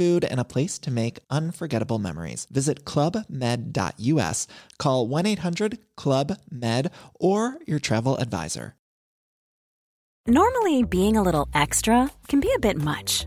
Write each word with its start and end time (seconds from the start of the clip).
food, 0.00 0.24
and 0.24 0.40
a 0.40 0.44
place 0.54 0.78
to 0.78 0.90
make 0.90 1.18
unforgettable 1.28 1.98
memories. 1.98 2.46
Visit 2.50 2.84
clubmed.us, 2.86 4.46
call 4.78 5.08
1 5.08 5.26
800 5.26 5.78
Club 5.96 6.38
Med, 6.50 6.90
or 7.28 7.58
your 7.66 7.78
travel 7.78 8.16
advisor. 8.16 8.74
Normally, 10.26 10.84
being 10.84 11.16
a 11.16 11.22
little 11.22 11.48
extra 11.54 12.10
can 12.28 12.40
be 12.40 12.52
a 12.54 12.60
bit 12.60 12.76
much, 12.76 13.26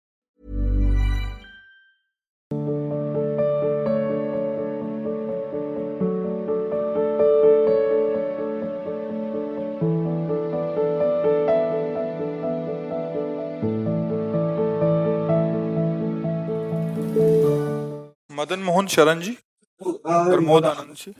Madan 18.41 18.59
Mohan 18.59 18.87
शरण 18.87 19.21
जी, 19.21 19.37
प्रमोद 19.81 20.65
आनंद 20.65 20.95
जी। 20.95 21.13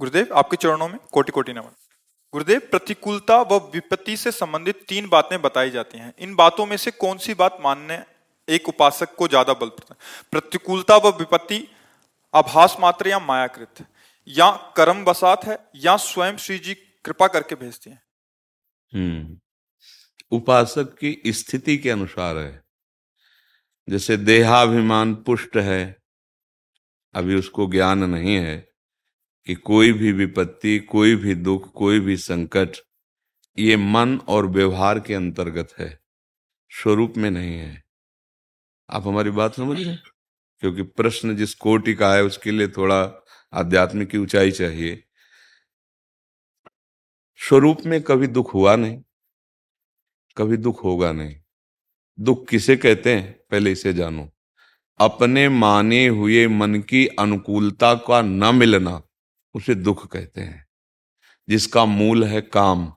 गुरुदेव, 0.00 0.34
आपके 0.34 0.56
चरणों 0.56 0.88
में 0.88 0.98
कोटि 1.12 1.32
कोटि 1.32 1.52
नमन। 1.52 1.76
गुरुदेव, 2.32 2.60
प्रतिकूलता 2.70 3.40
व 3.42 3.56
विपत्ति 3.74 4.16
से 4.16 4.30
संबंधित 4.32 4.84
तीन 4.88 5.08
बातें 5.08 5.42
बताई 5.42 5.70
जाती 5.70 5.98
हैं। 5.98 6.12
इन 6.18 6.34
बातों 6.34 6.66
में 6.66 6.76
से 6.76 6.90
कौन 6.90 7.18
सी 7.18 7.34
बात 7.34 7.58
मानने 7.60 8.04
एक 8.48 8.68
उपासक 8.68 9.14
को 9.14 9.28
ज़्यादा 9.28 9.52
बल 9.52 9.68
पड़ता 9.68 9.94
है 9.94 10.30
प्रतिकूलता 10.30 10.96
व 10.96 11.08
विपत्ति 11.08 11.68
आभास 12.34 12.76
मात्र 12.80 13.08
या 13.08 13.18
मायाकृत? 13.18 13.86
या 14.28 14.50
कर्म 14.76 15.04
बसात 15.04 15.44
है 15.44 15.58
या 15.76 15.96
स्वयं 15.96 16.36
श्री 16.36 16.58
जी 16.58 16.74
कृपा 17.04 17.26
करके 17.26 17.54
भेजती 17.54 17.90
हैं? 17.90 18.02
हम्म। 18.94 19.38
उपासक 20.36 20.96
की 21.00 21.20
स्थिति 21.26 21.78
के 21.78 21.90
अनुसार 21.90 22.36
है। 22.36 22.67
जैसे 23.88 24.16
देहाभिमान 24.16 25.14
पुष्ट 25.14 25.56
है, 25.56 25.96
अभी 27.14 27.34
उसको 27.34 27.66
ज्ञान 27.66 28.04
नहीं 28.04 28.36
है 28.36 28.68
कि 29.46 29.54
कोई 29.54 29.92
भी 29.92 30.12
विपत्ति, 30.12 30.78
कोई 30.78 31.16
भी 31.16 31.34
दुख, 31.34 31.72
कोई 31.72 32.00
भी 32.00 32.16
संकट, 32.16 32.76
ये 33.58 33.76
मन 33.76 34.18
और 34.18 34.46
व्यवहार 34.46 35.00
के 35.00 35.14
अंतर्गत 35.14 35.74
है, 35.78 36.00
स्वरूप 36.70 37.14
में 37.16 37.30
नहीं 37.30 37.58
है। 37.58 37.82
आप 38.90 39.06
हमारी 39.06 39.30
बात 39.30 39.54
समझ 39.54 39.80
रहे 39.82 39.96
क्योंकि 40.60 40.82
प्रश्न 40.82 41.36
जिस 41.36 41.54
कोटि 41.54 41.94
का 41.94 42.14
है, 42.14 42.22
उसके 42.22 42.50
लिए 42.50 42.68
थोड़ा 42.68 43.24
आध्यात्मिक 43.52 44.08
की 44.08 44.18
ऊंचाई 44.18 44.50
चाहिए। 44.50 45.04
स्वरूप 47.48 47.78
में 47.86 48.02
कभी 48.02 48.26
दुख 48.26 48.54
हुआ 48.54 48.76
नहीं, 48.76 49.02
कभी 50.36 50.56
दुख 50.56 50.84
होगा 50.84 51.12
नहीं। 51.12 51.40
दुख 52.20 52.48
किसे 52.48 52.76
कहते 52.76 53.14
हैं? 53.14 53.32
पहले 53.50 53.72
इसे 53.72 53.94
जानो। 53.94 54.30
अपने 55.00 55.48
माने 55.48 56.06
हुए 56.06 56.46
मन 56.46 56.74
की 56.74 57.06
अनुकूलता 57.06 57.94
का 57.94 58.22
न 58.22 58.54
मिलना 58.54 59.02
उसे 59.54 59.74
दुख 59.74 60.06
कहते 60.06 60.40
हैं। 60.40 60.68
जिसका 61.48 61.84
मूल 61.84 62.24
है 62.24 62.40
काम, 62.40 62.92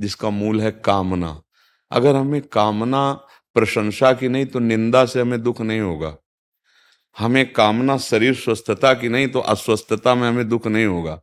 जिसका 0.00 0.30
मूल 0.30 0.60
है 0.60 0.70
कामना। 0.70 1.42
अगर 1.90 2.16
हमें 2.16 2.42
कामना, 2.42 3.12
प्रशंसा 3.54 4.12
की 4.12 4.28
नहीं 4.28 4.46
तो 4.46 4.58
निंदा 4.58 5.04
से 5.04 5.20
हमें 5.20 5.42
दुख 5.42 5.60
नहीं 5.60 5.80
होगा। 5.80 6.16
हमें 7.18 7.52
कामना 7.52 7.98
शरीर 7.98 8.34
स्वस्थता 8.34 8.94
की 8.94 9.08
नहीं 9.08 9.28
तो 9.28 9.40
अस्वस्थता 9.40 10.14
में 10.14 10.28
हमें 10.28 10.48
दुख 10.48 10.66
नहीं 10.66 10.86
होगा। 10.86 11.22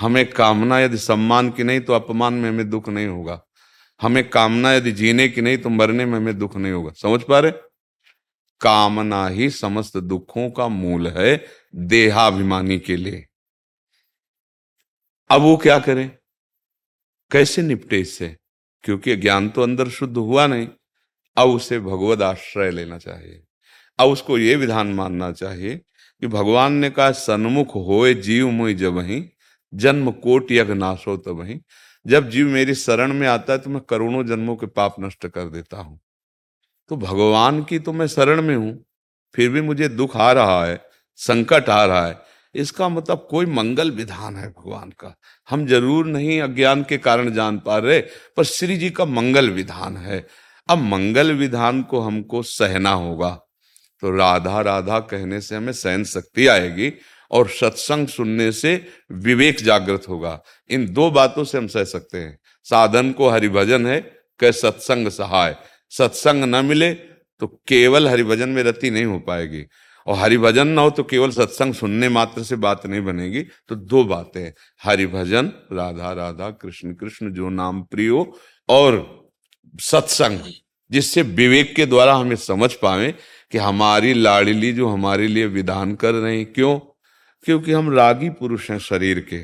हमें 0.00 0.30
कामना 0.30 0.80
यदि 0.80 0.98
सम्मान 0.98 1.50
की 1.50 1.64
नहीं 1.64 1.80
तो 1.80 1.92
अपमान 1.92 2.34
में 2.34 2.50
हमें 2.50 2.70
दुख 2.70 2.88
नहीं 2.88 3.06
होगा। 3.06 3.42
हमें 4.02 4.30
कामना 4.30 4.72
यदि 4.72 4.92
जीने 4.92 5.28
की 5.28 5.40
नहीं 5.40 5.58
तो 5.58 5.68
मरने 5.68 6.04
में 6.04 6.18
हमें 6.18 6.38
दुख 6.38 6.56
नहीं 6.56 6.72
होगा। 6.72 6.92
समझ 6.92 7.22
पा 7.22 7.38
रहे? 7.38 7.52
कामना 8.60 9.28
ही 9.28 9.50
समस्त 9.50 9.96
दुखों 9.96 10.50
का 10.50 10.68
मूल 10.68 11.08
है 11.08 11.46
देहाभिमानी 11.74 12.78
के 12.78 12.96
लिए। 12.96 13.26
अब 15.30 15.40
वो 15.42 15.56
क्या 15.56 15.78
करे? 15.78 16.18
कैसे 17.30 17.62
निपटे 17.62 18.00
इससे? 18.00 18.36
क्योंकि 18.82 19.16
ज्ञान 19.16 19.48
तो 19.48 19.62
अंदर 19.62 19.88
शुद्ध 19.88 20.16
हुआ 20.16 20.46
नहीं। 20.46 20.68
अब 21.36 21.48
उसे 21.48 21.80
भगवत 21.80 22.22
आश्रय 22.22 22.70
लेना 22.70 22.98
चाहिए। 22.98 23.44
अब 23.98 24.08
उसको 24.08 24.38
ये 24.38 24.56
विधान 24.56 24.86
मानना 24.86 25.32
चाहिए 25.32 25.76
कि 26.20 26.26
भगवान 26.26 26.72
ने 26.72 26.90
कहा, 26.90 27.10
सन्मुख 27.10 27.68
होए 27.68 28.14
जीव 28.14 28.50
मुई 28.50 28.74
जब 28.74 28.98
ही, 28.98 29.30
जन्म 29.74 30.10
कोट 30.10 30.52
यज्ञ 30.52 30.74
नाशो 30.74 31.16
तब 31.16 31.42
ही। 31.42 31.60
जब 32.06 32.28
जीव 32.30 32.48
मेरी 32.48 32.74
शरण 32.74 33.12
में 33.12 33.26
आता 33.28 33.52
है 33.52 33.58
तो 33.58 33.70
मैं 33.70 33.80
करोड़ों 33.80 34.24
जन्मों 34.26 34.56
के 34.56 34.66
पाप 34.68 34.96
नष्ट 35.00 35.26
कर 35.26 35.48
देता 35.48 35.76
हूँ। 35.76 35.98
तो 36.90 36.96
भगवान 36.98 37.62
की 37.64 37.78
तो 37.78 37.92
मैं 37.92 38.06
शरण 38.08 38.42
में 38.42 38.54
हूँ, 38.56 38.84
फिर 39.34 39.50
भी 39.50 39.60
मुझे 39.60 39.88
दुख 39.88 40.16
आ 40.16 40.30
रहा 40.32 40.64
है, 40.64 40.80
संकट 41.18 41.68
आ 41.68 41.84
रहा 41.84 42.06
है। 42.06 42.20
इसका 42.54 42.88
मतलब 42.88 43.26
कोई 43.30 43.46
मंगल 43.48 43.90
विधान 43.90 44.36
है 44.36 44.48
भगवान 44.48 44.90
का। 44.98 45.14
हम 45.48 45.66
ज़रूर 45.66 46.06
नहीं 46.06 46.40
अज्ञान 46.40 46.82
के 46.82 46.98
कारण 46.98 47.32
जान 47.32 47.58
पा 47.58 47.78
रहे, 47.78 48.00
पर 48.00 48.44
श्री 48.44 48.76
जी 48.76 48.90
का 48.90 49.04
मंगल 49.04 49.50
विधान 49.50 49.96
है। 49.96 50.26
अब 50.68 50.78
मंगल 50.80 51.32
विधान 51.32 51.82
को 51.82 52.00
हमको 52.00 52.42
सहना 52.42 52.90
होगा। 52.92 53.30
तो 54.02 54.10
राधा 54.10 54.60
राधा 54.60 54.98
कहने 55.00 55.40
से 55.40 55.56
हमें 55.56 55.72
सहन 55.72 56.04
शक्ति 56.04 56.46
आएगी 56.46 56.92
और 57.32 57.48
सत्संग 57.48 58.08
सुनने 58.08 58.52
से 58.52 58.86
विवेक 59.12 59.56
जागृत 59.56 60.02
होगा। 60.08 60.42
इन 60.70 60.92
दो 60.92 61.10
बातों 61.10 61.44
से 61.44 61.58
हम 61.58 61.66
सह 61.66 61.84
सकते 61.84 62.18
हैं। 62.18 62.38
साधन 62.64 63.12
को 63.12 63.28
हरिभजन 63.28 63.86
है 63.86 64.00
कह 64.40 64.50
सत्संग 64.50 65.08
सहाय। 65.08 65.56
सत्संग 65.90 66.44
न 66.44 66.64
मिले 66.64 66.94
तो 67.40 67.46
केवल 67.68 68.08
हरिभजन 68.08 68.48
में 68.48 68.62
रति 68.62 68.90
नहीं 68.90 69.04
हो 69.04 69.18
पाएगी। 69.18 69.64
और 70.06 70.16
हरिभजन 70.16 70.68
ना 70.68 70.82
हो 70.82 70.90
तो 70.90 71.02
केवल 71.02 71.30
सत्संग 71.30 71.74
सुनने 71.74 72.08
मात्र 72.08 72.42
से 72.42 72.56
बात 72.56 72.86
नहीं 72.86 73.00
बनेगी। 73.00 73.42
तो 73.68 73.74
दो 73.74 74.04
बातें 74.04 74.52
हरिभजन, 74.84 75.52
राधा 75.72 76.12
राधा, 76.12 76.50
कृष्ण 76.50 76.94
कृष्ण, 76.94 77.32
जो 77.32 77.48
नाम 77.48 77.82
प्रियो, 77.82 78.38
और 78.68 79.22
सत्संग, 79.80 80.40
जिससे 80.90 81.22
विवेक 81.22 81.74
के 81.76 81.86
द्वारा 81.86 82.14
हमें 82.14 82.36
समझ 82.36 82.72
पाए 82.72 83.14
कि 83.52 83.58
हमारी 83.58 84.14
लाड़ली 84.14 84.72
जो 84.72 84.88
हमारे 84.88 85.28
लिए 85.28 85.46
विधान 85.46 85.94
कर 85.94 86.14
रहे 86.14 86.36
हैं, 86.36 86.52
क्यों? 86.52 86.91
क्योंकि 87.42 87.72
हम 87.72 87.94
रागी 87.94 88.30
पुरुष 88.30 88.70
हैं 88.70 88.78
शरीर 88.78 89.20
के। 89.20 89.38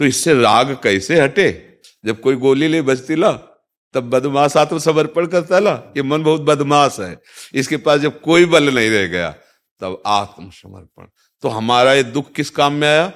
तो 0.00 0.04
इससे 0.04 0.34
राग 0.34 0.72
कैसे 0.82 1.20
हटे? 1.20 1.78
जब 2.04 2.20
कोई 2.20 2.36
गोली 2.36 2.68
ले 2.68 2.82
बजती 2.82 3.14
ला, 3.14 3.32
तब 3.94 4.10
बदमाश 4.10 4.56
आत्म 4.56 4.78
समर्पण 4.78 5.26
करता 5.26 5.58
ला, 5.58 5.72
ये 5.96 6.02
मन 6.02 6.22
बहुत 6.22 6.40
बदमाश 6.40 7.00
है। 7.00 7.16
इसके 7.54 7.76
पास 7.76 8.00
जब 8.00 8.20
कोई 8.20 8.44
बल 8.44 8.74
नहीं 8.74 8.90
रह 8.90 9.06
गया, 9.06 9.30
तब 9.80 10.02
आत्मसमर्पण। 10.06 11.06
तो 11.42 11.48
हमारा 11.48 11.92
ये 11.92 12.02
दुख 12.02 12.32
किस 12.32 12.50
काम 12.50 12.72
में 12.72 12.88
आया? 12.88 13.06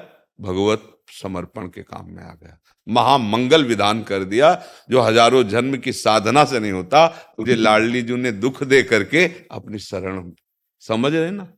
भगवत 0.40 0.90
समर्पण 1.22 1.68
के 1.68 1.82
काम 1.82 2.10
में 2.10 2.22
आ 2.22 2.32
गया। 2.32 2.58
महामंगल 2.88 3.64
विधान 3.64 4.02
कर 4.02 4.24
दिया, 4.24 4.54
जो 4.90 5.00
हज़ारों 5.00 5.42
जन्म 5.42 5.76
की 5.76 5.92
साधना 5.92 6.44
से 6.44 6.60
नहीं 6.60 6.72
होता 6.72 7.06
तुझे 7.08 7.54
लाडली 7.54 8.02
जू 8.02 8.16
ने 8.16 8.32
दुख 8.32 8.62
दे 8.62 8.82
करके 8.82 9.24
अपनी 9.50 9.78
शरण, 9.78 10.32
समझ 10.80 11.12
रहे 11.14 11.30
ना? 11.30 11.48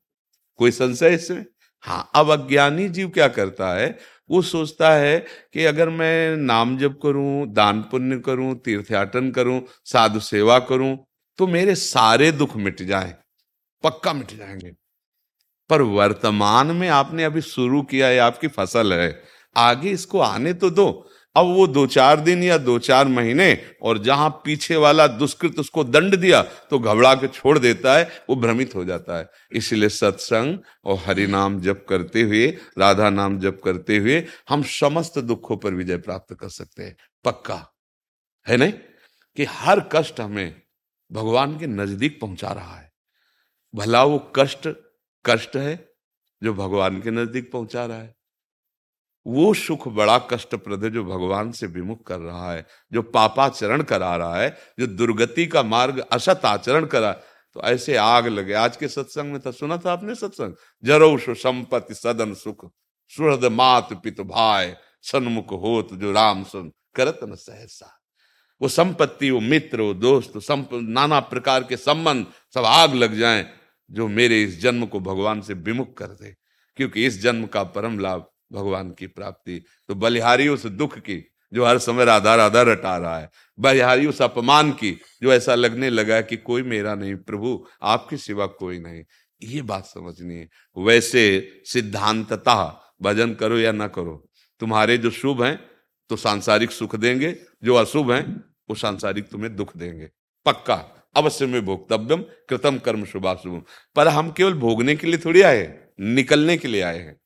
कोई 0.56 0.70
संशय 0.70 1.14
इसमें? 1.14 1.44
हाँ 1.87 2.11
अब 2.15 2.31
अज्ञानी 2.33 2.88
जीव 2.88 3.09
क्या 3.11 3.27
करता 3.29 3.73
है? 3.75 3.97
वो 4.31 4.41
सोचता 4.43 4.91
है 4.93 5.19
कि 5.53 5.65
अगर 5.65 5.88
मैं 5.91 6.37
नाम 6.37 6.77
जप 6.79 6.99
करूँ, 7.03 7.47
दान 7.49 7.81
पुण्य 7.83 8.19
करूँ, 8.21 8.55
तीर्थयाटन 8.56 9.31
करूँ, 9.31 9.61
साधु 9.85 10.21
सेवा 10.23 10.59
करूँ 10.61 10.97
तो 11.38 11.47
मेरे 11.47 11.75
सारे 11.75 12.31
दुख 12.33 12.56
मिट 12.56 12.83
जाए, 12.83 13.15
पक्का 13.85 14.12
मिट 14.12 14.37
जाएँगे। 14.38 14.73
पर 15.71 15.83
वर्तमान 15.83 16.69
में 16.77 16.88
आपने 16.91 17.25
अभी 17.25 17.41
शुरू 17.43 17.83
किया 17.85 18.09
है, 18.09 18.19
आपकी 18.21 18.49
फ़सल 18.49 18.93
है, 18.94 19.23
आगे 19.56 19.91
इसको 19.91 20.21
आने 20.21 20.53
तो 20.55 20.71
दो। 20.73 20.88
अब 21.37 21.47
वो 21.47 21.67
दो 21.67 21.87
चार 21.87 22.21
दिन 22.21 22.43
या 22.43 22.59
दो 22.59 22.79
चार 22.79 23.09
महीने 23.09 23.62
और 23.83 23.99
जहाँ 23.99 24.31
पीछे 24.44 24.77
वाला 24.77 25.06
दुष्कृत 25.06 25.59
उसको 25.59 25.85
दंड 25.85 26.17
दिया 26.17 26.43
तो 26.43 26.79
घबरा 26.79 27.15
के 27.15 27.29
छोड़ 27.29 27.59
देता 27.59 27.99
है, 27.99 28.11
वो 28.31 28.37
भ्रमित 28.37 28.75
हो 28.75 28.85
जाता 28.85 29.19
है। 29.19 29.31
इसलिए 29.53 29.88
सत्संग 29.88 30.59
और 30.85 30.99
हरि 31.06 31.27
नाम 31.27 31.61
जप 31.61 31.85
करते 31.88 32.23
हुए, 32.23 32.47
राधा 32.79 33.11
नाम 33.11 33.38
जप 33.41 33.61
करते 33.65 33.97
हुए 33.97 34.25
हम 34.49 34.62
समस्त 34.62 35.19
दुखों 35.19 35.56
पर 35.56 35.75
विजय 35.75 35.97
प्राप्त 35.97 36.35
कर 36.35 36.49
सकते 36.49 36.83
हैं। 36.83 36.97
पक्का? 37.25 37.67
है 38.49 38.56
नहीं? 38.56 38.73
कि 39.37 39.44
हर 39.44 39.81
कष्ट 39.93 40.21
हमें 40.21 40.62
भगवान 41.12 41.59
के 41.59 41.67
नज़दीक 41.67 42.21
पहुँचा 42.21 42.49
रहा 42.49 42.77
है। 42.77 42.93
भला 43.75 44.05
वो 44.05 44.33
कष्ट 44.37 44.69
कष्ट 45.27 45.56
है 45.56 45.93
जो 46.43 46.55
भगवान 46.55 47.00
के 47.00 47.11
नज़दीक 47.11 47.53
पहुँचा 47.53 47.87
रहा 47.87 47.99
है। 47.99 48.16
वो 49.26 49.52
सुख 49.55 49.87
बड़ा 49.88 50.19
कष्टप्रद 50.31 50.84
है 50.84 50.90
जो 50.90 51.05
भगवान 51.05 51.50
से 51.52 51.67
विमुख 51.67 52.06
कर 52.06 52.19
रहा 52.19 52.52
है 52.52 52.67
जो 52.93 53.02
पापाचरण 53.02 53.82
करा 53.82 54.14
रहा 54.17 54.37
है 54.37 54.56
जो 54.78 54.87
दुर्गति 54.87 55.46
का 55.46 55.62
मार्ग 55.62 55.99
असत 56.12 56.44
आचरण 56.44 56.87
करा 56.87 57.12
तो 57.12 57.62
ऐसे 57.62 57.96
आग 57.96 58.26
लगे। 58.26 58.52
आज 58.52 58.76
के 58.76 58.88
सत्संग 58.88 59.32
में 59.32 59.40
था 59.40 59.50
सुना 59.50 59.76
था 59.76 59.93
आपने 59.93 60.14
सत्संग? 60.14 60.55
जरो 60.84 61.34
संपत्ति 61.34 61.94
सदन 61.94 62.34
सुख 62.34 62.70
सुहृद 63.11 63.44
मात 63.44 63.88
पित 64.05 64.20
भाई 64.20 64.73
सन्मुख 65.02 65.52
होत 65.52 65.94
जो 65.94 66.12
राम 66.12 66.44
सुन। 66.44 66.70
करत 66.94 67.20
न 67.25 67.34
सहसा। 67.34 67.93
वो 68.61 68.69
संपत्ति 68.69 69.31
वो 69.31 69.40
मित्र 69.40 69.81
वो 69.81 69.94
दोस्त 69.94 70.38
संप, 70.38 70.70
नाना 70.73 71.20
प्रकार 71.20 71.64
के 71.64 71.76
संबंध 71.76 72.26
सब 72.55 72.64
आग 72.64 72.94
लग 72.94 73.14
जाएँ 73.14 73.46
जो 73.90 74.08
मेरे 74.08 74.43
इस 74.43 74.61
जन्म 74.61 74.87
को 74.87 75.00
भगवान 75.00 75.40
से 75.40 75.55
विमुख 75.55 75.96
कर 75.96 76.06
दे। 76.06 76.34
क्योंकि 76.76 77.06
इस 77.06 77.20
जन्म 77.23 77.46
का 77.46 77.62
परम 77.64 77.99
लाभ 77.99 78.26
भगवान 78.53 78.91
की 78.91 79.07
प्राप्ति। 79.07 79.63
तो 79.89 79.95
बलिहारी 79.95 80.49
उस 80.49 80.67
दुख 80.67 80.99
की, 80.99 81.23
जो 81.53 81.65
हर 81.65 81.79
समय 81.79 82.05
राधा 82.05 82.35
राधा 82.35 82.63
रटा 82.63 82.97
रहा 82.97 83.19
है। 83.19 83.31
बलिहारी 83.59 84.07
उस 84.07 84.23
अपमान 84.23 84.71
की, 84.73 84.91
जो 85.23 85.33
ऐसा 85.33 85.55
लगने 85.55 85.91
लगा 85.91 86.21
कि 86.21 86.37
कोई 86.37 86.63
मेरा 86.63 86.95
नहीं, 86.95 87.15
प्रभु, 87.17 87.67
आपके 87.83 88.17
सिवा 88.17 88.47
कोई 88.47 88.79
नहीं। 88.79 89.03
ये 89.43 89.63
बात 89.63 89.85
समझनी 89.85 90.35
है। 90.35 90.49
वैसे 90.77 91.63
सिद्धांतता 91.67 92.83
भजन 93.03 93.35
करो 93.35 93.59
या 93.59 93.73
ना 93.73 93.89
करो, 93.89 94.29
तुम्हारे 94.61 94.99
जो 94.99 95.11
शुभ 95.11 95.43
हैं 95.43 95.59
तो 96.11 96.17
सांसारिक 96.17 96.71
सुख 96.71 96.95
देंगे, 96.97 97.35
जो 97.65 97.75
अशुभ 97.75 98.11
हैं, 98.13 98.37
वो 98.71 98.75
सांसारिक 98.75 99.29
तुम्हें 99.29 99.55
दुख 99.57 99.77
देंगे। 99.77 100.09
पक्का, 100.47 100.75
अवश्य 101.17 101.47
में 101.47 101.65
भोक्तव्यम, 101.65 102.23
कृतम 102.49 102.79
कर्म 102.79 103.05
शुभाशुभ 103.05 103.65
पर 103.97 104.09
हम 104.09 104.31
केवल 104.31 104.55
भोगने 104.55 104.97
के 104.97 105.07
लिए 105.07 105.19
थोड़ी 105.19 105.43
आए 105.43 105.79
निकलने 106.01 106.57
के 106.57 106.69
लिए 106.69 106.83
आए 106.83 106.99
हैं। 106.99 107.17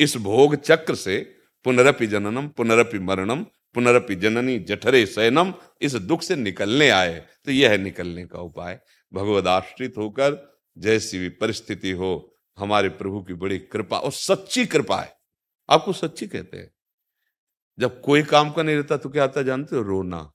इस 0.00 0.16
भोग 0.16 0.56
चक्र 0.56 0.94
से 0.94 1.36
पुनरपि 1.64 2.06
जननम, 2.06 2.48
पुनरपि 2.48 2.98
मरणम, 2.98 3.42
पुनरपि 3.74 4.14
जननी 4.14 4.58
जठरे 4.58 5.06
सैनम 5.06 5.54
इस 5.82 5.94
दुख 5.94 6.22
से 6.22 6.36
निकलने 6.36 6.90
आए। 6.90 7.26
तो 7.44 7.52
यह 7.52 7.70
है 7.70 7.78
निकलने 7.78 8.26
का 8.26 8.38
उपाय। 8.38 8.80
भगवद 9.14 9.46
आश्रित 9.46 9.94
होकर 9.98 10.58
जैसी 10.78 11.18
भी 11.18 11.28
परिस्थिति 11.28 11.90
हो, 11.90 12.34
हमारे 12.58 12.88
प्रभु 12.88 13.22
की 13.22 13.34
बड़ी 13.34 13.58
कृपा 13.58 13.98
और 13.98 14.12
सच्ची 14.12 14.66
कृपा 14.66 15.00
है। 15.00 15.16
आपको 15.70 15.92
सच्ची 15.92 16.26
कहते 16.26 16.56
हैं। 16.56 16.70
जब 17.78 18.00
कोई 18.00 18.22
काम 18.22 18.50
का 18.50 18.62
नहीं 18.62 18.76
रहता 18.76 18.96
तो 18.96 19.08
क्या 19.08 19.24
आता 19.24 19.42
जानते 19.42 19.76
हो? 19.76 19.82
रोना। 19.82 20.32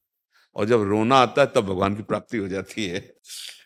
और 0.56 0.66
जब 0.66 0.82
रोना 0.82 1.16
आता 1.16 1.42
है 1.42 1.48
तब 1.56 1.62
भगवान 1.62 1.96
की 1.96 2.04
प्राप्ति 2.04 2.38
हो 2.38 2.48
जाती 2.48 2.86
है। 2.86 3.14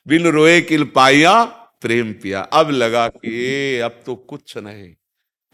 बिन 0.07 0.27
रोए 0.27 0.61
किल 0.61 0.83
पाया, 0.83 1.43
प्रेम 1.81 2.13
पिया। 2.13 2.41
अब 2.41 2.69
लगा 2.69 3.07
कि 3.07 3.77
अब 3.77 4.03
तो 4.05 4.15
कुछ 4.15 4.57
नहीं। 4.57 4.95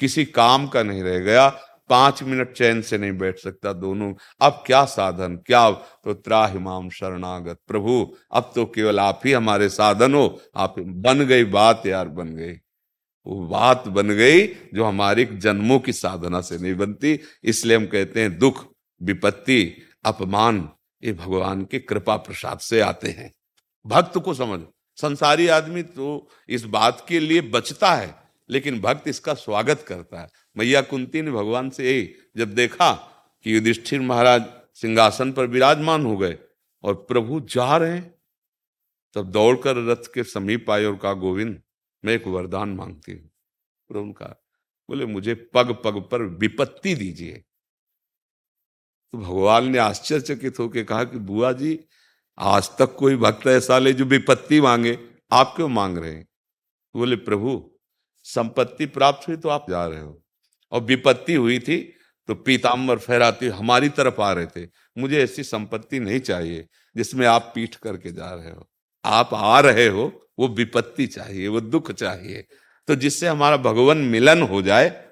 किसी 0.01 0.25
काम 0.25 0.67
का 0.67 0.83
नहीं 0.83 1.03
रह 1.03 1.19
गया, 1.19 1.49
पाँच 1.89 2.23
मिनट 2.23 2.53
चैन 2.53 2.81
से 2.81 2.97
नहीं 2.97 3.11
बैठ 3.11 3.39
सकता 3.39 3.73
दोनों। 3.73 4.13
अब 4.41 4.63
क्या 4.67 4.85
साधन, 4.85 5.35
क्या 5.35 5.71
तो 5.71 6.13
त्राहिमाम 6.13 6.89
शरणागत? 6.89 7.57
प्रभु, 7.67 8.15
अब 8.31 8.51
तो 8.55 8.65
केवल 8.65 8.99
आप 8.99 9.21
ही 9.25 9.31
हमारे 9.31 9.69
साधन 9.69 10.15
हो। 10.15 10.41
आप 10.55 10.75
बन 10.79 11.25
गई 11.25 11.43
बात, 11.43 11.83
यार 11.85 12.07
बन 12.07 12.27
गई। 12.27 12.53
वो 13.27 13.47
बात 13.47 13.87
बन 13.87 14.07
गई 14.07 14.47
जो 14.47 14.85
हमारी 14.85 15.25
जन्मों 15.25 15.79
की 15.79 15.93
साधना 15.93 16.41
से 16.41 16.57
नहीं 16.57 16.75
बनती। 16.75 17.19
इसलिए 17.43 17.77
हम 17.77 17.85
कहते 17.85 18.21
हैं, 18.21 18.37
दुख, 18.37 18.65
विपत्ति, 19.01 19.77
अपमान, 20.05 20.69
ये 21.03 21.13
भगवान 21.13 21.63
के 21.63 21.79
कृपा 21.79 22.15
प्रसाद 22.15 22.59
से 22.59 22.79
आते 22.79 23.09
हैं। 23.09 23.33
भक्त 23.85 24.17
को 24.17 24.33
समझ। 24.33 24.59
संसारी 24.95 25.47
आदमी 25.47 25.83
तो 25.83 26.29
इस 26.49 26.63
बात 26.63 27.05
के 27.07 27.19
लिए 27.19 27.41
बचता 27.41 27.93
है। 27.93 28.20
लेकिन 28.51 28.81
भक्त 28.81 29.07
इसका 29.07 29.33
स्वागत 29.33 29.85
करता 29.87 30.21
है। 30.21 30.29
मैया 30.57 30.81
कुंती 30.81 31.21
ने 31.21 31.31
भगवान 31.31 31.69
से 31.69 31.93
यही, 31.93 32.15
जब 32.37 32.55
देखा 32.55 32.93
कि 33.43 33.55
युधिष्ठिर 33.55 34.01
महाराज 34.01 34.45
सिंहासन 34.75 35.31
पर 35.31 35.45
विराजमान 35.45 36.05
हो 36.05 36.17
गए 36.17 36.37
और 36.83 36.93
प्रभु 36.93 37.41
जा 37.41 37.77
रहे 37.77 38.01
तब 39.13 39.31
दौड़कर 39.31 39.75
रथ 39.75 40.13
के 40.13 40.23
समीप 40.23 40.69
आए 40.69 40.85
और 40.85 40.95
कहा, 40.95 41.13
गोविंद, 41.13 41.61
मैं 42.05 42.13
एक 42.13 42.27
वरदान 42.27 42.69
मांगती 42.69 43.11
हूँ। 43.11 43.31
प्रभु 43.87 44.11
कहा, 44.11 44.43
बोले, 44.89 45.05
मुझे 45.05 45.33
पग 45.33 45.81
पग 45.83 46.09
पर 46.11 46.21
विपत्ति 46.21 46.95
दीजिए। 46.95 47.33
तो 49.11 49.17
भगवान 49.17 49.69
ने 49.71 49.77
आश्चर्यचकित 49.77 50.59
होकर 50.59 50.83
कहा 50.83 51.03
कि, 51.03 51.17
बुआ 51.17 51.51
जी, 51.51 51.79
आज 52.37 52.69
तक 52.79 52.95
कोई 52.95 53.15
भक्त 53.15 53.47
ऐसा 53.47 53.79
ले 53.79 53.93
जो 53.93 54.05
विपत्ति 54.05 54.61
मांगे, 54.61 54.99
आप 55.31 55.53
क्यों 55.55 55.69
मांग 55.69 55.97
रहे 55.97 56.11
हैं? 56.11 56.27
बोले, 56.95 57.15
प्रभु 57.15 57.70
संपत्ति 58.23 58.85
प्राप्त 58.85 59.27
हुई 59.27 59.37
तो 59.37 59.49
आप 59.49 59.65
जा 59.69 59.85
रहे 59.87 60.01
हो। 60.01 60.21
और 60.71 60.81
विपत्ति 60.81 61.33
हुई 61.33 61.59
थी 61.59 61.77
तो 62.27 62.35
पीताम्बर 62.35 62.97
फहराती 62.97 63.47
हमारी 63.47 63.89
तरफ़ 63.89 64.21
आ 64.21 64.31
रहे 64.31 64.45
थे। 64.45 64.69
मुझे 64.97 65.23
ऐसी 65.23 65.43
संपत्ति 65.43 65.99
नहीं 65.99 66.19
चाहिए 66.19 66.67
जिसमें 66.95 67.27
आप 67.27 67.51
पीठ 67.55 67.75
करके 67.75 68.11
जा 68.11 68.33
रहे 68.33 68.51
हो। 68.51 68.69
आप 69.05 69.29
आ 69.33 69.59
रहे 69.59 69.87
हो, 69.87 70.27
वो 70.39 70.47
विपत्ति 70.47 71.07
चाहिए, 71.07 71.47
वो 71.47 71.61
दुख 71.61 71.91
चाहिए। 71.91 72.47
तो 72.87 72.95
जिससे 72.95 73.27
हमारा 73.27 73.57
भगवान 73.57 73.97
मिलन 73.97 74.41
हो 74.41 74.61
जाए, 74.61 75.05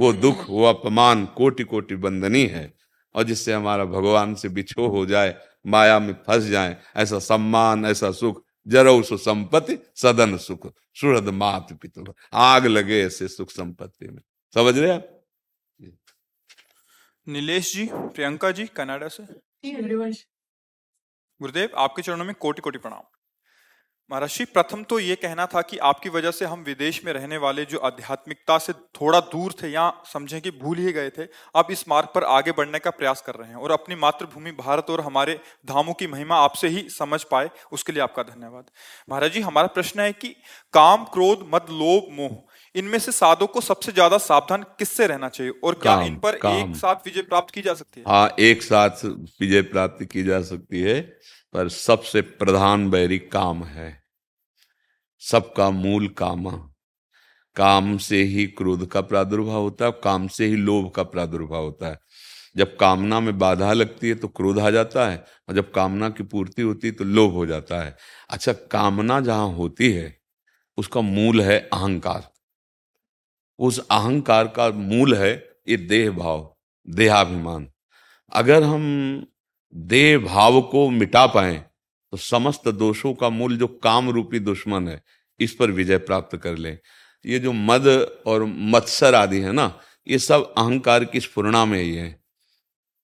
वो 0.00 0.12
दुख, 0.12 0.50
वो 0.50 0.64
अपमान 0.64 1.26
कोटि 1.26 1.64
कोटि 1.64 1.96
बंदनी 1.96 2.46
है। 2.46 2.74
और 3.14 3.22
जिससे 3.22 3.52
हमारा 3.52 3.84
भगवान 3.84 4.34
से 4.34 4.48
बिछो 4.48 4.86
हो 4.86 5.06
जाए, 5.06 5.34
माया 5.66 5.98
में 5.98 6.12
फंस 6.12 6.44
जाए, 6.44 6.76
ऐसा 6.96 7.18
सम्मान, 7.18 7.86
ऐसा 7.86 8.10
सुख 8.12 8.44
जरो 8.66 9.02
सु 9.02 9.16
संपत्ति 9.16 9.78
सदन 9.96 10.38
सुख। 10.38 10.74
सुहृद 10.94 11.28
मात 11.28 11.72
पितु। 11.72 12.04
आग 12.32 12.66
लगे 12.66 13.02
ऐसे 13.02 13.28
सुख 13.28 13.50
संपत्ति 13.50 14.08
में। 14.08 14.22
समझ 14.54 14.78
रहे 14.78 14.90
आप? 14.90 15.16
नीलेश 17.28 17.74
जी 17.74 17.88
प्रियंका 17.92 18.50
जी 18.50 18.66
कनाडा 18.66 19.08
से। 19.08 19.22
गुरुदेव 21.40 21.70
आपके 21.76 22.02
चरणों 22.02 22.24
में 22.24 22.34
कोटि 22.34 22.62
कोटि 22.62 22.78
प्रणाम। 22.78 23.02
महर्षि 24.10 24.44
प्रथम 24.44 24.82
तो 24.82 24.98
ये 24.98 25.14
कहना 25.14 25.44
था 25.46 25.60
कि 25.62 25.76
आपकी 25.78 26.08
वजह 26.08 26.30
से 26.30 26.44
हम 26.44 26.62
विदेश 26.62 27.00
में 27.04 27.12
रहने 27.12 27.36
वाले 27.36 27.64
जो 27.64 27.78
आध्यात्मिकता 27.78 28.56
से 28.58 28.72
थोड़ा 28.72 29.20
दूर 29.26 29.52
थे 29.52 29.68
या 29.68 29.92
समझें 30.04 30.40
कि 30.40 30.50
भूल 30.52 30.78
ही 30.78 30.92
गए 30.92 31.10
थे 31.10 31.26
आप 31.56 31.70
इस 31.70 31.84
मार्ग 31.88 32.08
पर 32.14 32.24
आगे 32.24 32.52
बढ़ने 32.52 32.78
का 32.78 32.90
प्रयास 32.90 33.22
कर 33.26 33.34
रहे 33.34 33.48
हैं 33.48 33.56
और 33.56 33.70
अपनी 33.70 33.94
मातृभूमि 33.96 34.50
भारत 34.52 34.90
और 34.90 35.00
हमारे 35.00 35.38
धामों 35.66 35.94
की 35.94 36.06
महिमा 36.06 36.36
आपसे 36.36 36.68
ही 36.68 36.88
समझ 36.90 37.22
पाए। 37.24 37.50
उसके 37.72 37.92
लिए 37.92 38.02
आपका 38.02 38.22
धन्यवाद। 38.22 38.64
महाराज 39.08 39.32
जी 39.32 39.40
हमारा 39.40 39.66
प्रश्न 39.68 40.00
है 40.00 40.12
कि 40.12 40.28
काम 40.74 41.04
क्रोध 41.12 41.48
मद 41.54 41.66
लोभ 41.72 42.12
मोह 42.12 42.36
इनमें 42.74 42.98
से 42.98 43.12
साधो 43.12 43.46
को 43.46 43.60
सबसे 43.60 43.92
ज़्यादा 43.92 44.18
सावधान 44.18 44.62
किससे 44.78 45.06
रहना 45.06 45.28
चाहिए 45.28 45.52
और 45.64 45.74
क्या 45.74 45.96
काम, 45.96 46.06
इन 46.06 46.16
पर 46.16 46.36
काम, 46.38 46.58
एक 46.60 46.76
साथ 46.76 47.06
विजय 47.06 47.22
प्राप्त 47.22 47.54
की 47.54 47.62
जा 47.62 47.74
सकती 47.74 48.00
है? 48.00 48.06
हाँ 48.08 48.34
एक 48.40 48.62
साथ 48.62 49.04
विजय 49.04 49.62
प्राप्त 49.70 50.04
की 50.04 50.22
जा 50.22 50.40
सकती 50.42 50.80
है 50.80 51.00
पर 51.54 51.68
सबसे 51.70 52.20
प्रधान 52.20 52.90
बैरी 52.90 53.18
काम 53.18 53.64
है। 53.64 53.99
सबका 55.22 55.70
मूल 55.70 56.08
काम। 56.08 56.48
काम 57.56 57.96
से 57.98 58.22
ही 58.22 58.46
क्रोध 58.48 58.86
का 58.86 59.00
प्रादुर्भाव 59.00 59.62
होता 59.62 59.84
है, 59.84 59.92
काम 60.04 60.26
से 60.28 60.46
ही 60.46 60.56
लोभ 60.56 60.90
का 60.90 61.02
प्रादुर्भाव 61.04 61.64
होता 61.64 61.88
है। 61.88 61.98
जब 62.56 62.76
कामना 62.76 63.20
में 63.20 63.38
बाधा 63.38 63.72
लगती 63.72 64.08
है 64.08 64.14
तो 64.14 64.28
क्रोध 64.28 64.58
आ 64.58 64.70
जाता 64.70 65.08
है, 65.08 65.24
और 65.48 65.54
जब 65.54 65.70
कामना 65.72 66.08
की 66.10 66.22
पूर्ति 66.24 66.62
होती 66.62 66.86
है 66.86 66.92
तो 66.92 67.04
लोभ 67.04 67.32
हो 67.32 67.46
जाता 67.46 67.82
है। 67.82 67.96
अच्छा 68.30 68.52
कामना 68.72 69.20
जहाँ 69.20 69.48
होती 69.48 69.92
है, 69.92 70.16
उसका 70.78 71.00
मूल 71.00 71.40
है 71.40 71.58
अहंकार। 71.72 72.28
उस 73.58 73.78
अहंकार 73.80 74.46
का 74.48 74.68
मूल 74.70 75.14
है 75.14 75.32
ये 75.68 75.76
देह 75.76 76.10
भाव 76.10 76.56
देहाभिमान। 76.88 77.68
अगर 78.32 78.62
हम 78.62 79.26
देह 79.74 80.18
भाव 80.18 80.60
को 80.62 80.88
मिटा 80.90 81.26
पाए 81.26 81.64
तो 82.12 82.16
समस्त 82.18 82.68
दोषों 82.70 83.12
का 83.14 83.28
मूल 83.30 83.56
जो 83.56 83.66
काम 83.82 84.10
रूपी 84.10 84.38
दुश्मन 84.40 84.88
है, 84.88 85.02
इस 85.40 85.54
पर 85.54 85.70
विजय 85.70 85.98
प्राप्त 86.00 86.36
कर 86.36 86.56
ले। 86.56 86.70
ये 87.24 87.38
जो 87.38 87.52
मद 87.52 87.86
और 88.26 88.44
मत्सर 88.44 89.14
आदि 89.14 89.40
है 89.40 89.52
ना, 89.52 89.72
ये 90.06 90.18
सब 90.20 90.52
अहंकार 90.58 91.04
की 91.04 91.20
स्फुरणा 91.20 91.64
में 91.64 91.78
ही 91.78 91.94
है। 91.94 92.18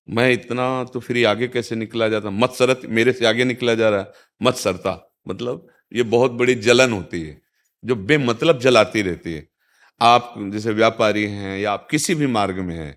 मैं 0.08 0.30
इतना 0.32 0.84
तो 0.84 1.00
फिर 1.00 1.26
आगे 1.26 1.48
कैसे 1.48 1.76
निकला 1.76 2.08
जाता? 2.08 2.30
मत्सरत 2.30 2.80
मेरे 2.86 3.12
से 3.12 3.26
आगे 3.26 3.44
निकला 3.44 3.74
जा 3.74 3.88
रहा 3.90 4.00
है। 4.00 4.12
मत्सरता 4.40 4.98
मतलब 5.28 5.66
ये 5.92 6.02
बहुत 6.04 6.30
बड़ी 6.32 6.54
जलन 6.56 6.92
होती 6.92 7.22
है, 7.22 7.40
जो 7.84 7.94
बेमतलब 7.96 8.58
जलाती 8.60 9.02
रहती 9.02 9.32
है। 9.32 9.46
आप 10.00 10.34
जैसे 10.52 10.72
व्यापारी 10.72 11.24
हैं 11.26 11.58
या 11.58 11.72
आप 11.72 11.86
किसी 11.90 12.14
भी 12.14 12.26
मार्ग 12.28 12.58
में 12.60 12.74
हैं, 12.76 12.96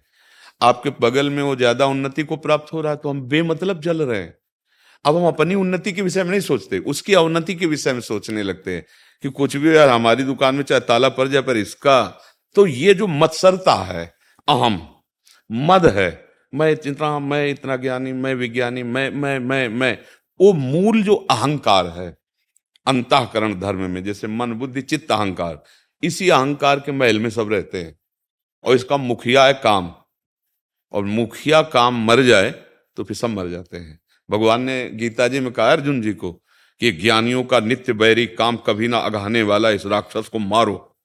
आपके 0.61 0.89
बगल 1.01 1.29
में 1.29 1.41
वो 1.43 1.55
ज़्यादा 1.55 1.85
उन्नति 1.87 2.23
को 2.23 2.37
प्राप्त 2.37 2.73
हो 2.73 2.81
रहा 2.81 2.91
है 2.91 2.97
तो 2.97 3.09
हम 3.09 3.21
बेमतलब 3.23 3.81
जल 3.81 4.01
रहे 4.01 4.21
हैं। 4.21 4.33
अब 5.05 5.17
हम 5.17 5.27
अपनी 5.27 5.55
उन्नति 5.55 5.91
के 5.91 6.01
विषय 6.01 6.23
में 6.23 6.31
नहीं 6.31 6.41
सोचते, 6.41 6.79
उसकी 6.79 7.13
अवनति 7.13 7.55
के 7.55 7.65
विषय 7.65 7.93
में 7.93 8.01
सोचने 8.01 8.43
लगते 8.43 8.75
हैं 8.75 8.85
कि 9.23 9.29
कुछ 9.29 9.55
भी 9.55 9.75
यार 9.75 9.89
हमारी 9.89 10.23
दुकान 10.23 10.55
में 10.55 10.63
चाहे 10.63 10.81
ताला 10.81 11.09
पड़ 11.09 11.27
जाए 11.27 11.41
पर 11.41 11.57
इसका 11.57 12.01
तो 12.55 12.65
ये 12.67 12.93
जो 12.93 13.07
मत्सरता 13.07 13.73
है, 13.83 14.05
अहम, 14.47 14.81
मद 15.49 15.85
है, 15.87 16.09
मैं 16.53 16.71
इतना 16.71 17.17
मैं 17.19 17.47
इतना 17.47 17.75
ज्ञानी, 17.75 18.13
मैं 18.13 18.33
विज्ञानी, 18.35 18.83
मैं 18.83 19.09
मैं 19.11 19.37
मैं 19.39 19.67
मैं, 19.69 19.97
वो 20.39 20.53
मूल 20.53 21.01
जो 21.03 21.15
अहंकार 21.31 21.87
है, 21.97 22.09
अंतकरण 22.87 23.59
धर्म 23.59 23.89
में, 23.91 24.03
जैसे 24.03 24.27
मन, 24.27 24.53
बुद्धि, 24.53 24.81
चित्त, 24.81 25.11
अहंकार, 25.11 25.61
इसी 26.03 26.29
अहंकार 26.29 26.79
के 26.79 26.91
महल 26.91 27.19
में 27.19 27.29
सब 27.29 27.51
रहते 27.51 27.77
हैं, 27.77 27.95
और 28.63 28.75
इसका 28.75 28.97
मुखिया 28.97 29.45
है 29.45 29.53
काम, 29.63 29.93
और 30.93 31.03
मुखिया 31.05 31.61
काम 31.73 32.05
मर 32.05 32.21
जाए 32.23 32.51
तो 32.97 33.03
फिर 33.03 33.17
सब 33.17 33.29
मर 33.29 33.47
जाते 33.47 33.77
हैं। 33.77 33.99
भगवान 34.31 34.61
ने 34.61 34.89
गीता 34.89 35.27
जी 35.27 35.39
में 35.39 35.51
कहा, 35.51 35.71
अर्जुन 35.71 36.01
जी 36.01 36.13
को 36.13 36.31
कि 36.79 36.91
ज्ञानियों 36.91 37.43
का 37.43 37.59
नित्य 37.59 37.93
बैरी 37.93 38.27
काम 38.27 38.57
कभी 38.57 38.87
ना 38.87 38.97
अगहाने 38.97 39.43
वाला 39.43 39.69
इस 39.69 39.85
राक्षस 39.85 40.27
को 40.27 40.39
मारो। 40.39 40.97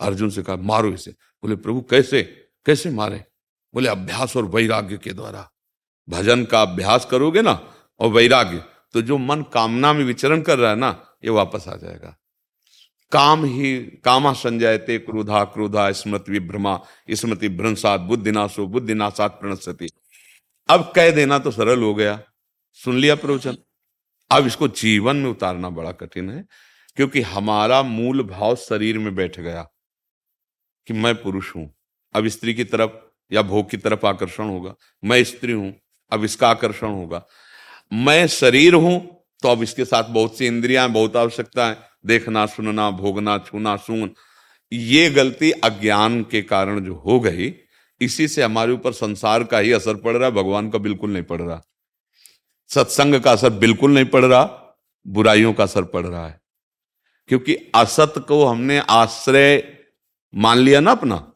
अर्जुन 0.00 0.30
से 0.30 0.42
कहा, 0.42 0.56
मारो 0.56 0.92
इसे। 0.92 1.10
बोले, 1.10 1.56
प्रभु, 1.56 1.80
कैसे? 1.80 2.22
कैसे 2.66 2.90
मारे? 2.90 3.24
बोले, 3.74 3.88
अभ्यास 3.88 4.36
और 4.36 4.44
वैराग्य 4.44 4.98
के 4.98 5.12
द्वारा। 5.12 5.50
भजन 6.08 6.44
का 6.44 6.62
अभ्यास 6.62 7.04
करोगे 7.10 7.42
ना, 7.42 7.74
और 8.00 8.08
वैराग्य 8.08 8.64
तो 8.92 9.02
जो 9.02 9.18
मन 9.18 9.42
कामना 9.42 9.92
में 9.92 10.04
विचरण 10.04 10.42
कर 10.42 10.58
रहा 10.58 10.70
है 10.70 10.76
ना, 10.76 11.06
ये 11.24 11.30
वापस 11.30 11.64
आ 11.68 11.76
जाएगा। 11.76 12.16
काम 13.12 13.44
ही, 13.44 13.78
कामा 13.78 14.32
संजयते 14.32 14.98
क्रोधा 14.98 15.44
क्रोधा, 15.44 15.92
स्मृति 15.92 16.32
विभ्रमा, 16.32 16.80
स्मृति 17.10 17.48
भ्रंसात, 17.48 18.00
बुद्धिनाशो, 18.00 18.66
बुद्धिनाशात 18.66 19.30
प्रणसती 19.30 19.88
अब 20.68 20.92
कह 20.96 21.10
देना 21.10 21.38
तो 21.38 21.50
सरल 21.50 21.82
हो 21.82 21.94
गया। 21.94 22.20
सुन 22.78 22.96
लिया 22.96 23.14
प्रवचन। 23.14 23.56
अब 24.30 24.46
इसको 24.46 24.68
जीवन 24.70 25.16
में 25.16 25.30
उतारना 25.30 25.70
बड़ा 25.70 25.92
कठिन 25.92 26.30
है, 26.30 26.44
क्योंकि 26.96 27.20
हमारा 27.22 27.82
मूल 27.82 28.22
भाव 28.22 28.54
शरीर 28.58 28.98
में 28.98 29.14
बैठ 29.14 29.38
गया 29.40 29.62
कि 30.88 30.94
मैं 30.94 31.14
पुरुष 31.14 31.54
हूँ। 31.56 31.68
अब 32.14 32.26
स्त्री 32.28 32.54
की 32.54 32.64
तरफ़ 32.64 32.90
या 33.30 33.42
भोग 33.42 33.70
की 33.70 33.76
तरफ़ 33.76 34.06
आकर्षण 34.06 34.44
होगा। 34.44 34.74
मैं 35.02 35.22
स्त्री 35.24 35.52
हूँ, 35.52 35.72
अब 36.12 36.24
इसका 36.24 36.48
आकर्षण 36.48 36.86
होगा। 36.88 37.24
मैं 37.92 38.26
शरीर 38.28 38.74
हूँ 38.74 38.98
तो 39.42 39.48
अब 39.48 39.62
इसके 39.62 39.84
साथ 39.84 40.04
बहुत 40.10 40.36
सी 40.38 40.46
इंद्रियाँ 40.46 40.88
बहुत 40.90 41.16
आवश्यकता 41.16 41.66
है। 41.66 41.78
देखना, 42.06 42.44
सुनना, 42.46 42.90
भोगना, 42.92 43.36
छूना 43.38 43.76
सून 43.78 44.14
ये 44.72 45.08
गलती 45.10 45.50
अज्ञान 45.54 46.22
के 46.22 46.42
कारण 46.42 46.84
जो 46.84 46.94
हो 46.96 47.18
गई, 47.20 47.52
इसी 48.00 48.28
से 48.28 48.42
हमारे 48.42 48.72
ऊपर 48.72 48.92
संसार 48.94 49.44
का 49.44 49.58
ही 49.58 49.72
असर 49.72 49.96
पड़ 49.96 50.16
रहा 50.16 50.28
है, 50.28 50.34
भगवान 50.34 50.70
का 50.70 50.78
बिल्कुल 50.78 51.12
नहीं 51.12 51.22
पड़ 51.22 51.40
रहा। 51.42 51.60
सत्संग 52.68 53.20
का 53.20 53.32
असर 53.32 53.50
बिल्कुल 53.50 53.90
नहीं 53.90 54.04
पड़ 54.04 54.24
रहा, 54.24 54.76
बुराइयों 55.06 55.54
का 55.54 55.64
असर 55.64 55.84
पड़ 55.84 56.06
रहा 56.06 56.28
है। 56.28 56.40
क्योंकि 57.28 57.72
असत 57.74 58.14
को 58.28 58.44
हमने 58.44 58.78
आश्रय 58.78 59.78
मान 60.34 60.58
लिया 60.58 60.80
ना 60.80 60.90
अपना 60.90 61.32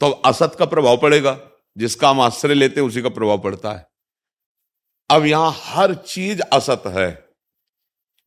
तो 0.00 0.10
असत 0.10 0.56
का 0.58 0.64
प्रभाव 0.64 0.96
पड़ेगा। 0.96 1.50
जिसका 1.78 2.10
हम 2.10 2.20
आश्रय 2.20 2.54
लेते 2.54 2.80
हैं, 2.80 2.88
उसी 2.88 3.02
का 3.02 3.08
प्रभाव 3.08 3.38
पड़ता 3.38 3.72
है। 3.72 3.90
अब 5.10 5.24
यहाँ 5.24 5.54
हर 5.56 5.94
चीज़ 5.94 6.42
असत 6.52 6.82
है। 6.86 7.28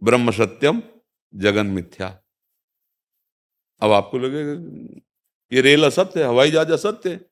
ब्रह्म 0.04 0.32
सत्यम, 0.32 0.84
जगन 1.36 1.68
मिथ्या। 1.68 2.20
अब 3.82 3.92
आपको 3.92 4.18
लगेगा 4.18 4.52
ये 5.54 5.62
रेल 5.62 5.86
असत्य 5.86 6.24
है, 6.24 6.30
हवाई 6.30 6.52
जहाज़ 6.52 6.72
असत्य 6.72 7.10
है, 7.10 7.26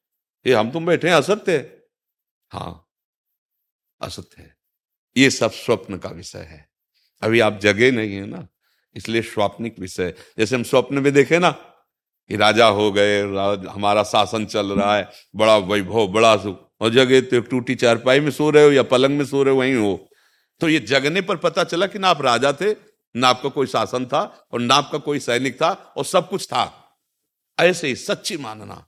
ये 0.47 0.53
हम 0.53 0.71
तुम 0.71 0.85
बैठे 0.85 1.09
हैं 1.09 1.15
असत्य 1.15 1.57
है। 1.57 1.87
हाँ 2.51 2.89
असत्य 4.01 4.41
है। 4.41 4.54
ये 5.15 5.29
सब 5.29 5.51
स्वप्न 5.53 5.97
का 5.97 6.09
विषय 6.09 6.39
है। 6.39 6.67
अभी 7.21 7.39
आप 7.39 7.59
जगे 7.59 7.91
नहीं 7.91 8.15
है 8.15 8.25
ना, 8.25 8.47
इसलिए 8.95 9.21
स्वप्निक 9.21 9.79
विषय। 9.79 10.13
जैसे 10.37 10.55
हम 10.55 10.63
स्वप्न 10.63 10.99
में 10.99 11.13
देखे 11.13 11.39
ना 11.39 11.49
कि 11.49 12.35
राजा 12.35 12.65
हो 12.67 12.91
गए 12.91 13.21
हमारा 13.21 14.03
शासन 14.03 14.45
चल 14.45 14.71
रहा 14.71 14.95
है, 14.97 15.09
बड़ा 15.35 15.57
वैभव, 15.57 16.07
बड़ा 16.07 16.35
सुख। 16.37 16.59
और 16.81 16.89
जगह 16.89 17.21
तो 17.21 17.35
एक 17.35 17.47
टूटी 17.49 17.75
चारपाई 17.75 18.19
में 18.19 18.31
सो 18.31 18.49
रहे 18.49 18.63
हो 18.63 18.71
या 18.71 18.83
पलंग 18.83 19.17
में 19.17 19.25
सो 19.25 19.43
रहे 19.43 19.53
हो, 19.53 19.59
वहीं 19.59 19.75
हो। 19.75 20.09
तो 20.61 20.69
ये 20.69 20.79
जगने 20.79 21.21
पर 21.21 21.37
पता 21.37 21.63
चला 21.63 21.87
कि 21.87 21.99
ना 21.99 22.07
आप 22.07 22.21
राजा 22.21 22.51
थे, 22.53 22.71
ना 23.15 23.27
आपका 23.27 23.49
कोई 23.49 23.67
शासन 23.67 24.05
था 24.05 24.21
और 24.51 24.59
ना 24.59 24.75
आपका 24.75 24.97
कोई 24.97 25.19
सैनिक 25.19 25.55
था 25.55 25.69
और 25.97 26.05
सब 26.05 26.29
कुछ 26.29 26.45
था। 26.45 26.71
ऐसे 27.57 27.87
ही 27.87 27.95
सच्ची 27.95 28.37
मानना। 28.37 28.85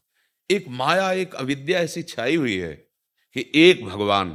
एक 0.49 0.65
माया, 0.69 1.11
एक 1.11 1.35
अविद्या 1.35 1.79
ऐसी 1.79 2.03
छाई 2.03 2.35
हुई 2.35 2.57
है 2.57 2.73
कि 3.35 3.51
एक 3.55 3.85
भगवान 3.85 4.29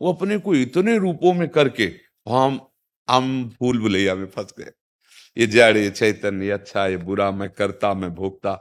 वो 0.00 0.12
अपने 0.12 0.38
को 0.38 0.54
इतने 0.54 0.96
रूपों 0.98 1.32
में 1.34 1.48
करके, 1.48 1.84
हम 2.28 2.60
हम 3.08 3.50
फूल 3.58 3.78
बुलैया 3.78 4.14
में 4.14 4.26
फंस 4.26 4.54
गए। 4.58 4.70
ये 5.38 5.46
जड़, 5.46 5.76
ये 5.76 5.90
चैतन्य 5.90 6.50
अच्छा 6.50 6.86
ये 6.86 6.96
बुरा, 6.96 7.30
मैं 7.30 7.48
करता, 7.50 7.92
मैं 7.94 8.14
भोगता, 8.14 8.54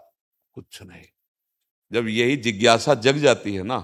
कुछ 0.54 0.82
नहीं। 0.84 1.04
जब 1.92 2.08
यही 2.08 2.38
जिज्ञासा 2.38 2.94
जग 2.96 3.18
जाती 3.18 3.54
है 3.56 3.64
ना 3.64 3.80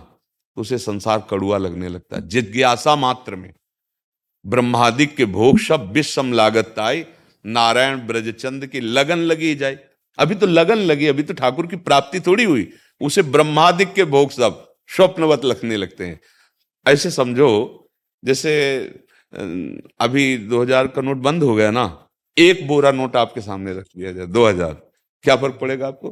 तो 0.57 0.61
उसे 0.61 0.77
संसार 0.77 1.25
कड़ुआ 1.29 1.57
लगने 1.57 1.87
लगता 1.87 2.15
है। 2.15 2.27
जिज्ञासा 2.27 2.95
मात्र 2.95 3.35
में। 3.35 3.53
ब्रह्मादिक 4.45 5.15
के 5.15 5.25
भोग 5.25 5.59
सब 5.59 5.91
विषम 5.91 6.31
लागत 6.33 6.75
आई 6.79 7.05
नारायण 7.45 7.99
ब्रजचंद 7.99 8.67
की 8.67 8.79
लगन 8.79 9.17
लगी 9.17 9.55
जाए। 9.55 9.79
अभी 10.17 10.35
तो 10.35 10.47
लगन 10.47 10.75
लगी, 10.75 11.07
अभी 11.07 11.23
तो 11.23 11.33
ठाकुर 11.33 11.67
की 11.67 11.75
प्राप्ति 11.75 12.19
थोड़ी 12.19 12.43
हुई। 12.43 12.71
उसे 13.01 13.21
ब्रह्मादिक 13.21 13.93
के 13.93 14.03
भोग 14.05 14.31
सब 14.31 14.75
स्वप्नवत 14.87 15.45
लगने 15.45 15.77
लगते 15.77 16.05
हैं। 16.05 16.19
ऐसे 16.85 17.11
समझो, 17.11 17.89
जैसे 18.23 18.51
अभी 20.01 20.37
2000 20.39 20.87
का 20.87 21.01
नोट 21.01 21.17
बंद 21.17 21.43
हो 21.43 21.55
गया 21.55 21.71
ना, 21.71 21.85
एक 22.37 22.67
बोरा 22.67 22.91
नोट 22.91 23.15
आपके 23.15 23.41
सामने 23.41 23.73
रख 23.73 23.85
दिया 23.97 24.11
जाए 24.11 24.25
2000 24.27 24.73
क्या 25.23 25.35
फ़र्क 25.35 25.57
पड़ेगा 25.61 25.87
आपको? 25.87 26.11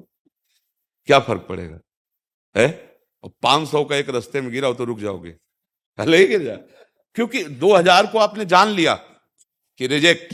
क्या 1.08 1.20
फ़र्क 1.20 1.46
पड़ेगा? 1.50 1.80
है? 2.56 2.68
पाँच 3.24 3.68
सौ 3.70 3.84
का 3.84 3.96
एक 3.96 4.10
रस्ते 4.10 4.42
में 4.42 4.52
गिरा 4.52 4.68
हो 4.68 4.74
तो 4.74 4.84
रुक 4.84 5.00
जाओगे। 5.00 5.36
ही 6.00 6.26
गिर 6.28 6.44
जाए 6.44 6.60
क्योंकि 7.16 7.44
2000 7.44 8.08
को 8.08 8.20
आपने 8.20 8.46
जान 8.46 8.70
लिया 8.70 8.94
कि 9.80 9.88
रिजेक्ट। 9.88 10.34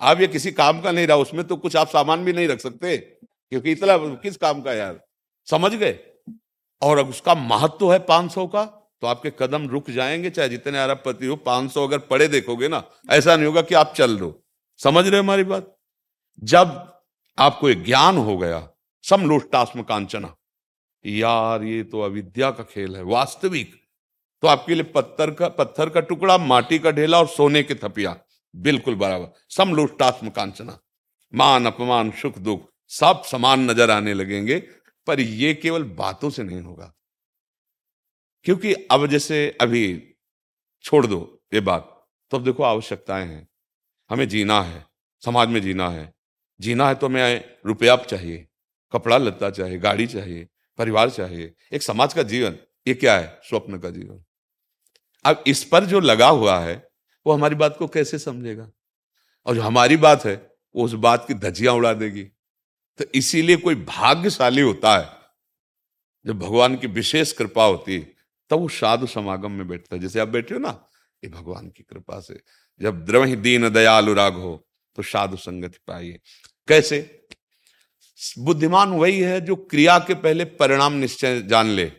आप 0.00 0.20
ये 0.20 0.26
किसी 0.26 0.52
काम 0.52 0.80
का 0.80 0.90
नहीं 0.92 1.06
रहा, 1.06 1.16
उसमें 1.16 1.46
तो 1.46 1.56
कुछ 1.56 1.76
आप 1.76 1.88
सामान 1.88 2.24
भी 2.24 2.32
नहीं 2.32 2.48
रख 2.48 2.60
सकते, 2.60 2.96
क्योंकि 2.96 3.72
इतना 3.72 3.96
किस 4.16 4.36
काम 4.36 4.60
का 4.62 4.72
यार? 4.72 5.00
समझ 5.48 5.74
गए? 5.74 5.98
और 6.82 6.98
अब 6.98 7.08
उसका 7.08 7.34
महत्व 7.34 7.76
तो 7.80 7.88
है 7.90 7.98
500 7.98 8.46
का? 8.46 8.62
तो 9.02 9.06
आपके 9.06 9.30
कदम 9.38 9.68
रुक 9.68 9.90
जाएँगे, 9.90 10.30
चाहे 10.30 10.48
जितने 10.48 10.78
अरबपति 10.78 11.26
हो 11.26 11.36
500 11.36 11.86
अगर 11.86 11.98
पड़े 11.98 12.28
देखोगे 12.28 12.68
ना, 12.68 12.84
ऐसा 13.10 13.36
नहीं 13.36 13.46
होगा 13.46 13.62
कि 13.62 13.74
आप 13.74 13.92
चल 13.96 14.16
दो 14.18 14.44
समझ 14.80 15.06
रहे 15.08 15.20
हमारी 15.20 15.44
बात? 15.44 15.76
जब 16.42 16.92
आपको 17.38 17.68
एक 17.68 17.84
ज्ञान 17.84 18.16
हो 18.16 18.36
गया, 18.38 18.68
समलोष्टास्म 19.04 19.82
कांचना 19.82 20.34
यार 21.04 21.62
ये 21.62 21.82
तो 21.82 22.00
अविद्या 22.00 22.50
का 22.50 22.64
खेल 22.64 22.96
है, 22.96 23.02
वास्तविक। 23.02 23.74
तो 24.42 24.48
आपके 24.48 24.74
लिए 24.74 24.82
पत्थर 24.82 25.30
का 25.30 25.48
पत्थर 25.48 25.88
का 25.88 26.00
टुकड़ा, 26.00 26.38
माटी 26.38 26.78
का 26.78 26.90
ढेला 26.90 27.18
और 27.18 27.28
सोने 27.28 27.62
के 27.62 27.74
थपिया, 27.74 28.16
बिल्कुल 28.56 28.94
बराबर। 28.94 29.28
समलोष्टास्म 29.50 30.28
कांचना। 30.28 30.78
मान, 31.34 31.66
अपमान, 31.66 32.10
सुख, 32.10 32.38
दुख, 32.38 32.68
सब 32.88 33.22
समान 33.22 33.70
नज़र 33.70 33.90
आने 33.90 34.14
लगेंगे, 34.14 34.58
पर 35.06 35.20
यह 35.20 35.58
केवल 35.62 35.82
बातों 35.82 36.30
से 36.30 36.42
नहीं 36.42 36.60
होगा। 36.60 36.92
क्योंकि 38.48 38.72
अब 38.72 39.06
जैसे 39.06 39.58
अभी 39.60 40.14
छोड़ 40.82 41.06
दो 41.06 41.42
ये 41.54 41.60
बात 41.60 42.08
तो 42.30 42.36
अब 42.36 42.44
देखो 42.44 42.62
आवश्यकताएँ 42.62 43.26
हैं। 43.26 43.48
हमें 44.10 44.28
जीना 44.28 44.62
है, 44.62 44.86
समाज 45.24 45.48
में 45.48 45.62
जीना 45.62 45.88
है। 45.88 46.14
जीना 46.60 46.88
है 46.88 46.94
तो 46.94 47.06
हमें 47.06 47.58
रुपया 47.66 47.96
चाहिए, 47.96 48.48
कपड़ा 48.92 49.18
लत्ता 49.18 49.50
चाहिए, 49.50 49.78
गाड़ी 49.78 50.06
चाहिए, 50.06 50.48
परिवार 50.78 51.10
चाहिए, 51.10 51.54
एक 51.72 51.82
समाज 51.82 52.14
का 52.14 52.22
जीवन, 52.22 52.58
ये 52.86 52.94
क्या 52.94 53.18
है? 53.18 53.40
स्वप्न 53.44 53.78
का 53.78 53.90
जीवन। 53.90 54.24
अब 55.24 55.44
इस 55.46 55.64
पर 55.64 55.84
जो 55.84 56.00
लगा 56.00 56.28
हुआ 56.28 56.58
है, 56.58 56.90
वो 57.26 57.32
हमारी 57.32 57.54
बात 57.54 57.76
को 57.78 57.88
कैसे 57.88 58.18
समझेगा? 58.18 58.70
और 59.46 59.54
जो 59.54 59.62
हमारी 59.62 59.96
बात 59.96 60.24
है, 60.24 60.56
वो 60.76 60.84
उस 60.84 60.92
बात 60.92 61.24
की 61.28 61.34
धजियाँ 61.34 61.74
उड़ा 61.74 61.92
देगी। 61.92 62.24
तो 62.98 63.04
इसीलिए 63.14 63.56
कोई 63.56 63.74
भाग्यशाली 63.74 64.60
होता 64.60 64.98
है, 64.98 65.08
जब 66.26 66.38
भगवान 66.38 66.76
की 66.76 66.86
विशेष 66.86 67.32
कृपा 67.32 67.64
होती 67.64 67.94
है 67.94 68.17
तब 68.50 68.58
वो 68.58 68.68
साधु 68.68 69.06
समागम 69.06 69.52
में 69.52 69.68
बैठता 69.68 69.96
है। 69.96 70.02
जैसे 70.02 70.20
आप 70.20 70.28
बैठे 70.28 70.54
हो 70.54 70.60
ना 70.60 70.86
ये 71.24 71.30
भगवान 71.30 71.68
की 71.68 71.82
कृपा 71.82 72.20
से, 72.20 72.40
जब 72.80 73.04
द्रवही 73.04 73.36
दीन 73.36 73.68
दयालु 73.68 74.14
राग 74.14 74.34
हो 74.34 74.68
तो 74.96 75.02
साधु 75.02 75.36
संगति 75.36 75.78
पाइए। 75.86 76.20
कैसे? 76.68 77.26
बुद्धिमान 78.38 78.92
वही 78.92 79.20
है 79.20 79.40
जो 79.40 79.56
क्रिया 79.56 79.98
के 79.98 80.14
पहले 80.14 80.44
परिणाम 80.44 80.92
निश्चय 80.92 81.42
जान 81.42 81.66
ले। 81.66 81.92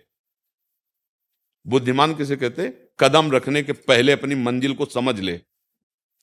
बुद्धिमान 1.67 2.15
किसे 2.15 2.35
कहते 2.35 2.73
कदम 2.99 3.31
रखने 3.31 3.63
के 3.63 3.73
पहले 3.73 4.11
अपनी 4.11 4.35
मंजिल 4.35 4.75
को 4.75 4.85
समझ 4.85 5.19
ले। 5.19 5.39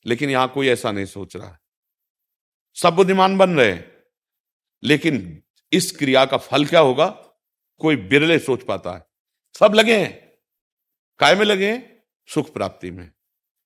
लेकिन 0.05 0.29
यहाँ 0.29 0.47
कोई 0.47 0.67
ऐसा 0.67 0.91
नहीं 0.91 1.05
सोच 1.05 1.35
रहा 1.35 1.49
है। 1.49 1.59
सब 2.75 2.93
बुद्धिमान 2.93 3.37
बन 3.37 3.57
रहे 3.59 3.79
लेकिन 4.83 5.43
इस 5.71 5.91
क्रिया 5.91 6.25
का 6.25 6.37
फल 6.37 6.65
क्या 6.65 6.79
होगा? 6.79 7.07
कोई 7.79 7.95
बिरले 7.95 8.39
सोच 8.39 8.63
पाता 8.63 8.91
है। 8.91 9.06
सब 9.55 9.73
लगे 9.75 9.97
हैं। 9.97 10.33
काय 11.19 11.35
में 11.35 11.45
लगे 11.45 11.71
हैं, 11.71 12.03
सुख 12.27 12.53
प्राप्ति 12.53 12.91
में। 12.91 13.11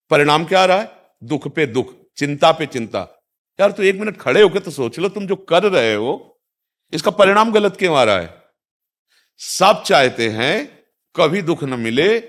परिणाम 0.10 0.46
क्या 0.46 0.62
आ 0.62 0.66
रहा 0.66 0.78
है? 0.78 0.92
दुख 1.24 1.48
पे 1.48 1.66
दुख, 1.66 1.94
चिंता 2.18 2.52
पे 2.52 2.66
चिंता। 2.66 3.00
यार 3.60 3.72
तो 3.72 3.84
एक 3.84 3.96
मिनट 3.96 4.18
खड़े 4.18 4.42
होकर 4.42 4.60
तो 4.60 4.72
सोच 4.72 5.00
लो, 5.00 5.10
तुम 5.10 5.28
जो 5.28 5.36
कर 5.36 5.64
रहे 5.64 5.94
हो, 5.94 6.42
इसका 6.94 7.12
परिणाम 7.12 7.52
गलत 7.52 7.76
क्यों 7.78 7.98
आ 7.98 8.04
रहा 8.04 8.20
है? 8.20 8.42
सब 9.38 9.84
चाहते 9.86 10.30
हैं 10.30 10.84
कभी 11.16 11.42
दुख 11.42 11.64
न 11.64 11.80
मिले, 11.80 12.20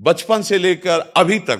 बचपन 0.00 0.42
से 0.42 0.58
लेकर 0.58 1.00
अभी 1.00 1.38
तक, 1.38 1.56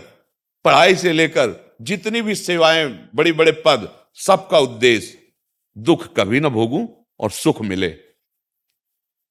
पढ़ाई 0.65 0.95
से 0.95 1.13
लेकर 1.13 1.77
जितनी 1.83 2.23
भी 2.23 2.35
सेवाएँ 2.35 3.11
बड़ी 3.15 3.33
बड़े 3.33 3.53
पद, 3.67 4.07
सबका 4.15 4.59
उद्देश्य 4.59 5.33
दुख 5.79 6.17
कभी 6.17 6.41
ना 6.41 6.49
भोगूं 6.49 6.87
और 7.21 7.31
सुख 7.31 7.61
मिले। 7.61 7.89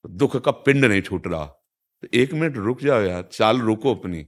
दुख 0.05 0.37
का 0.37 0.51
पिंड 0.51 0.85
नहीं 0.85 1.01
छूट 1.01 1.27
रहा। 1.27 1.56
तो 2.01 2.07
एक 2.13 2.33
मिनट 2.33 2.57
रुक 2.57 2.81
जाओ 2.81 3.01
यार, 3.01 3.21
चाल 3.23 3.59
रुको 3.59 3.95
अपनी। 3.95 4.25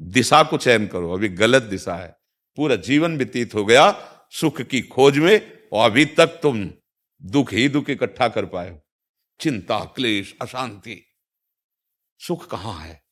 दिशा 0.00 0.42
को 0.42 0.58
चयन 0.58 0.86
करो, 0.86 1.12
अभी 1.12 1.28
गलत 1.28 1.62
दिशा 1.62 1.94
है। 1.94 2.16
पूरा 2.56 2.76
जीवन 2.76 3.16
व्यतीत 3.16 3.54
हो 3.54 3.64
गया 3.64 3.92
सुख 4.30 4.60
की 4.62 4.82
खोज 4.82 5.18
में, 5.18 5.68
और 5.72 5.90
अभी 5.90 6.04
तक 6.04 6.26
तुम 6.26 6.70
दुख 7.22 7.52
ही 7.52 7.68
दुख 7.68 7.90
इकट्ठा 7.90 8.28
कर 8.28 8.46
पाए 8.46 8.80
चिंता, 9.40 9.78
क्लेश, 9.84 10.36
अशांति, 10.42 11.06
सुख 12.18 12.50
कहाँ 12.50 12.80
है? 12.80 13.02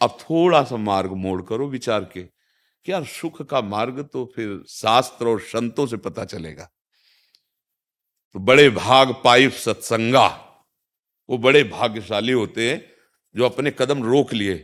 अब 0.00 0.18
थोड़ा 0.20 0.62
सा 0.62 0.76
मार्ग 0.76 1.12
मोड़ 1.12 1.42
करो 1.42 1.68
विचार 1.68 2.04
के, 2.04 2.22
कि 2.22 2.92
यार 2.92 3.04
सुख 3.04 3.42
का 3.42 3.60
मार्ग 3.60 4.02
तो 4.12 4.32
फिर 4.36 4.64
शास्त्र 4.68 5.28
और 5.28 5.40
संतों 5.40 5.86
से 5.86 5.96
पता 5.96 6.24
चलेगा। 6.24 6.70
तो 8.34 8.38
बड़े 8.38 8.70
भाग 8.70 9.14
पाइप 9.24 9.52
सत्संगा। 9.52 10.45
वो 11.28 11.38
बड़े 11.38 11.62
भाग्यशाली 11.64 12.32
होते 12.32 12.70
हैं 12.70 12.80
जो 13.34 13.44
अपने 13.44 13.70
कदम 13.70 14.02
रोक 14.02 14.32
लिए। 14.32 14.54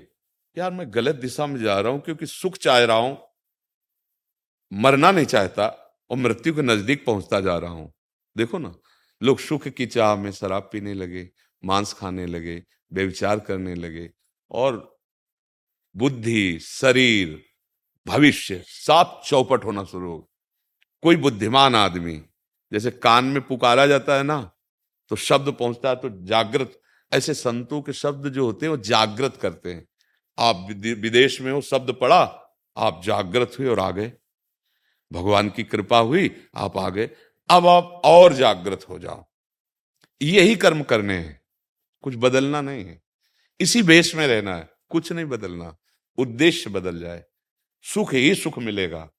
यार, 0.56 0.70
मैं 0.70 0.86
गलत 0.94 1.14
दिशा 1.14 1.46
में 1.46 1.60
जा 1.62 1.78
रहा 1.80 1.92
हूँ 1.92 2.00
क्योंकि 2.00 2.26
सुख 2.26 2.56
चाह 2.56 2.78
रहा 2.78 2.96
हूँ, 2.96 3.16
मरना 4.72 5.10
नहीं 5.10 5.26
चाहता 5.26 5.66
और 6.10 6.16
मृत्यु 6.16 6.54
के 6.54 6.62
नज़दीक 6.62 7.04
पहुँचता 7.06 7.40
जा 7.40 7.56
रहा 7.58 7.70
हूँ। 7.70 7.92
देखो 8.36 8.58
ना, 8.58 8.74
लोग 9.20 9.38
सुख 9.40 9.68
की 9.68 9.86
चाह 9.86 10.14
में 10.16 10.30
शराब 10.32 10.68
पीने 10.72 10.94
लगे, 10.94 11.28
मांस 11.62 11.92
खाने 11.92 12.26
लगे 12.26 12.62
व्यविचार 12.92 13.40
करने 13.40 13.74
लगे 13.74 14.10
और 14.50 15.00
बुद्धि, 15.94 16.58
शरीर, 16.60 17.42
भविष्य 18.06 18.62
साफ़ 18.66 19.28
चौपट 19.28 19.64
होना 19.64 19.84
शुरू 19.84 20.10
हो 20.10 20.28
कोई 21.02 21.16
बुद्धिमान 21.16 21.74
आदमी, 21.74 22.16
जैसे 22.72 22.90
कान 22.92 23.24
में 23.24 23.40
पुकारा 23.42 23.86
जाता 23.86 24.16
है 24.16 24.22
ना 24.22 24.38
तो 25.08 25.16
शब्द 25.16 25.52
पहुँचता 25.52 25.88
है 25.88 25.96
तो 25.96 26.24
जागृत, 26.26 26.80
ऐसे 27.12 27.34
संतों 27.34 27.82
के 27.82 27.92
शब्द 27.92 28.28
जो 28.28 28.46
होते 28.46 28.66
हैं, 28.66 28.70
वो 28.70 28.76
जागृत 28.76 29.36
करते 29.36 29.72
हैं। 29.72 29.88
आप 30.38 30.56
विदेश 30.80 31.40
में 31.40 31.52
हो, 31.52 31.60
शब्द 31.60 31.90
पढ़ा, 31.90 32.38
आप 32.76 33.02
जागृत 33.04 33.52
हुए 33.58 33.68
और 33.68 33.80
आ 33.80 33.90
गए। 33.90 34.12
भगवान 35.12 35.50
की 35.50 35.64
कृपा 35.64 35.98
हुई, 35.98 36.46
आप 36.56 36.78
आ 36.78 36.88
गए। 36.88 37.10
अब 37.50 37.66
आप 37.66 38.02
और 38.04 38.32
जागृत 38.32 38.86
हो 38.88 38.98
जाओ। 38.98 39.26
यही 40.22 40.56
कर्म 40.56 40.82
करने 40.82 41.14
हैं। 41.14 41.42
कुछ 42.00 42.14
बदलना 42.16 42.60
नहीं 42.60 42.84
है। 42.84 43.02
इसी 43.60 43.82
बेस 43.82 44.14
में 44.14 44.26
रहना 44.26 44.56
है। 44.56 44.70
कुछ 44.88 45.12
नहीं 45.12 45.24
बदलना। 45.24 45.76
उद्देश्य 46.18 46.70
बदल 46.70 46.98
जाए। 46.98 47.24
सुख 47.82 48.14
ही 48.14 48.34
सुख 48.34 48.58
मिलेगा। 48.58 49.10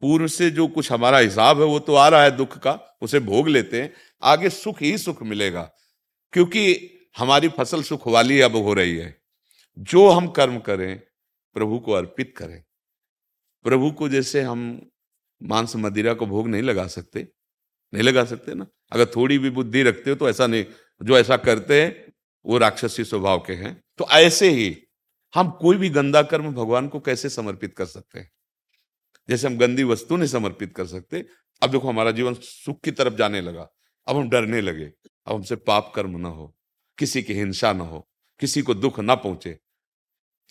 पूर्व 0.00 0.26
से 0.26 0.50
जो 0.50 0.68
कुछ 0.68 0.92
हमारा 0.92 1.18
हिसाब 1.18 1.60
है, 1.60 1.66
वो 1.66 1.78
तो 1.78 1.94
आ 1.94 2.08
रहा 2.08 2.22
है 2.22 2.30
दुख 2.30 2.58
का, 2.58 2.98
उसे 3.02 3.20
भोग 3.20 3.48
लेते 3.48 3.82
हैं, 3.82 3.94
आगे 4.22 4.50
सुख 4.50 4.82
ही 4.82 4.98
सुख 4.98 5.22
मिलेगा। 5.22 5.72
क्योंकि 6.32 6.90
हमारी 7.18 7.48
फ़सल 7.48 7.82
सुख 7.82 8.08
वाली 8.08 8.40
अब 8.40 8.56
हो 8.56 8.72
रही 8.72 8.96
है। 8.96 9.22
जो 9.78 10.08
हम 10.08 10.28
कर्म 10.28 10.58
करें, 10.58 10.98
प्रभु 11.54 11.78
को 11.78 11.92
अर्पित 11.92 12.34
करें। 12.36 12.64
प्रभु 13.62 13.90
को 13.90 14.08
जैसे 14.08 14.42
हम 14.42 14.90
मांस 15.42 15.72
मदिरा 15.76 16.14
को 16.14 16.26
भोग 16.26 16.48
नहीं 16.48 16.62
लगा 16.62 16.86
सकते, 16.86 17.28
नहीं 17.94 18.02
लगा 18.02 18.24
सकते 18.24 18.54
ना? 18.54 18.66
अगर 18.92 19.06
थोड़ी 19.06 19.38
भी 19.38 19.50
बुद्धि 19.50 19.82
रखते 19.82 20.10
हो 20.10 20.16
तो 20.16 20.28
ऐसा 20.28 20.46
नहीं, 20.46 20.64
जो 21.02 21.18
ऐसा 21.18 21.36
करते 21.36 21.82
हैं, 21.82 22.12
वो 22.46 22.58
राक्षसी 22.58 23.04
स्वभाव 23.04 23.38
के 23.38 23.52
हैं। 23.52 23.84
तो 23.98 24.06
ऐसे 24.10 24.50
ही 24.50 24.82
हम 25.34 25.50
कोई 25.50 25.76
भी 25.76 25.88
गंदा 25.88 26.22
कर्म 26.22 26.52
भगवान 26.52 26.88
को 26.88 27.00
कैसे 27.00 27.28
समर्पित 27.28 27.76
कर 27.76 27.86
सकते 27.86 28.18
हैं? 28.18 28.30
जैसे 29.28 29.46
हम 29.46 29.56
गंदी 29.58 29.84
वस्तु 29.84 30.16
नहीं 30.16 30.28
समर्पित 30.28 30.74
कर 30.76 30.86
सकते। 30.86 31.24
अब 31.62 31.70
देखो, 31.70 31.88
हमारा 31.88 32.10
जीवन 32.10 32.34
सुख 32.34 32.80
की 32.80 32.90
तरफ़ 32.90 33.14
जाने 33.14 33.40
लगा। 33.40 33.68
अब 34.06 34.16
हम 34.16 34.28
डरने 34.28 34.60
लगे। 34.60 34.84
अब 35.26 35.34
हमसे 35.34 35.56
पाप 35.56 35.92
कर्म 35.96 36.16
ना 36.16 36.28
हो, 36.28 36.54
किसी 36.98 37.22
की 37.22 37.34
हिंसा 37.34 37.72
ना 37.72 37.84
हो, 37.84 38.08
किसी 38.40 38.62
को 38.62 38.74
दुख 38.74 39.00
ना 39.00 39.14
पहुँचे। 39.14 39.58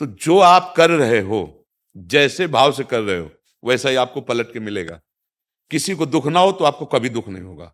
तो 0.01 0.05
जो 0.05 0.39
आप 0.39 0.73
कर 0.77 0.89
रहे 0.89 1.19
हो, 1.19 1.67
जैसे 1.97 2.47
भाव 2.47 2.71
से 2.71 2.83
कर 2.83 3.01
रहे 3.01 3.17
हो, 3.19 3.31
वैसा 3.65 3.89
ही 3.89 3.95
आपको 3.95 4.21
पलट 4.21 4.53
के 4.53 4.59
मिलेगा। 4.59 4.99
किसी 5.71 5.95
को 5.95 6.05
दुख 6.05 6.27
ना 6.27 6.39
हो 6.39 6.51
तो 6.51 6.65
आपको 6.65 6.85
कभी 6.85 7.09
दुख 7.09 7.27
नहीं 7.29 7.43
होगा। 7.43 7.73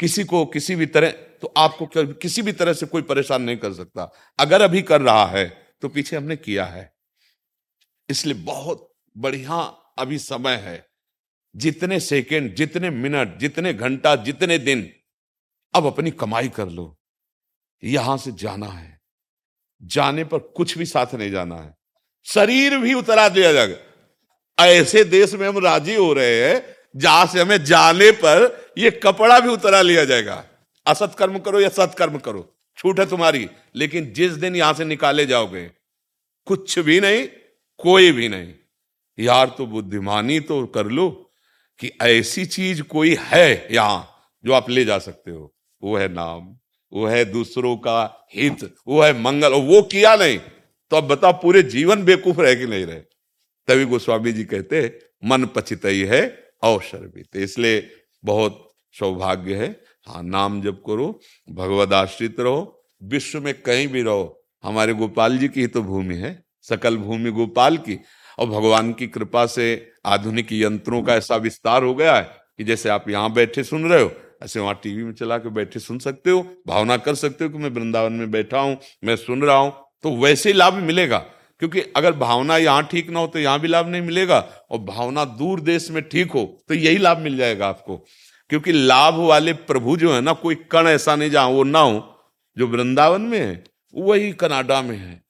किसी 0.00 0.24
को 0.24 0.44
किसी 0.46 0.76
भी 0.76 0.86
तरह 0.86 1.10
तो 1.10 1.52
आपको 1.56 1.88
किसी 2.14 2.42
भी 2.42 2.52
तरह 2.52 2.72
से 2.72 2.86
कोई 2.86 3.02
परेशान 3.02 3.42
नहीं 3.42 3.56
कर 3.56 3.72
सकता। 3.72 4.12
अगर 4.38 4.62
अभी 4.62 4.82
कर 4.82 5.00
रहा 5.00 5.26
है 5.26 5.46
तो 5.82 5.88
पीछे 5.88 6.16
हमने 6.16 6.36
किया 6.36 6.64
है। 6.64 6.92
इसलिए 8.08 8.34
बहुत 8.34 8.94
बढ़िया 9.16 9.56
अभी 9.98 10.18
समय 10.18 10.54
है। 10.54 10.88
जितने 11.56 12.00
सेकंड, 12.00 12.54
जितने 12.54 12.90
मिनट, 12.90 13.38
जितने 13.38 13.74
घंटा, 13.74 14.16
जितने 14.16 14.58
दिन, 14.58 14.92
अब 15.74 15.86
अपनी 15.86 16.10
कमाई 16.10 16.48
कर 16.48 16.68
लो। 16.68 16.98
यहाँ 17.84 18.16
से 18.16 18.32
जाना 18.32 18.66
है। 18.66 19.00
जाने 19.82 20.24
पर 20.24 20.38
कुछ 20.38 20.78
भी 20.78 20.86
साथ 20.86 21.14
नहीं 21.14 21.30
जाना 21.30 21.56
है। 21.56 21.74
शरीर 22.24 22.78
भी 22.78 22.94
उतरा 22.94 23.28
दिया 23.28 23.52
जाएगा। 23.52 23.76
ऐसे 24.64 25.04
देश 25.04 25.34
में 25.34 25.48
हम 25.48 25.58
राज़ी 25.58 25.94
हो 25.94 26.12
रहे 26.12 26.50
हैं, 26.50 26.76
जहाँ 26.96 27.26
से 27.26 27.40
हमें 27.40 27.64
जाने 27.64 28.10
पर 28.10 28.70
यह 28.78 29.00
कपड़ा 29.02 29.40
भी 29.40 29.48
उतरा 29.48 29.82
लिया 29.82 30.04
जाएगा। 30.04 30.44
असत 30.86 31.14
कर्म 31.18 31.38
करो 31.38 31.60
या 31.60 31.68
सत्कर्म 31.68 32.18
करो, 32.18 32.58
छूट 32.76 33.00
है 33.00 33.06
तुम्हारी, 33.06 33.50
लेकिन 33.74 34.12
जिस 34.12 34.32
दिन 34.32 34.56
यहाँ 34.56 34.74
से 34.74 34.84
निकाले 34.84 35.26
जाओगे, 35.26 35.70
कुछ 36.44 36.78
भी 36.78 37.00
नहीं, 37.00 37.28
कोई 37.78 38.12
भी 38.12 38.28
नहीं। 38.28 38.54
यार 39.18 39.54
तो 39.58 39.66
बुद्धिमानी 39.66 40.40
तो 40.40 40.66
कर 40.66 40.86
लो 40.86 41.30
कि 41.80 41.90
ऐसी 42.02 42.44
चीज़ 42.46 42.82
कोई 42.82 43.16
है 43.20 43.74
यहाँ 43.74 44.08
जो 44.44 44.52
आप 44.52 44.70
ले 44.70 44.84
जा 44.84 44.98
सकते 44.98 45.30
हो। 45.30 45.54
वो 45.82 45.96
है 45.96 46.08
नाम, 46.12 46.56
वो 46.92 47.06
है 47.06 47.24
दूसरों 47.24 47.76
का 47.76 48.28
हित, 48.34 48.74
वो 48.88 49.02
है 49.02 49.22
मंगल 49.22 49.52
वो 49.52 49.82
किया 49.82 50.16
नहीं। 50.16 50.38
तो 50.90 50.96
अब 50.96 51.04
बताओ 51.04 51.32
पूरे 51.32 51.62
जीवन 51.62 52.04
बेकूफ 52.04 52.38
रहे 52.38 52.56
कि 52.56 52.66
नहीं 52.66 52.86
रहे। 52.86 53.00
तभी 53.68 53.84
गोस्वामी 53.84 54.32
जी 54.32 54.44
कहते 54.44 54.98
मन 55.24 55.44
पचित 55.44 55.84
ही 55.84 56.00
है 56.00 56.50
अवसर 56.62 56.98
भी। 56.98 57.22
तो 57.22 57.38
इसलिए 57.38 57.90
बहुत 58.24 58.68
सौभाग्य 58.92 59.54
है। 59.54 59.80
हाँ 60.06 60.22
नाम 60.22 60.62
जब 60.62 60.82
करो, 60.86 61.20
भगवद 61.50 61.92
आश्रित 61.92 62.40
रहो, 62.40 62.84
विश्व 63.02 63.40
में 63.40 63.62
कहीं 63.62 63.88
भी 63.88 64.02
रहो। 64.02 64.44
हमारे 64.64 64.92
गोपाल 64.92 65.38
जी 65.38 65.48
की 65.48 65.60
ही 65.60 65.66
तो 65.66 65.82
भूमि 65.82 66.14
है, 66.14 66.44
सकल 66.62 66.96
भूमि 66.96 67.30
गोपाल 67.30 67.76
की। 67.78 68.00
और 68.38 68.46
भगवान 68.48 68.92
की 68.92 69.06
कृपा 69.08 69.44
से 69.46 69.66
आधुनिक 70.06 70.52
यंत्रों 70.52 71.02
का 71.02 71.14
ऐसा 71.14 71.36
विस्तार 71.38 71.82
हो 71.82 71.94
गया 71.94 72.16
है 72.16 72.22
कि 72.58 72.64
जैसे 72.64 72.88
आप 72.88 73.08
यहाँ 73.10 73.32
बैठे 73.32 73.64
सुन 73.64 73.88
रहे 73.90 74.02
हो, 74.02 74.10
ऐसे 74.42 74.60
वहाँ 74.60 74.78
टीवी 74.82 75.04
में 75.04 75.12
चला 75.12 75.38
के 75.38 75.48
बैठे 75.50 75.80
सुन 75.80 75.98
सकते 75.98 76.30
हो, 76.30 76.42
भावना 76.66 76.96
कर 76.98 77.14
सकते 77.14 77.44
हो 77.44 77.50
कि 77.50 77.58
मैं 77.58 77.70
वृंदावन 77.70 78.12
में 78.12 78.30
बैठा 78.30 78.60
हूँ, 78.60 78.76
मैं 79.04 79.16
सुन 79.16 79.42
रहा 79.42 79.56
हूँ 79.56 79.72
तो 80.04 80.16
वैसे 80.16 80.52
लाभ 80.52 80.74
मिलेगा। 80.74 81.18
क्योंकि 81.60 81.80
अगर 81.96 82.12
भावना 82.14 82.56
यहाँ 82.56 82.86
ठीक 82.90 83.08
ना 83.10 83.20
हो 83.20 83.26
तो 83.26 83.38
यहाँ 83.38 83.60
भी 83.60 83.68
लाभ 83.68 83.88
नहीं 83.88 84.02
मिलेगा, 84.02 84.38
और 84.70 84.78
भावना 84.80 85.24
दूर 85.24 85.60
देश 85.60 85.90
में 85.90 86.02
ठीक 86.02 86.30
हो 86.30 86.44
तो 86.68 86.74
यही 86.74 86.98
लाभ 86.98 87.18
मिल 87.18 87.36
जाएगा 87.36 87.68
आपको। 87.68 87.96
क्योंकि 88.50 88.72
लाभ 88.72 89.14
वाले 89.16 89.52
प्रभु 89.52 89.96
जो 89.96 90.12
है 90.14 90.20
ना, 90.20 90.32
कोई 90.32 90.54
कण 90.70 90.86
ऐसा 90.86 91.16
नहीं 91.16 91.30
जहाँ 91.30 91.48
वो 91.48 91.64
ना 91.64 91.78
हो, 91.80 92.14
जो 92.56 92.66
वृंदावन 92.66 93.22
में 93.22 93.38
है 93.38 93.64
वही 93.94 94.32
कनाडा 94.32 94.80
में 94.82 94.96
है, 94.96 95.22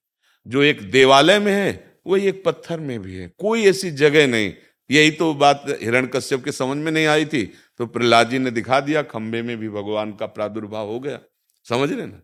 जो 0.46 0.62
एक 0.62 0.90
देवालय 0.90 1.38
में 1.38 1.52
है 1.52 1.87
वही 2.08 2.26
एक 2.26 2.42
पत्थर 2.44 2.80
में 2.80 2.98
भी 3.02 3.16
है 3.16 3.28
कोई 3.38 3.66
ऐसी 3.66 3.90
जगह 3.90 4.26
नहीं। 4.26 4.52
यही 4.90 5.10
तो 5.10 5.32
बात 5.34 5.64
हिरण 5.82 6.06
कश्यप 6.06 6.44
के 6.44 6.52
समझ 6.52 6.76
में 6.76 6.92
नहीं 6.92 7.06
आई 7.06 7.26
थी। 7.26 7.44
तो 7.78 7.86
प्रहलाद 7.86 8.30
जी 8.30 8.38
ने 8.38 8.50
दिखा 8.50 8.80
दिया 8.80 9.02
खंबे 9.02 9.42
में 9.42 9.56
भी 9.56 9.68
भगवान 9.68 10.12
का 10.12 10.26
प्रादुर्भाव 10.26 10.88
हो 10.88 11.00
गया। 11.00 11.18
समझ 11.66 11.92
रहे 11.92 12.06
ना? 12.06 12.20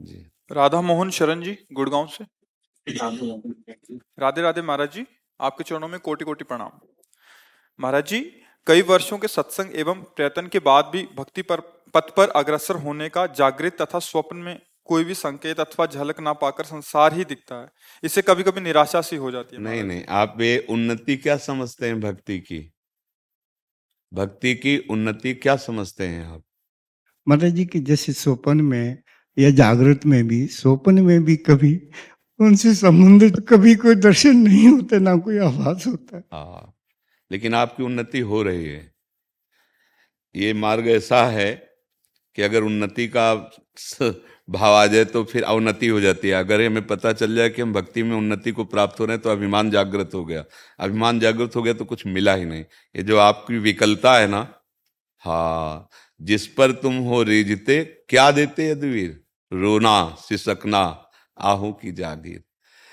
जी। 0.00 0.26
राधा 0.52 0.80
मोहन 0.80 1.10
शरण 1.10 1.42
जी 1.42 1.56
गुड़गांव 1.72 2.06
से। 2.06 2.24
राधे 4.20 4.42
राधे 4.42 4.62
महाराज 4.62 4.92
जी 4.92 5.04
आपके 5.40 5.64
चरणों 5.64 5.88
में 5.88 5.98
कोटि 6.00 6.24
कोटि 6.24 6.44
प्रणाम। 6.44 6.70
महाराज 7.80 8.06
जी 8.06 8.20
कई 8.66 8.82
वर्षों 8.82 9.18
के 9.18 9.28
सत्संग 9.28 9.76
एवं 9.76 10.02
प्रयत्न 10.16 10.46
के 10.46 10.58
बाद 10.58 10.90
भी 10.92 11.08
भक्ति 11.16 11.42
पर 11.42 11.60
पथ 11.94 12.14
पर 12.16 12.28
अग्रसर 12.28 12.74
होने 12.74 13.08
का 13.08 13.26
जागृत 13.26 13.82
तथा 13.82 13.98
स्वप्न 13.98 14.36
में 14.36 14.60
कोई 14.88 15.04
भी 15.04 15.14
संकेत 15.14 15.60
अथवा 15.60 15.86
झलक 15.86 16.20
ना 16.20 16.32
पाकर 16.32 16.64
संसार 16.64 17.14
ही 17.14 17.24
दिखता 17.24 17.60
है। 17.62 17.68
इससे 18.04 18.22
कभी 18.22 18.42
कभी 18.42 18.60
निराशा 18.60 19.00
सी 19.00 19.16
हो 19.16 19.30
जाती 19.30 19.56
है 19.56 19.62
नहीं 19.62 19.82
नहीं 19.84 20.04
आप 20.08 20.40
ये 20.40 20.58
उन्नति 20.70 21.16
क्या 21.16 21.36
समझते 21.36 21.86
हैं 21.86 22.00
भक्ति 22.00 22.38
की? 22.40 22.60
भक्ति 24.12 24.54
की 24.54 24.78
उन्नति 24.90 25.34
क्या 25.34 25.56
समझते 25.56 26.06
हैं 26.06 26.24
आप? 26.26 26.42
महाराज 27.26 27.52
जी 27.52 27.64
की 27.66 27.80
जैसे 27.80 28.12
स्वपन 28.12 28.60
में 28.60 28.98
या 29.38 29.50
जागृत 29.50 30.06
में 30.06 30.26
भी 30.28 30.46
स्वपन 30.46 30.98
में 31.00 31.24
भी 31.24 31.36
कभी 31.36 31.74
उनसे 32.40 32.74
संबंधित 32.74 33.36
कभी 33.48 33.74
कोई 33.74 33.94
दर्शन 33.94 34.36
नहीं 34.36 34.68
होते 34.68 34.98
ना 34.98 35.16
कोई 35.16 35.38
आवाज़ 35.38 35.88
होता। 35.88 36.16
है 36.16 36.22
हाँ 36.32 36.74
लेकिन 37.30 37.54
आपकी 37.54 37.82
उन्नति 37.82 38.20
हो 38.20 38.42
रही 38.42 38.64
है। 38.66 38.92
ये 40.34 40.52
मार्ग 40.54 40.88
ऐसा 40.88 41.24
है 41.26 41.50
कि 42.36 42.42
अगर 42.42 42.62
उन्नति 42.62 43.08
का 43.08 43.34
भाव 44.48 44.74
आ 44.74 44.86
जाए 44.86 45.04
तो 45.04 45.22
फिर 45.24 45.42
अवनति 45.44 45.88
हो 45.88 46.00
जाती 46.00 46.28
है। 46.28 46.34
अगर 46.34 46.60
हमें 46.62 46.86
पता 46.86 47.12
चल 47.12 47.34
जाए 47.36 47.48
कि 47.48 47.62
हम 47.62 47.72
भक्ति 47.72 48.02
में 48.02 48.16
उन्नति 48.16 48.52
को 48.52 48.64
प्राप्त 48.66 49.00
हो 49.00 49.04
रहे 49.04 49.16
हैं 49.16 49.22
तो 49.22 49.30
अभिमान 49.30 49.70
जागृत 49.70 50.10
हो 50.14 50.24
गया। 50.24 50.44
अभिमान 50.80 51.20
जागृत 51.20 51.56
हो 51.56 51.62
गया 51.62 51.72
तो 51.74 51.84
कुछ 51.84 52.06
मिला 52.06 52.34
ही 52.34 52.44
नहीं। 52.44 52.64
ये 52.94 53.02
जो 53.02 53.18
आपकी 53.18 53.58
विकलता 53.60 54.14
है 54.14 54.26
ना 54.26 54.46
हाँ 55.22 55.88
जिस 56.20 56.46
पर 56.48 56.72
तुम 56.74 56.96
हो 57.00 57.22
रिजते 57.22 57.82
क्या 58.08 58.30
देते 58.30 58.68
यदवीर 58.70 59.20
रोना, 59.52 60.16
सिसकना, 60.20 60.80
आहू 61.38 61.70
की 61.72 61.92
जागीर। 61.92 62.42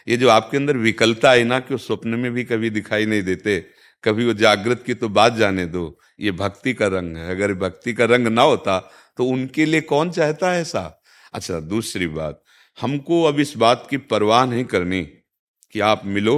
ये 0.07 0.17
जो 0.17 0.29
आपके 0.29 0.57
अंदर 0.57 0.77
विकलता 0.77 1.31
है 1.31 1.43
ना, 1.43 1.59
कि 1.59 1.73
वो 1.73 1.77
स्वप्न 1.77 2.09
में 2.11 2.31
भी 2.33 2.43
कभी 2.43 2.69
दिखाई 2.69 3.05
नहीं 3.05 3.23
देते, 3.23 3.59
कभी 4.03 4.25
वो 4.25 4.33
जागृत 4.35 4.83
की 4.85 4.93
तो 4.93 5.09
बात 5.09 5.35
जाने 5.35 5.65
दो, 5.65 5.97
ये 6.19 6.31
भक्ति 6.33 6.73
का 6.73 6.87
रंग 6.87 7.17
है। 7.17 7.29
अगर 7.31 7.53
भक्ति 7.55 7.93
का 7.93 8.05
रंग 8.05 8.27
ना 8.27 8.41
होता 8.43 8.79
तो 9.17 9.25
उनके 9.25 9.65
लिए 9.65 9.81
कौन 9.83 10.11
चाहता 10.11 10.51
है 10.51 10.61
ऐसा? 10.61 11.01
अच्छा 11.35 11.59
दूसरी 11.59 12.07
बात, 12.07 12.43
हमको 12.77 13.23
अब 13.23 13.39
इस 13.39 13.55
बात 13.57 13.87
की 13.89 13.97
परवाह 13.97 14.45
नहीं 14.45 14.63
करनी 14.65 15.03
कि 15.73 15.79
आप 15.79 16.05
मिलो 16.05 16.35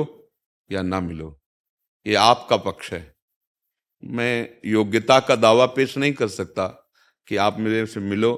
या 0.70 0.82
ना 0.82 1.00
मिलो। 1.00 1.40
ये 2.06 2.16
आपका 2.16 2.58
पक्ष 2.58 2.92
है। 2.94 3.02
मैं 4.04 4.50
योग्यता 4.66 5.20
का 5.20 5.36
दावा 5.36 5.66
पेश 5.66 5.98
नहीं 5.98 6.14
कर 6.14 6.28
सकता 6.28 6.68
कि 7.28 7.36
आप 7.36 7.60
मेरे 7.60 7.86
से 7.86 8.00
मिलो, 8.00 8.34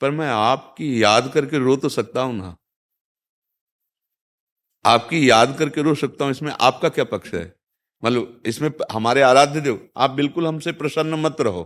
पर 0.00 0.10
मैं 0.10 0.28
आपकी 0.28 1.02
याद 1.02 1.30
करके 1.34 1.58
रो 1.58 1.76
तो 1.76 1.88
सकता 1.88 2.22
हूँ 2.22 2.34
ना। 2.34 2.56
आपकी 4.84 5.30
याद 5.30 5.56
करके 5.58 5.82
रो 5.82 5.94
सकता 5.94 6.24
हूँ, 6.24 6.30
इसमें 6.30 6.52
आपका 6.60 6.88
क्या 6.88 7.04
पक्ष 7.04 7.34
है? 7.34 7.44
मतलब 8.02 8.42
इसमें 8.46 8.70
हमारे 8.92 9.22
आराध्य 9.22 9.60
देव, 9.60 9.88
आप 9.96 10.10
बिल्कुल 10.10 10.46
हमसे 10.46 10.72
प्रसन्न 10.72 11.14
मत 11.14 11.40
रहो, 11.40 11.62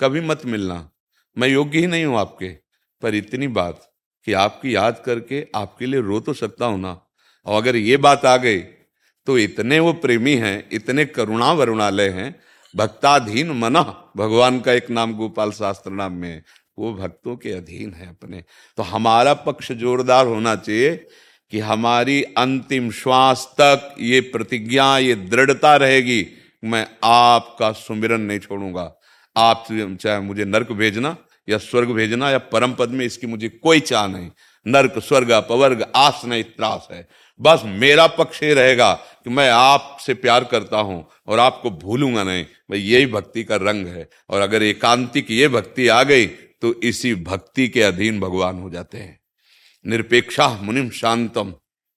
कभी 0.00 0.20
मत 0.20 0.44
मिलना। 0.46 0.88
मैं 1.36 1.48
योग्य 1.48 1.78
ही 1.78 1.86
नहीं 1.86 2.04
हूँ 2.04 2.18
आपके। 2.18 2.69
पर 3.02 3.14
इतनी 3.14 3.48
बात 3.50 3.88
कि 4.26 4.32
आपकी 4.34 4.74
याद 4.74 5.02
करके 5.06 5.46
आपके 5.54 5.86
लिए 5.86 6.00
रो 6.02 6.20
तो 6.20 6.32
सकता 6.34 6.66
हूँ 6.66 6.80
ना। 6.80 6.98
और 7.46 7.62
अगर 7.62 7.76
ये 7.76 7.96
बात 7.98 8.24
आ 8.24 8.36
गई 8.38 8.60
तो 9.26 9.36
इतने 9.38 9.78
वो 9.78 9.92
प्रेमी 9.94 10.34
हैं, 10.34 10.68
इतने 10.72 11.04
करुणा 11.06 11.50
वरुणालय 11.52 12.08
हैं, 12.10 12.34
भक्ताधीन 12.74 13.50
मना, 13.52 13.82
भगवान 14.16 14.60
का 14.60 14.72
एक 14.72 14.90
नाम 14.90 15.14
गोपाल 15.14 15.50
शास्त्र 15.52 15.90
नाम 15.92 16.12
में, 16.12 16.42
वो 16.78 16.92
भक्तों 16.94 17.36
के 17.36 17.52
अधीन 17.52 17.92
है 17.92 18.08
अपने। 18.08 18.42
तो 18.78 18.82
हमारा 18.84 19.34
पक्ष 19.36 19.72
जोरदार 19.74 20.26
होना 20.26 20.54
चाहिए 20.56 20.94
कि 21.52 21.58
हमारी 21.60 22.22
अंतिम 22.22 22.90
श्वास 22.92 23.46
तक 23.54 23.94
ये 24.00 24.20
प्रतिज्ञा, 24.32 24.96
ये 24.98 25.14
दृढ़ता 25.14 25.74
रहेगी, 25.76 26.26
मैं 26.62 26.86
आपका 27.04 27.70
सुमिरन 27.74 28.20
नहीं 28.22 28.38
छोड़ूँगा। 28.40 28.92
आप 29.36 29.66
चाहे 29.70 30.18
मुझे 30.20 30.44
नर्क 30.46 30.72
भेजना 30.74 31.16
या 31.50 31.58
स्वर्ग 31.58 31.90
भेजना 31.90 32.30
या 32.30 32.38
परम 32.38 32.72
पद 32.72 32.88
में 32.88 33.04
इसकी 33.06 33.26
मुझे 33.26 33.48
कोई 33.48 33.80
चाह 33.80 34.06
नहीं। 34.06 34.30
नर्क, 34.66 34.94
स्वर्ग, 34.98 35.30
अपवर्ग, 35.30 35.86
आस 35.96 36.22
नहीं, 36.24 36.42
त्रास 36.44 36.88
है। 36.90 37.08
बस 37.40 37.62
मेरा 37.64 38.06
पक्ष 38.06 38.42
ये 38.42 38.54
रहेगा 38.54 38.92
कि 39.24 39.30
मैं 39.30 39.50
आपसे 39.50 40.14
प्यार 40.14 40.44
करता 40.44 40.78
हूँ 40.78 41.08
और 41.26 41.38
आपको 41.38 41.70
भूलूँगा 41.70 42.24
नहीं। 42.24 42.44
भाई, 42.44 42.78
यही 42.78 43.06
भक्ति 43.06 43.44
का 43.44 43.56
रंग 43.56 43.86
है। 43.86 44.08
और 44.30 44.40
अगर 44.40 44.62
एकांतिक 44.62 45.30
ये 45.30 45.48
भक्ति 45.48 45.88
आ 45.88 46.02
गई 46.02 46.26
तो 46.62 46.80
इसी 46.80 47.14
भक्ति 47.14 47.68
के 47.68 47.82
अधीन 47.82 48.20
भगवान 48.20 48.58
हो 48.58 48.70
जाते 48.70 48.98
हैं। 48.98 49.20
निरपेक्षा 49.86 50.48
मुनिम 50.62 50.90
शांतम। 50.90 51.54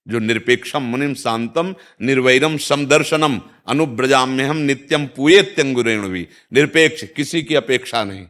जो 0.07 0.19
निरपेक्षम 0.19 0.81
मुनिम 0.81 1.13
शांतम, 1.13 1.75
निर्वैरम 2.01 2.57
समदर्शनम। 2.57 3.41
अनुब्रजाम्य 3.67 4.43
हम 4.43 4.57
नित्यम 4.57 5.05
त्यंगुरेण 5.19 6.01
भी 6.01 6.27
निरपेक्ष 6.53 7.03
किसी 7.03 7.43
की 7.43 7.55
अपेक्षा 7.55 8.03
नहीं। 8.03 8.25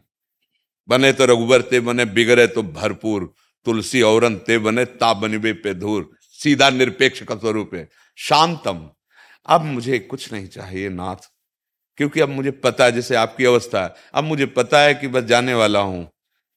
बने 0.89 1.11
तो 1.13 1.25
रघुबर 1.25 1.61
ते 1.61 1.79
बने, 1.79 2.05
बिगड़े 2.05 2.47
तो 2.47 2.63
भरपूर। 2.63 3.33
तुलसी 3.65 4.01
औरन 4.01 4.35
ते 4.37 4.57
बने 4.57 4.85
ता 4.85 5.13
बनिबे 5.13 5.53
पे 5.53 5.73
धूर। 5.73 6.09
सीधा 6.39 6.69
निरपेक्ष 6.69 7.21
का 7.23 7.35
स्वरूप 7.35 7.75
है। 7.75 7.87
शांतम। 8.17 8.89
अब 9.45 9.61
मुझे 9.63 9.99
कुछ 9.99 10.31
नहीं 10.33 10.47
चाहिए 10.47 10.89
नाथ, 10.89 11.29
क्योंकि 11.97 12.19
अब 12.19 12.29
मुझे 12.29 12.51
पता 12.51 12.85
है, 12.85 12.91
जैसे 12.91 13.15
आपकी 13.15 13.45
अवस्था 13.45 13.83
है। 13.83 13.93
अब 14.13 14.23
मुझे 14.23 14.45
पता 14.45 14.79
है 14.79 14.93
कि 14.93 15.07
बस 15.07 15.23
जाने 15.23 15.53
वाला 15.53 15.79
हूँ। 15.81 16.09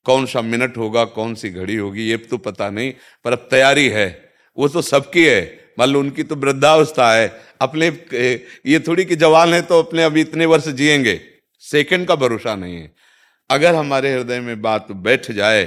कौन 0.06 0.26
सा 0.26 0.42
मिनट 0.42 0.76
होगा, 0.76 1.04
कौन 1.04 1.34
सी 1.34 1.50
घड़ी 1.50 1.76
होगी, 1.76 2.08
ये 2.08 2.16
तो 2.16 2.38
पता 2.38 2.70
नहीं, 2.70 2.92
पर 3.24 3.32
अब 3.32 3.48
तैयारी 3.50 3.88
है। 3.88 4.08
वो 4.58 4.68
तो 4.68 4.82
सबकी 4.82 5.24
है। 5.24 5.42
मान 5.78 5.88
लो 5.88 6.00
उनकी 6.00 6.22
तो 6.22 6.36
वृद्धावस्था 6.36 7.12
है। 7.12 7.28
अपने 7.60 7.86
ये 8.66 8.78
थोड़ी 8.80 9.04
कि 9.04 9.16
जवान 9.16 9.54
है 9.54 9.60
तो 9.62 9.78
अपने 9.82 10.04
अभी 10.04 10.20
इतने 10.20 10.46
वर्ष 10.46 10.68
जिएँगे। 10.68 11.20
सेकंड 11.62 12.06
का 12.08 12.14
भरोसा 12.14 12.54
नहीं 12.56 12.76
है। 12.76 12.94
अगर 13.50 13.74
हमारे 13.74 14.12
हृदय 14.12 14.40
में 14.40 14.62
बात 14.62 14.92
बैठ 14.92 15.30
जाए 15.30 15.64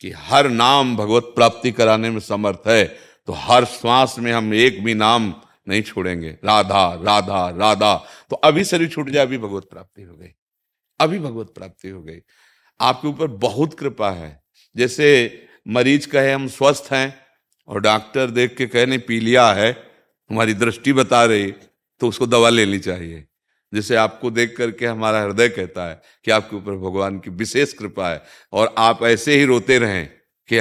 कि 0.00 0.10
हर 0.10 0.48
नाम 0.48 0.96
भगवत 0.96 1.22
प्राप्ति 1.22 1.72
कराने 1.72 2.10
में 2.10 2.20
समर्थ 2.20 2.62
है 2.66 2.84
तो 3.26 3.32
हर 3.32 3.64
श्वास 3.64 4.16
में 4.18 4.32
हम 4.32 4.54
एक 4.54 4.84
भी 4.84 4.94
नाम 4.94 5.34
नहीं 5.68 5.82
छोड़ेंगे। 5.82 6.30
राधा 6.44 6.94
राधा 6.94 7.48
राधा। 7.50 7.94
तो 8.30 8.36
अभी 8.36 8.64
शरीर 8.64 8.88
छूट 8.88 9.10
जाए, 9.10 9.26
अभी 9.26 9.38
भगवत 9.38 9.64
प्राप्ति 9.64 10.02
हो 10.02 10.14
गई। 10.14 10.28
अभी 11.00 11.18
भगवत 11.18 11.52
प्राप्ति 11.54 11.88
हो 11.88 12.02
गई। 12.02 12.18
आपके 12.80 13.08
ऊपर 13.08 13.26
बहुत 13.26 13.78
कृपा 13.78 14.10
है। 14.10 14.42
जैसे 14.76 15.08
मरीज़ 15.68 16.08
कहे 16.08 16.32
हम 16.32 16.48
स्वस्थ 16.48 16.88
हैं 16.92 17.14
और 17.68 17.80
डॉक्टर 17.80 18.30
देख 18.30 18.56
के 18.56 18.66
कहे, 18.66 18.86
नहीं 18.86 18.98
पी 18.98 19.20
लिया 19.20 19.52
है 19.52 19.70
हमारी 20.30 20.54
दृष्टि 20.54 20.92
बता 20.92 21.24
रही 21.24 21.52
तो 22.00 22.08
उसको 22.08 22.26
दवा 22.26 22.48
लेनी 22.48 22.78
चाहिए। 22.78 23.24
जैसे 23.74 23.96
आपको 23.96 24.30
देख 24.30 24.54
करके 24.56 24.86
हमारा 24.86 25.20
हृदय 25.22 25.48
कहता 25.48 25.88
है 25.88 26.02
कि 26.24 26.30
आपके 26.30 26.56
ऊपर 26.56 26.72
भगवान 26.72 27.18
की 27.18 27.30
विशेष 27.30 27.72
कृपा 27.72 28.08
है। 28.08 28.22
और 28.52 28.74
आप 28.78 29.02
ऐसे 29.02 29.38
ही 29.38 29.44
रोते 29.44 29.78
रहें 29.78 30.06
कि 30.48 30.58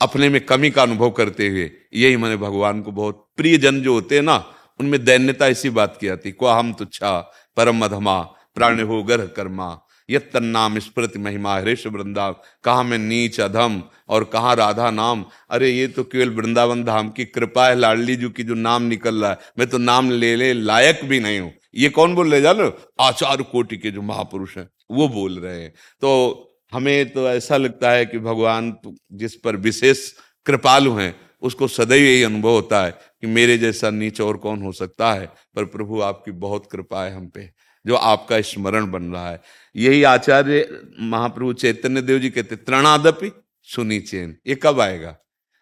अपने 0.00 0.28
में 0.28 0.46
कमी 0.46 0.70
का 0.70 0.82
अनुभव 0.82 1.10
करते 1.10 1.48
हुए। 1.48 1.70
यही 1.94 2.16
मैंने 2.16 2.36
भगवान 2.36 2.82
को 2.82 2.92
बहुत 2.92 3.30
प्रिय 3.36 3.58
जन 3.58 3.80
जो 3.80 3.92
होते 3.92 4.14
हैं 4.14 4.22
ना, 4.22 4.54
उनमें 4.80 5.04
दैन्यता 5.04 5.46
इसी 5.46 5.70
बात 5.70 5.98
की 6.00 6.08
आती 6.08 6.32
को 6.32 6.46
हम 6.46 6.72
तुच्छा, 6.72 7.32
परम 7.56 7.84
मधमा 7.84 8.22
प्राण 8.54 8.80
हो 8.80 9.02
गर्ह 9.02 9.26
कर्मा 9.26 9.82
ये 10.10 10.18
तन्नाम 10.18 10.78
स्मृति 10.78 11.18
महिमा, 11.18 11.56
हरेश 11.56 11.86
वृंदाव, 11.86 12.32
कहा 12.64 12.82
मैं 12.82 12.98
नीच 12.98 13.40
अधम 13.40 13.82
और 14.08 14.24
कहा 14.24 14.52
राधा 14.54 14.90
नाम? 14.90 15.24
अरे, 15.50 15.70
ये 15.70 15.88
तो 15.88 16.04
केवल 16.04 16.30
वृंदावन 16.30 16.84
धाम 16.84 17.08
की 17.10 17.24
कृपा 17.24 17.68
है, 17.68 17.74
लाडली 17.74 18.16
जी 18.16 18.28
की 18.28 18.42
जो 18.42 18.54
नाम 18.54 18.82
निकल 18.82 19.14
रहा 19.14 19.30
है। 19.30 19.38
मैं 19.58 19.68
तो 19.68 19.78
नाम 19.78 20.10
ले 20.10 20.36
ले 20.36 20.52
लायक 20.52 21.00
भी 21.04 21.20
नहीं 21.20 21.40
हूँ। 21.40 21.52
ये 21.76 21.88
कौन 21.88 22.14
बोल 22.14 22.30
रहे 22.32 22.40
जानो 22.40 22.72
आचार 23.00 23.42
कोटि 23.42 23.76
के 23.76 23.90
जो 23.90 24.02
महापुरुष 24.02 24.56
हैं, 24.58 24.68
वो 24.90 25.08
बोल 25.08 25.38
रहे 25.38 25.62
हैं। 25.62 25.72
तो 26.00 26.42
हमें 26.72 27.10
तो 27.10 27.28
ऐसा 27.28 27.56
लगता 27.56 27.90
है 27.90 28.06
कि 28.06 28.18
भगवान 28.18 28.72
तो 28.72 28.94
जिस 29.12 29.34
पर 29.34 29.56
विशेष 29.56 30.10
कृपालु 30.46 30.94
हैं, 30.94 31.14
उसको 31.42 31.68
सदैव 31.68 32.02
यही 32.02 32.22
अनुभव 32.22 32.50
होता 32.50 32.84
है 32.84 32.90
कि 32.90 33.26
मेरे 33.26 33.58
जैसा 33.58 33.90
नीच 33.90 34.20
और 34.20 34.36
कौन 34.36 34.62
हो 34.62 34.72
सकता 34.72 35.12
है, 35.12 35.26
पर 35.26 35.64
प्रभु 35.64 36.00
आपकी 36.00 36.30
बहुत 36.30 36.68
कृपा 36.72 37.04
है 37.04 37.14
हम 37.14 37.26
पे, 37.28 37.50
जो 37.84 37.94
आपका 37.94 38.40
स्मरण 38.40 38.90
बन 38.90 39.02
रहा 39.02 39.30
है। 39.30 39.40
यही 39.76 40.02
आचार्य 40.02 40.68
महाप्रभु 41.00 41.52
चैतन्य 41.52 42.02
देव 42.02 42.18
जी 42.18 42.30
कहते, 42.30 42.56
त्रणादपि 42.56 43.30
सुनिचेन। 43.68 44.36
ये 44.46 44.54
कब 44.54 44.80
आएगा? 44.80 45.16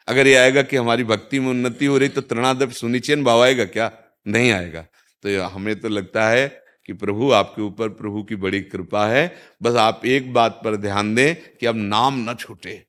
अगर 0.09 0.27
ये 0.27 0.35
आएगा 0.35 0.63
कि 0.63 0.77
हमारी 0.77 1.05
भक्ति 1.05 1.39
में 1.41 1.49
उन्नति 1.49 1.87
हो 1.87 1.99
रही 1.99 2.09
तो 2.09 2.21
त्रणादपि 2.21 2.75
सुनिचेन 2.75 3.25
भाव 3.25 3.43
आएगा 3.43 3.65
क्या? 3.65 3.93
नहीं 4.27 4.51
आएगा। 4.53 4.87
तो 5.25 5.43
हमें 5.45 5.79
तो 5.81 5.89
लगता 5.89 6.29
है 6.29 6.47
कि 6.87 6.93
प्रभु 6.93 7.31
आपके 7.33 7.63
ऊपर 7.63 7.89
प्रभु 7.89 8.23
की 8.23 8.37
बड़ी 8.37 8.61
कृपा 8.63 9.07
है। 9.07 9.35
बस 9.63 9.77
आप 9.77 10.05
एक 10.07 10.33
बात 10.33 10.61
पर 10.65 10.77
ध्यान 10.77 11.15
दें 11.15 11.35
कि 11.61 11.67
अब 11.67 11.77
नाम 11.77 12.31
न 12.31 12.35
छूटे। 12.35 12.83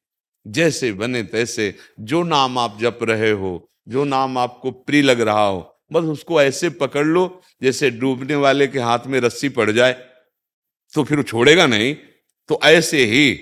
जैसे 0.46 0.92
बने 0.94 1.24
तैसे, 1.24 1.74
जो 2.00 2.24
नाम 2.24 2.58
आप 2.58 2.78
जप 2.82 3.00
रहे 3.04 3.32
हो, 3.32 3.70
जो 3.88 4.04
नाम 4.04 4.38
आपको 4.38 4.72
प्रिय 4.72 5.02
लग 5.02 5.22
रहा 5.22 5.46
हो, 5.46 5.72
बस 5.94 6.04
उसको 6.04 6.42
ऐसे 6.42 6.70
पकड़ 6.70 7.06
लो, 7.06 7.42
जैसे 7.64 7.90
डूबने 7.90 8.36
वाले 8.36 8.68
के 8.68 8.80
हाथ 8.80 9.08
में 9.08 9.20
रस्सी 9.20 9.50
पड़ 9.50 9.70
जाए 9.72 9.94
तो 10.94 11.04
फिर 11.04 11.24
छोड़ेगा 11.24 11.66
नहीं। 11.68 11.96
तो 12.50 12.60
ऐसे 12.64 13.06
ही, 13.06 13.34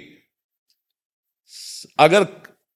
अगर 2.00 2.24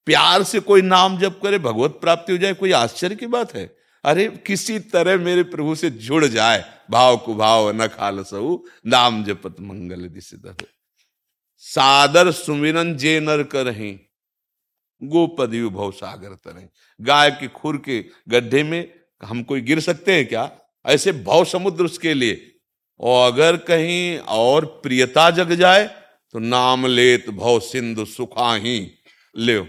प्यार 0.06 0.42
से 0.42 0.60
कोई 0.60 0.82
नाम 0.82 1.18
जप 1.18 1.40
करे, 1.42 1.58
भगवत 1.58 1.98
प्राप्ति 2.00 2.32
हो 2.32 2.38
जाए, 2.38 2.54
कोई 2.54 2.72
आश्चर्य 2.72 3.16
की 3.16 3.26
बात 3.26 3.54
है। 3.54 3.77
अरे 4.08 4.26
किसी 4.46 4.78
तरह 4.88 5.16
मेरे 5.18 5.42
प्रभु 5.44 5.74
से 5.74 5.90
जुड़ 5.90 6.24
जाए, 6.26 6.64
भाव 6.90 7.16
कुभाव 7.16 7.70
न 7.72 7.86
खाल 7.88 8.22
सहु, 8.22 8.58
नाम 8.86 9.22
जपत 9.24 9.56
मंगल 9.60 10.08
दिशित 10.08 10.46
हो 10.46 10.66
सादर 11.64 12.30
सुमिरन 12.32 12.96
जे 12.96 13.18
नर 13.20 13.42
कर 13.46 13.72
गोपदी 15.02 15.62
भव 15.64 15.90
सागर 15.92 16.34
तरह। 16.34 16.68
गाय 17.00 17.30
की 17.30 17.48
खुर 17.50 17.76
के 17.78 17.98
गड्ढे 18.28 18.62
में 18.62 18.80
हम 19.20 19.42
कोई 19.42 19.60
गिर 19.60 19.80
सकते 19.80 20.14
हैं 20.14 20.26
क्या? 20.26 20.50
ऐसे 20.84 21.12
भव 21.12 21.44
समुद्र 21.44 21.84
उसके 21.84 22.14
लिए। 22.14 22.40
और 23.00 23.32
अगर 23.32 23.56
कहीं 23.64 24.18
और 24.18 24.64
प्रियता 24.82 25.30
जग 25.32 25.52
जाए 25.54 25.84
तो 26.34 26.38
नाम 26.38 26.86
लेत 26.86 27.28
भव 27.30 27.60
सिंधु 27.60 28.04
सुखा 28.06 28.54
ही 28.56 28.80
ले 29.34 29.60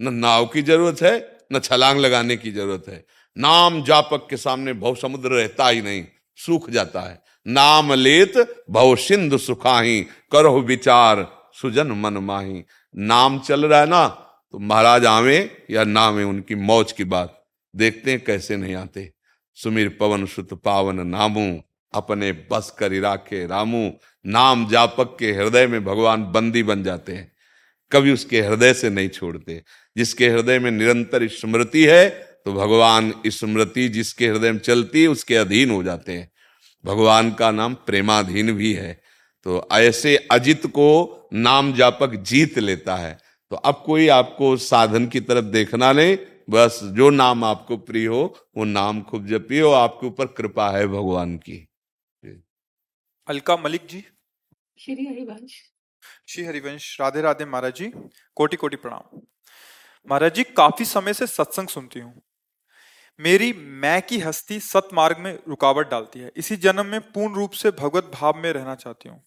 न 0.00 0.14
नाव 0.14 0.46
की 0.46 0.62
ज़रूरत 0.62 1.02
है, 1.02 1.14
न 1.52 1.58
छलांग 1.60 2.00
लगाने 2.00 2.36
की 2.36 2.50
ज़रूरत 2.52 2.84
है। 2.88 3.04
नाम 3.36 3.82
जापक 3.82 4.26
के 4.30 4.36
सामने 4.36 4.72
भव 4.72 4.94
समुद्र 4.94 5.30
रहता 5.30 5.68
ही 5.68 5.82
नहीं, 5.82 6.04
सूख 6.36 6.70
जाता 6.70 7.00
है। 7.00 7.22
नाम 7.46 7.92
लेत 7.92 8.64
भव 8.70 8.96
सिंधु 8.96 9.38
सुखाही, 9.38 10.00
करो 10.32 10.60
विचार 10.60 11.26
सुजन 11.52 11.86
मन 11.86 12.12
माही। 12.12 12.64
नाम 12.96 13.38
चल 13.38 13.66
रहा 13.66 13.80
है 13.80 13.86
ना 13.86 14.06
तो 14.52 14.58
महाराज 14.58 15.06
आवे 15.06 15.66
या 15.70 15.84
नामे 15.84 16.22
उनकी 16.22 16.54
मौज 16.54 16.92
की 16.92 17.04
बात। 17.04 17.44
देखते 17.76 18.10
हैं 18.10 18.24
कैसे 18.24 18.56
नहीं 18.56 18.74
आते। 18.74 19.12
सुमीर 19.54 19.88
पवन 20.00 20.26
सुत 20.26 20.54
पावन 20.54 21.06
नामू, 21.06 21.60
अपने 21.94 22.32
बस 22.32 22.74
कर 22.78 22.92
राखे 22.92 23.46
रामू। 23.46 23.90
नाम 24.26 24.66
जापक 24.68 25.16
के 25.18 25.32
हृदय 25.32 25.66
में 25.66 25.84
भगवान 25.84 26.24
बंदी 26.32 26.62
बन 26.62 26.82
जाते 26.82 27.12
हैं। 27.12 27.32
कभी 27.92 28.12
उसके 28.12 28.40
हृदय 28.40 28.74
से 28.74 28.90
नहीं 28.90 29.08
छोड़ते। 29.08 29.62
जिसके 29.96 30.28
हृदय 30.28 30.58
में 30.58 30.70
निरंतर 30.70 31.28
स्मृति 31.28 31.84
है 31.84 32.33
तो 32.46 32.52
भगवान 32.52 33.12
स्मृति 33.26 33.88
जिसके 33.88 34.28
हृदय 34.28 34.52
में 34.52 34.58
चलती 34.58 35.02
है 35.02 35.08
उसके 35.08 35.34
अधीन 35.34 35.70
हो 35.70 35.82
जाते 35.82 36.12
हैं। 36.12 36.30
भगवान 36.84 37.30
का 37.32 37.50
नाम 37.50 37.74
प्रेमाधीन 37.86 38.52
भी 38.52 38.72
है। 38.72 38.92
तो 39.46 39.66
ऐसे 39.72 40.16
अजित 40.32 40.66
को 40.66 41.28
नाम 41.32 41.72
जापक 41.72 42.14
जीत 42.22 42.58
लेता 42.58 42.96
है। 42.96 43.18
तो 43.50 43.56
अब 43.56 43.82
कोई 43.86 44.08
आपको 44.08 44.56
साधन 44.56 45.06
की 45.06 45.20
तरफ़ 45.20 45.44
देखना 45.44 45.92
नहीं 45.92 46.16
बस 46.50 46.80
जो 46.82 47.10
नाम 47.10 47.44
आपको 47.44 47.76
प्रिय 47.76 48.06
हो 48.06 48.22
वो 48.56 48.64
नाम 48.64 49.02
खूब 49.02 49.26
जपिए 49.26 49.60
हो 49.60 49.70
आपके 49.70 50.06
ऊपर 50.06 50.26
कृपा 50.26 50.70
है 50.70 50.86
भगवान 50.86 51.36
की। 51.36 51.56
अलका 53.28 53.56
मलिक 53.56 53.86
जी। 53.86 54.04
श्री 54.78 55.06
हरिवंश। 55.06 55.60
श्री 56.28 56.44
हरिवंश 56.44 56.96
राधे 57.00 57.20
राधे 57.20 57.44
महाराज 57.44 57.74
जी 57.74 57.90
कोटि 58.36 58.56
कोटि 58.56 58.76
प्रणाम। 58.76 59.20
महाराज 60.08 60.34
जी 60.34 60.42
काफ़ी 60.56 60.84
समय 60.84 61.14
से 61.14 61.26
सत्संग 61.26 61.68
सुनती 61.68 62.00
हूँ। 62.00 62.22
मेरी 63.20 63.52
मैं 63.52 64.00
की 64.02 64.18
हस्ती 64.18 64.58
सतमार्ग 64.60 65.18
में 65.18 65.32
रुकावट 65.48 65.90
डालती 65.90 66.20
है। 66.20 66.30
इसी 66.36 66.56
जन्म 66.56 66.86
में 66.86 67.00
पूर्ण 67.12 67.34
रूप 67.34 67.50
से 67.52 67.70
भगवत 67.72 68.10
भाव 68.14 68.38
में 68.38 68.52
रहना 68.52 68.74
चाहती 68.74 69.08
हूँ। 69.08 69.22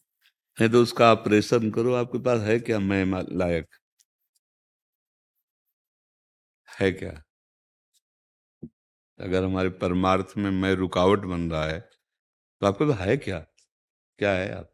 नहीं 0.58 0.70
तो 0.70 0.82
उसका 0.84 1.12
ऑपरेशन 1.14 1.70
करो, 1.72 1.94
आपके 1.96 2.20
पास 2.22 2.42
है 2.42 2.60
क्या 2.62 2.80
मैं 2.82 3.06
लायक? 3.34 3.68
है 6.70 6.92
क्या? 6.92 7.22
अगर 9.20 9.44
हमारे 9.44 9.70
परमार्थ 9.78 10.34
में 10.38 10.50
मैं 10.54 10.74
रुकावट 10.76 11.26
बन 11.26 11.50
रहा 11.52 11.66
है 11.66 11.80
तो 12.62 12.68
आपके 12.68 12.86
पास 12.86 13.00
है 13.02 13.18
क्या? 13.18 13.40
क्या 14.20 14.34
है 14.34 14.52
आप? 14.54 14.70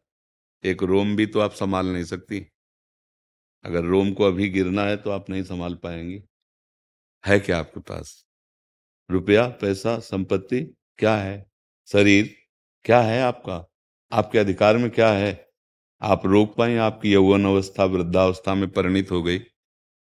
एक 0.63 0.84
रोम 0.86 1.15
भी 1.15 1.28
तो 1.28 1.39
आप 1.41 1.54
संभाल 1.56 1.88
नहीं 1.88 2.04
सकती। 2.06 2.45
अगर 3.65 3.84
रोम 3.86 4.12
को 4.13 4.23
अभी 4.23 4.49
गिरना 4.49 4.84
है 4.84 4.95
तो 4.97 5.10
आप 5.12 5.30
नहीं 5.30 5.43
संभाल 5.43 5.76
पाएँगी। 5.84 6.21
है 7.23 7.39
क्या 7.39 7.60
आपके 7.60 7.80
पास? 7.82 8.13
रुपया, 9.10 9.48
पैसा, 9.62 9.98
संपत्ति 10.00 10.62
क्या 10.98 11.16
है? 11.18 11.46
शरीर 11.88 12.36
क्या 12.86 13.02
है 13.02 13.22
आपका? 13.22 13.66
आपके 14.12 14.39
अधिकार 14.39 14.78
में 14.78 14.89
क्या 14.92 15.12
है? 15.12 15.50
आप 16.02 16.26
रोक 16.26 16.56
पाए 16.56 16.78
आपकी 16.78 17.13
यौवन 17.13 17.46
अवस्था, 17.46 17.86
वृद्धावस्था 17.86 18.54
में 18.56 18.70
परिणित 18.70 19.12
हो 19.12 19.22
गई? 19.24 19.38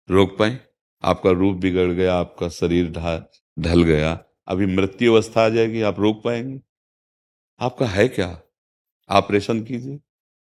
रोक 0.08 0.36
पाए 0.38 0.58
आपका 1.02 1.30
रूप 1.30 1.56
बिगड़ 1.56 1.90
गया, 1.90 2.14
आपका 2.14 2.48
शरीर 2.48 2.90
ढल 3.58 3.82
गया। 3.82 4.12
अभी 4.48 4.66
मृत्यु 4.66 5.12
अवस्था 5.12 5.44
आ 5.44 5.48
जाएगी, 5.48 5.82
आप 5.82 6.00
रोक 6.00 6.22
पाएँगे? 6.24 6.60
आपका 7.60 7.86
है 7.86 8.08
क्या? 8.08 8.40
ऑपरेशन 9.10 9.62
कीजिए। 9.64 9.98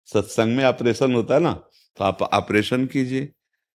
सत्संग 0.09 0.55
में 0.57 0.63
ऑपरेशन 0.65 1.13
होता 1.15 1.33
है 1.33 1.39
ना 1.39 1.53
तो 1.97 2.03
आप 2.03 2.21
ऑपरेशन 2.23 2.85
कीजिए 2.85 3.25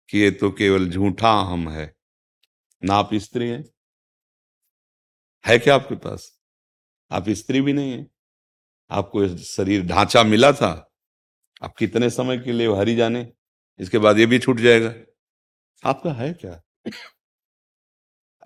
कि 0.08 0.18
ये 0.18 0.30
तो 0.30 0.50
केवल 0.50 0.88
झूठा 0.88 1.32
हम 1.42 1.68
है। 1.68 1.94
ना 2.82 2.94
आप 2.94 3.14
स्त्री 3.14 3.48
हैं 3.48 3.64
है 5.44 5.58
क्या 5.58 5.74
आपके 5.74 5.94
पास? 5.94 6.30
आप 7.10 7.28
स्त्री 7.28 7.60
भी 7.60 7.72
नहीं 7.72 7.92
है। 7.92 8.06
आपको 8.90 9.26
शरीर 9.36 9.86
ढांचा 9.86 10.22
मिला 10.22 10.52
था। 10.52 10.70
आप 11.62 11.74
कितने 11.78 12.10
समय 12.10 12.38
के 12.38 12.52
लिए 12.52 12.74
हरी 12.76 12.94
जाने? 12.96 13.32
इसके 13.80 13.98
बाद 13.98 14.18
ये 14.18 14.26
भी 14.26 14.38
छूट 14.38 14.60
जाएगा। 14.60 14.94
आपका 15.84 16.12
है 16.12 16.32
क्या? 16.32 16.60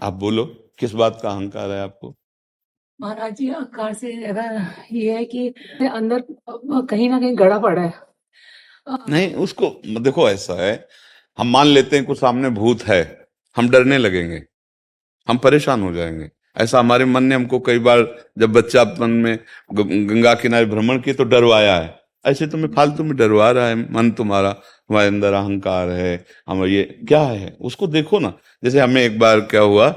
आप 0.03 0.13
बोलो 0.13 0.45
किस 0.79 0.93
बात 0.93 1.19
का 1.23 1.31
अहंकार 1.31 1.71
है 1.71 1.81
आपको? 1.81 2.15
महाराज 3.01 3.35
जी 3.35 3.49
अहंकार 3.51 3.95
से 3.95 4.13
ये 4.93 5.17
है 5.17 5.25
कि 5.25 5.49
अंदर 5.93 6.25
कहीं 6.91 7.09
ना 7.11 7.21
कहीं 7.21 7.39
गड़ा 7.39 7.59
पड़ा 7.59 7.83
है। 7.83 7.93
नहीं 9.09 9.35
उसको 9.35 9.69
देखो 10.01 10.29
ऐसा 10.31 10.55
है 10.63 10.89
हम 11.39 11.51
मान 11.51 11.67
लेते 11.67 11.97
हैं 11.97 12.05
कुछ 12.07 12.19
सामने 12.19 12.51
भूत 12.51 12.83
है 12.83 13.29
हम 13.57 13.69
डरने 13.71 13.99
लगेंगे 13.99 14.43
हम 15.29 15.39
परेशान 15.39 15.83
हो 15.83 15.93
जाएँगे। 15.93 16.31
ऐसा 16.57 16.79
हमारे 16.79 17.05
मन 17.05 17.25
ने 17.25 17.35
हमको 17.35 17.59
कई 17.61 17.79
बार 17.81 18.07
जब 18.39 18.53
बच्चापन 18.53 19.11
में 19.13 19.39
गंगा 19.73 20.35
किनारे 20.37 20.67
भ्रमण 20.67 20.99
किए 20.99 21.15
तो 21.15 21.25
डरवाया 21.25 21.77
है। 21.77 21.95
ऐसे 22.25 22.47
तुम्हें 22.47 22.71
फालतू 22.73 23.05
में 23.05 23.17
डरवा 23.17 23.51
रहा 23.51 23.67
है, 23.69 23.75
मन 23.93 24.11
तुम्हारा, 24.11 24.51
तुम्हारे 24.53 25.09
अंदर 25.09 25.33
अहंकार 25.33 25.91
है, 25.91 26.25
हम 26.49 26.65
ये 26.65 26.83
क्या 27.09 27.21
है? 27.21 27.57
उसको 27.61 27.87
देखो 27.87 28.19
ना। 28.19 28.33
जैसे 28.63 28.81
हमें 28.81 29.03
एक 29.03 29.19
बार 29.19 29.41
क्या 29.43 29.61
हुआ 29.63 29.89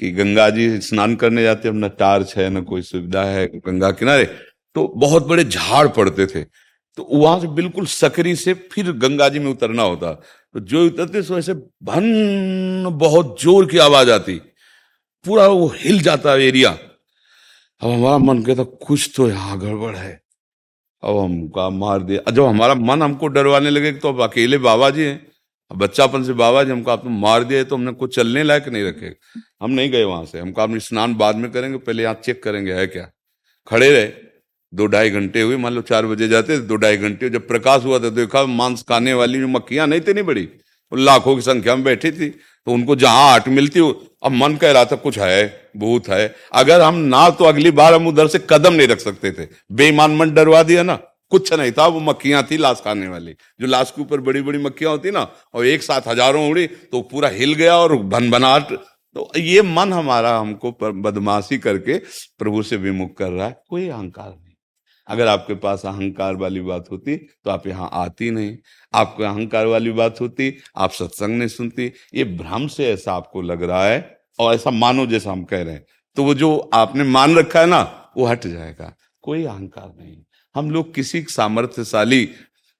कि 0.00 0.10
गंगा 0.12 0.48
जी 0.50 0.80
स्नान 0.80 1.16
करने 1.16 1.42
जाते 1.42 1.68
हम 1.68 1.84
न 1.84 1.88
टार्च 1.98 2.36
है, 2.36 2.48
ना 2.50 2.60
कोई 2.62 2.82
सुविधा 2.82 3.24
है 3.24 3.46
गंगा 3.48 3.90
किनारे 3.92 4.24
तो 4.76 4.86
बहुत 4.96 5.26
बड़े 5.26 5.44
झाड़ 5.44 5.86
पड़ते 5.88 6.26
थे। 6.26 6.42
तो 6.98 7.06
वहाँ 7.10 7.38
से 7.40 7.48
बिल्कुल 7.50 7.86
सकरी 7.88 8.34
से 8.36 8.54
फिर 8.72 8.90
गंगा 8.94 9.28
जी 9.28 9.38
में 9.38 9.50
उतरना 9.50 9.82
होता। 9.82 10.12
तो 10.54 10.60
जो 10.62 10.84
उतरते 10.86 11.18
ऐसे 11.36 11.54
भन, 11.54 12.88
बहुत 12.92 13.36
ज़ोर 13.42 13.66
की 13.66 13.78
आवाज़ 13.80 14.10
आती। 14.10 14.40
पूरा 15.24 15.46
वो 15.48 15.66
हिल 15.76 16.00
जाता 16.02 16.32
है 16.32 16.42
एरिया। 16.42 16.70
अब 16.70 17.90
हमारा 17.90 18.18
मन 18.18 18.42
कहता 18.42 18.62
कुछ 18.86 19.10
तो 19.16 19.28
यहाँ 19.28 19.58
गड़बड़ 19.60 19.94
है। 19.96 20.12
अब 21.02 21.18
हमका 21.18 21.68
मार 21.72 22.02
दिया 22.02 22.30
जब 22.30 22.44
हमारा 22.44 22.74
मन 22.74 23.02
हमको 23.02 23.26
डरवाने 23.28 23.70
लगे 23.70 23.92
तो 23.94 24.08
अब 24.08 24.22
अकेले 24.22 24.58
बाबा 24.60 24.90
जी 24.90 25.02
हैं, 25.02 25.26
अब 25.70 25.78
बच्चापन 25.78 26.24
से 26.24 26.32
बाबा 26.34 26.62
जी 26.64 26.70
हमको 26.70 26.90
आपने 26.90 27.10
मार 27.12 27.44
दिया 27.44 27.64
तो 27.64 27.76
हमने 27.76 27.92
कुछ 27.94 28.14
चलने 28.16 28.42
लायक 28.42 28.68
नहीं 28.68 28.84
रखे। 28.84 29.14
हम 29.62 29.70
नहीं 29.70 29.90
गए 29.90 30.04
वहाँ 30.04 30.24
से। 30.24 30.38
हमको 30.38 30.60
आपने 30.62 30.80
स्नान 30.80 31.14
बाद 31.14 31.36
में 31.36 31.50
करेंगे, 31.52 31.78
पहले 31.78 32.02
यहाँ 32.02 32.20
चेक 32.24 32.42
करेंगे, 32.42 32.72
है 32.72 32.86
क्या? 32.86 33.10
खड़े 33.66 33.90
रहे। 33.90 34.06
दो 34.72 34.86
ढाई 34.86 35.10
घंटे 35.10 35.40
हुए, 35.40 35.56
मान 35.56 35.72
लो 35.72 35.82
चार 35.82 36.06
बजे 36.06 36.28
जाते 36.28 36.58
दो 36.60 36.76
ढाई 36.76 36.96
घंटे 36.98 37.30
जब 37.30 37.46
प्रकाश 37.48 37.84
हुआ 37.84 37.98
था, 37.98 38.08
देखा 38.10 38.44
मांस 38.46 38.82
खाने 38.82 39.12
वाली 39.14 39.40
जो 39.40 39.48
मक्खियाँ 39.48 39.86
नहीं 39.86 40.00
थी, 40.00 40.12
नहीं 40.12 40.24
बड़ी 40.24 40.48
लाखों 40.92 41.34
की 41.36 41.42
संख्या 41.42 41.74
में 41.74 41.84
बैठी 41.84 42.10
थी 42.12 42.28
तो 42.28 42.72
उनको 42.72 42.96
जहाँ 42.96 43.30
आट 43.30 43.48
मिलती 43.50 43.80
अब 44.24 44.32
मन 44.32 44.56
कह 44.56 44.72
रहा 44.72 44.84
था 44.84 44.96
कुछ 44.98 45.18
है 45.18 45.70
भूत 45.76 46.08
है। 46.08 46.34
अगर 46.54 46.80
हम 46.80 46.94
ना 47.06 47.28
तो 47.30 47.44
अगली 47.44 47.70
बार 47.72 47.94
हम 47.94 48.06
उधर 48.08 48.28
से 48.28 48.38
कदम 48.50 48.72
नहीं 48.74 48.88
रख 48.88 49.00
सकते 49.00 49.32
थे। 49.32 49.48
बेईमान 49.72 50.16
मन 50.16 50.34
डरवा 50.34 50.62
दिया 50.64 50.82
ना। 50.82 50.94
कुछ 51.32 51.52
नहीं 51.52 51.72
था, 51.72 51.86
वो 51.86 52.00
मक्खियाँ 52.02 52.42
थी 52.50 52.56
लाश 52.58 52.80
खाने 52.84 53.08
वाली। 53.08 53.32
जो 53.60 53.66
लाश 53.66 53.90
के 53.90 54.02
ऊपर 54.02 54.20
बड़ी 54.20 54.42
बड़ी 54.42 54.58
मक्खियाँ 54.60 54.92
होती 54.92 55.10
ना, 55.10 55.26
और 55.54 55.66
एक 55.66 55.82
साथ 55.82 56.08
हज़ारों 56.08 56.48
उड़ी 56.50 56.66
तो 56.66 57.00
पूरा 57.02 57.28
हिल 57.30 57.54
गया 57.54 57.76
और 57.76 57.96
भन 57.98 58.30
भनाट 58.30 58.72
तो 59.16 59.30
ये 59.36 59.62
मन 59.64 59.92
हमारा 59.92 60.36
हमको 60.36 60.70
बदमाशी 60.92 61.58
करके 61.58 61.98
प्रभु 62.38 62.62
से 62.62 62.76
विमुख 62.78 63.16
कर 63.16 63.30
रहा 63.30 63.46
है। 63.46 63.56
कोई 63.70 63.88
अहंकार 63.88 64.28
नहीं। 64.28 64.54
अगर 65.08 65.26
आपके 65.28 65.54
पास 65.56 65.82
अहंकार 65.86 66.36
वाली 66.36 66.60
बात 66.62 66.84
होती 66.90 67.16
तो 67.16 67.50
आप 67.50 67.66
यहाँ 67.66 67.88
आती 67.94 68.30
नहीं। 68.30 68.56
आपको 68.94 69.22
अहंकार 69.24 69.66
वाली 69.66 69.90
बात 69.92 70.20
होती, 70.20 70.56
आप 70.76 70.90
सत्संग 70.92 71.38
नहीं 71.38 71.48
सुनती। 71.50 71.92
ये 72.14 72.24
भ्रम 72.24 72.66
से 72.68 72.90
ऐसा 72.92 73.12
आपको 73.14 73.42
लग 73.42 73.62
रहा 73.62 73.84
है 73.84 74.00
और 74.38 74.54
ऐसा 74.54 74.70
मानो 74.70 75.06
जैसा 75.06 75.32
हम 75.32 75.44
कह 75.44 75.62
रहे 75.62 75.74
हैं। 75.74 75.86
तो 76.16 76.24
वो 76.24 76.34
जो 76.34 76.70
आपने 76.74 77.04
मान 77.04 77.36
रखा 77.36 77.60
है 77.60 77.66
ना, 77.66 78.10
वो 78.16 78.24
हट 78.24 78.46
जाएगा। 78.46 78.96
कोई 79.22 79.44
अहंकार 79.44 79.92
नहीं। 80.00 80.16
हम 80.54 80.70
लोग 80.70 80.94
किसी 80.94 81.22
सामर्थ्यशाली 81.22 82.30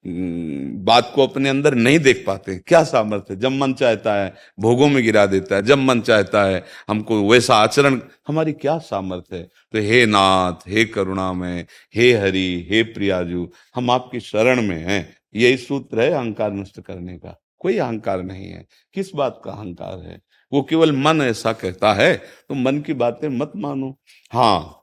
बात 0.06 1.12
को 1.14 1.26
अपने 1.26 1.48
अंदर 1.48 1.74
नहीं 1.74 1.98
देख 1.98 2.24
पाते 2.26 2.58
क्या 2.58 2.84
सामर्थ्य 2.84 3.36
जब 3.36 3.52
मन 3.52 3.74
चाहता 3.74 4.24
है, 4.24 4.34
भोगों 4.60 4.88
में 4.88 5.04
गिरा 5.04 5.26
देता 5.26 5.56
है। 5.56 5.62
जब 5.62 5.78
मन 5.78 6.00
चाहता 6.00 6.44
है, 6.44 6.64
हमको 6.88 7.30
वैसा 7.30 7.56
आचरण, 7.56 8.00
हमारी 8.28 8.52
क्या 8.52 8.78
सामर्थ्य 8.78 9.36
है? 9.36 9.42
तो 9.42 9.78
हे 9.78 10.06
नाथ, 10.06 10.52
हे 10.68 10.84
करुणा 10.84 11.32
में 11.32 11.66
हे 11.94 12.12
हरि, 12.12 12.66
हे 12.70 12.82
प्रियाजू, 12.82 13.52
हम 13.74 13.90
आपकी 13.90 14.20
शरण 14.20 14.62
में 14.62 14.84
हैं। 14.84 15.16
यही 15.34 15.56
सूत्र 15.56 16.00
है, 16.00 16.10
अहंकार 16.10 16.52
नष्ट 16.52 16.80
करने 16.80 17.16
का। 17.16 17.42
कोई 17.58 17.78
अहंकार 17.78 18.22
नहीं 18.22 18.48
है। 18.48 18.66
किस 18.94 19.14
बात 19.14 19.42
का 19.44 19.50
अहंकार 19.52 19.98
है? 19.98 20.20
वो 20.54 20.62
केवल 20.62 20.92
मन 20.92 21.20
ऐसा 21.22 21.52
कहता 21.52 21.92
है 21.92 22.14
तो 22.16 22.54
मन 22.54 22.80
की 22.80 22.92
बातें 22.92 23.28
मत 23.28 23.52
मानो। 23.56 23.90
हाँ 24.32 24.80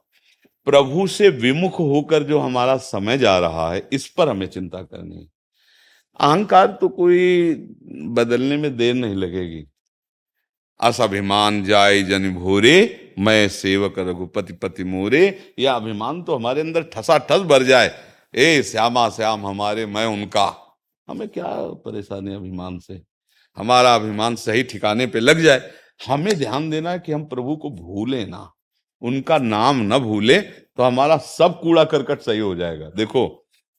प्रभु 0.66 1.06
से 1.06 1.28
विमुख 1.28 1.78
होकर 1.78 2.22
जो 2.22 2.38
हमारा 2.38 2.76
समय 2.76 3.18
जा 3.18 3.38
रहा 3.38 3.72
है, 3.72 3.88
इस 3.92 4.08
पर 4.08 4.28
हमें 4.28 4.46
चिंता 4.46 4.82
करनी 4.82 5.16
है। 5.16 5.26
अहंकार 6.20 6.66
तो 6.80 6.88
कोई 6.88 7.54
बदलने 8.12 8.56
में 8.56 8.76
देर 8.76 8.94
नहीं 8.94 9.14
लगेगी। 9.14 9.64
अस 10.80 11.00
अभिमान 11.00 11.64
जाय 11.64 12.02
जन 12.02 12.34
भोरे, 12.34 13.14
मैं 13.18 13.48
सेवक 13.48 13.98
रघुपति 13.98 14.52
पति 14.52 14.84
मोरे। 14.84 15.52
यह 15.58 15.72
अभिमान 15.72 16.22
तो 16.22 16.34
हमारे 16.34 16.60
अंदर 16.60 16.82
ठसा 16.82 17.18
ठस 17.18 17.40
भर 17.40 17.62
जाए। 17.62 17.90
ए, 18.34 18.62
श्यामा, 18.62 19.08
श्याम 19.08 19.46
हमारे, 19.46 19.86
मैं 19.86 20.06
उनका। 20.06 20.46
हमें 21.08 21.28
क्या 21.28 21.46
परेशानी 21.84 22.34
अभिमान 22.34 22.78
से? 22.78 23.11
हमारा 23.56 23.94
अभिमान 23.94 24.36
सही 24.36 24.62
ठिकाने 24.64 25.06
पे 25.06 25.20
लग 25.20 25.40
जाए। 25.40 25.70
हमें 26.00 26.34
ध्यान 26.38 26.68
देना 26.70 26.90
है 26.90 26.98
कि 26.98 27.12
हम 27.12 27.24
प्रभु 27.26 27.56
को 27.56 27.70
भूले 27.72 28.24
ना। 28.26 28.50
उनका 29.02 29.38
नाम 29.38 29.80
न 29.84 29.98
भूले 29.98 30.40
तो 30.40 30.82
हमारा 30.82 31.16
सब 31.18 31.58
कूड़ा 31.60 31.84
करकट 31.86 32.20
सही 32.20 32.38
हो 32.38 32.54
जाएगा। 32.54 32.88
देखो, 32.90 33.26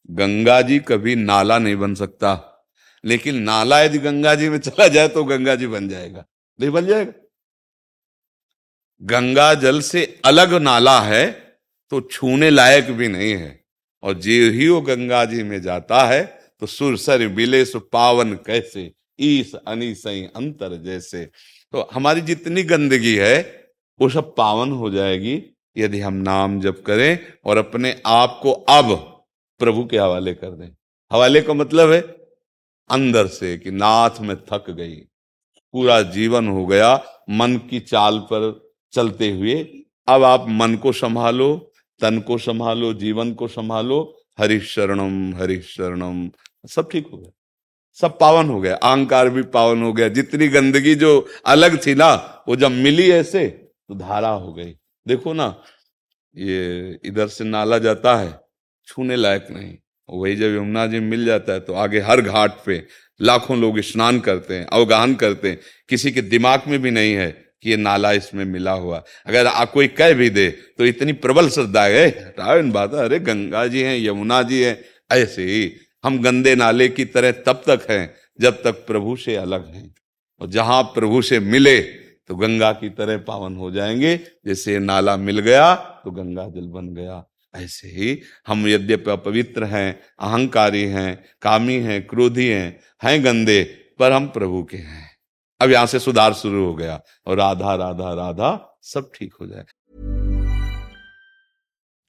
गंगा 0.10 0.62
जी 0.62 0.80
कभी 0.82 1.16
नाला 1.16 1.58
नहीं 1.60 1.76
बन 1.76 1.94
सकता, 1.96 2.32
लेकिन 3.04 3.42
नाला 3.42 3.82
यदि 3.82 3.98
गंगा 4.00 4.34
जी 4.36 4.50
में 4.50 4.58
चला 4.60 4.88
जाए 4.88 5.08
तो 5.08 5.24
गंगा 5.24 5.56
जी 5.56 5.68
बन 5.68 5.90
जाएगा। 5.90 6.26
नहीं 6.60 6.72
बन 6.72 6.86
जाएगा। 6.86 7.14
गंगा 9.02 9.54
जल 9.56 9.80
से 9.82 10.06
अलग 10.26 10.54
नाला 10.54 11.00
है 11.02 11.30
तो 11.92 12.02
छूने 12.02 12.50
लायक 12.50 12.92
भी 12.92 13.08
नहीं 13.08 13.32
है, 13.34 13.60
और 14.04 14.14
जे 14.16 14.40
ही 14.50 14.68
वो 14.70 14.82
गंगा 14.82 15.24
जी 15.26 15.44
में 15.44 15.62
जाता 15.62 16.04
है 16.06 16.24
तो 16.62 16.66
सुरसर 16.68 17.28
बिले 17.30 17.64
सु 17.66 17.80
पावन 17.82 18.34
कैसे? 18.46 18.92
ईस 19.20 19.54
अनिसई 19.56 20.22
अंतर 20.36 20.76
जैसे। 20.84 21.26
तो 21.26 21.88
हमारी 21.94 22.22
जितनी 22.22 22.64
गंदगी 22.64 23.16
है, 23.16 23.40
वो 24.00 24.10
सब 24.10 24.34
पावन 24.36 24.72
हो 24.72 24.90
जाएगी 24.90 25.42
यदि 25.78 26.00
हम 26.00 26.14
नाम 26.14 26.60
जप 26.62 26.84
करें 26.86 27.20
और 27.46 27.58
अपने 27.58 27.96
आप 28.06 28.40
को 28.44 28.52
अब 28.52 28.92
प्रभु 29.60 29.86
के 29.86 29.98
हवाले 29.98 30.34
कर 30.34 30.52
दें। 30.52 30.70
हवाले 31.12 31.42
का 31.42 31.54
मतलब 31.54 31.92
है 31.92 32.02
अंदर 32.90 33.28
से 33.28 33.58
कि 33.58 33.72
नाथ 33.72 34.20
में 34.22 34.36
थक 34.44 34.70
गई, 34.70 34.96
पूरा 35.74 36.02
जीवन 36.02 36.48
हो 36.48 36.66
गया, 36.66 36.96
मन 37.30 37.58
की 37.70 37.80
चाल 37.80 38.20
पर 38.32 38.74
चलते 38.94 39.30
हुए, 39.32 39.56
अब 40.08 40.24
आप 40.24 40.46
मन 40.50 40.76
को 40.76 40.92
संभालो, 40.92 41.56
तन 42.02 42.20
को 42.20 42.38
संभालो, 42.38 42.94
जीवन 42.94 43.34
को 43.34 43.48
संभालो 43.48 44.02
हरिशरणम 44.40 45.36
हरिशरणम 45.36 46.30
सब 46.68 46.90
ठीक 46.92 47.08
हो 47.08 47.18
गया। 47.18 47.32
सब 47.98 48.18
पावन 48.20 48.50
हो 48.50 48.60
गया, 48.62 48.76
अहंकार 48.76 49.30
भी 49.30 49.42
पावन 49.50 49.82
हो 49.84 49.92
गया। 49.94 50.08
जितनी 50.10 50.48
गंदगी 50.48 50.96
जो 50.96 51.28
अलग 51.46 51.78
थी 51.86 51.94
ना, 51.96 52.14
वो 52.48 52.56
जब 52.56 52.72
मिली 52.72 53.10
ऐसे 53.12 53.48
तो 53.48 53.96
धारा 53.96 54.30
हो 54.30 54.54
गई। 54.54 54.74
देखो 55.06 55.34
ना, 55.34 55.56
ये 56.36 57.00
इधर 57.06 57.28
से 57.28 57.44
नाला 57.44 57.78
जाता 57.80 58.16
है, 58.16 58.34
छूने 58.88 59.16
लायक 59.16 59.48
नहीं। 59.52 59.76
वही 60.10 60.36
जब 60.36 60.56
यमुना 60.56 60.86
जी 60.88 61.00
मिल 61.02 61.26
जाता 61.26 61.54
है 61.54 61.60
तो 61.60 61.74
आगे 61.76 62.00
हर 62.00 62.22
घाट 62.22 62.58
पे 62.66 62.84
लाखों 63.20 63.58
लोग 63.58 63.80
स्नान 63.82 64.20
करते 64.20 64.54
हैं, 64.54 64.66
अवगाहन 64.68 65.14
करते 65.16 65.50
हैं। 65.50 65.60
किसी 65.90 66.12
के 66.12 66.22
दिमाग 66.24 66.62
में 66.68 66.82
भी 66.82 66.92
नहीं 66.92 67.14
है 67.14 67.30
कि 67.64 67.70
ये 67.70 67.78
नाला 67.78 68.12
इसमें 68.14 68.44
मिला 68.46 68.72
हुआ। 68.74 69.04
अगर 69.26 69.48
आप 69.48 69.72
कोई 69.72 69.88
कह 69.90 70.14
भी 70.14 70.30
दे 70.30 70.50
तो 70.78 70.86
इतनी 70.86 71.14
प्रबल 71.16 71.50
श्रद्धा 71.50 71.84
है 71.84 72.34
बात, 72.72 72.94
अरे 72.96 73.20
गंगा 73.22 73.66
जी 73.68 73.82
हैं, 73.82 73.98
यमुना 74.00 74.42
जी 74.44 74.62
हैं। 74.62 74.78
ऐसे 75.12 75.44
ही 75.44 75.66
हम 76.04 76.22
गंदे 76.22 76.56
नाले 76.56 76.88
की 76.90 77.06
तरह 77.06 77.32
तब 77.32 77.64
तक 77.68 77.88
हैं 77.90 78.14
जब 78.42 78.62
तक 78.64 78.86
प्रभु 78.88 79.16
से 79.16 79.36
अलग 79.36 79.74
हैं। 79.76 79.94
और 80.42 80.48
जहाँ 80.48 80.82
प्रभु 80.84 81.22
से 81.22 81.40
मिले 81.40 81.82
तो 82.30 82.36
गंगा 82.36 82.72
की 82.72 82.90
तरह 82.90 83.18
पावन 83.18 83.56
हो 83.56 83.72
जाएँगे। 83.72 84.16
जैसे 84.46 84.80
नाला 84.80 85.16
मिल 85.18 85.40
गया 85.40 85.74
तो 85.76 86.12
गंगा 86.12 86.48
जल 86.50 86.68
बन 86.68 86.94
गया। 86.94 87.24
ऐसे 87.54 87.88
ही 87.88 88.20
हम 88.48 88.68
यद्यपि 88.68 89.12
अपवित्र 89.12 89.64
हैं, 89.64 90.00
अहंकारी 90.20 90.84
हैं, 90.84 91.24
कामी 91.42 91.76
हैं, 91.76 92.08
क्रोधी 92.08 92.48
हैं 92.48 92.80
हैं 93.04 93.24
गंदे, 93.26 93.64
पर 94.00 94.12
हम 94.12 94.28
प्रभु 94.28 94.64
के 94.64 94.78
हैं। 94.78 95.10
अब 95.62 95.72
यहाँ 95.72 95.86
से 95.86 96.00
सुधार 96.00 96.34
शुरू 96.34 96.66
हो 96.66 96.74
गया, 96.76 97.02
और 97.28 97.38
राधा 97.38 97.76
राधा 97.76 98.14
राधा, 98.14 98.80
सब 98.82 99.12
ठीक 99.16 99.34
हो 99.42 99.48
जाए। 99.48 99.66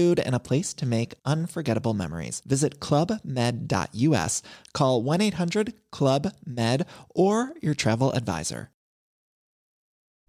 food, 0.00 0.20
and 0.26 0.34
a 0.34 0.46
place 0.50 0.74
to 0.74 0.86
make 0.86 1.14
unforgettable 1.24 1.94
memories. 1.94 2.42
Visit 2.46 2.80
clubmed.us, 2.80 4.42
call 4.72 5.02
1 5.02 5.20
800 5.20 5.74
Club 5.90 6.32
Med, 6.46 6.86
or 7.14 7.52
your 7.62 7.74
travel 7.74 8.12
advisor. 8.12 8.70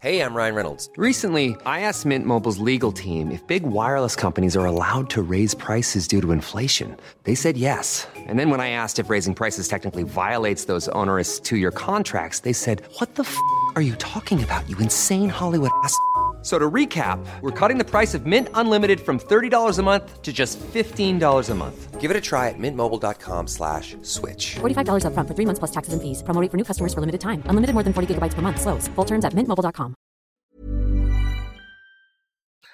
Hey, 0.02 0.24
I'm 0.24 0.34
Ryan 0.34 0.56
Reynolds. 0.56 0.90
Recently, 0.98 1.56
I 1.64 1.82
asked 1.82 2.08
Mint 2.08 2.26
Mobile's 2.26 2.58
legal 2.58 2.92
team 2.92 3.30
if 3.30 3.46
big 3.46 3.62
wireless 3.62 4.16
companies 4.16 4.58
are 4.58 4.66
allowed 4.66 5.12
to 5.12 5.22
raise 5.22 5.54
prices 5.54 6.08
due 6.08 6.22
to 6.22 6.32
inflation. 6.32 6.98
They 7.24 7.36
said 7.36 7.56
yes. 7.56 8.08
And 8.16 8.40
then 8.40 8.50
when 8.50 8.60
I 8.60 8.72
asked 8.72 8.98
if 8.98 9.12
raising 9.12 9.36
prices 9.36 9.68
technically 9.68 10.02
violates 10.02 10.66
those 10.66 10.90
onerous 11.02 11.40
two 11.40 11.58
year 11.58 11.70
contracts, 11.72 12.40
they 12.40 12.54
said, 12.54 12.82
What 12.98 13.14
the 13.14 13.22
f 13.22 13.38
are 13.76 13.84
you 13.84 13.96
talking 13.98 14.42
about, 14.44 14.68
you 14.68 14.76
insane 14.80 15.30
Hollywood 15.30 15.72
ass? 15.84 15.96
So 16.42 16.58
to 16.58 16.70
recap, 16.72 17.24
we're 17.42 17.52
cutting 17.52 17.78
the 17.78 17.86
price 17.86 18.16
of 18.16 18.26
Mint 18.26 18.48
Unlimited 18.56 19.00
from 19.00 19.20
$30 19.20 19.78
a 19.78 19.84
month 19.84 20.22
to 20.24 20.34
just 20.34 20.60
$15 20.60 21.50
a 21.50 21.56
month. 21.56 22.02
Give 22.02 22.10
it 22.10 22.18
a 22.18 22.22
try 22.22 22.50
at 22.50 22.58
mintmobile.com 22.58 23.48
slash 23.48 23.96
switch. 24.02 24.56
$45 24.56 25.06
up 25.06 25.14
front 25.14 25.28
for 25.30 25.36
three 25.36 25.46
months 25.46 25.60
plus 25.60 25.70
taxes 25.70 25.94
and 25.94 26.02
fees. 26.02 26.24
Promo 26.24 26.50
for 26.50 26.58
new 26.58 26.64
customers 26.64 26.96
for 26.96 27.00
limited 27.00 27.22
time. 27.22 27.44
Unlimited 27.46 27.76
more 27.76 27.84
than 27.84 27.94
40 27.94 28.16
gigabytes 28.16 28.34
per 28.34 28.42
month. 28.42 28.60
Slows. 28.60 28.88
Full 28.96 29.06
terms 29.06 29.24
at 29.24 29.34
mintmobile.com. 29.34 29.94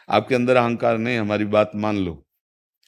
आपके 0.09 0.35
अंदर 0.35 0.55
अहंकार 0.55 0.97
नहीं 0.97 1.17
हमारी 1.17 1.45
बात 1.53 1.71
मान 1.75 1.97
लो 1.97 2.11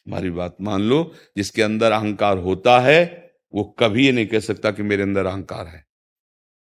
हमारी 0.08 0.30
बात 0.32 0.56
मान 0.62 0.82
लो 0.82 1.00
जिसके 1.38 1.62
अंदर 1.62 1.92
अहंकार 1.92 2.38
होता 2.46 2.80
है 2.80 3.02
वो 3.54 3.64
कभी 3.80 4.06
ये 4.06 4.12
नहीं 4.12 4.28
कह 4.28 4.40
सकता 4.40 4.72
कि 4.72 4.84
मेरे 4.84 5.04
अंदर 5.04 5.26
अहंकार 5.26 5.68
है 5.68 5.84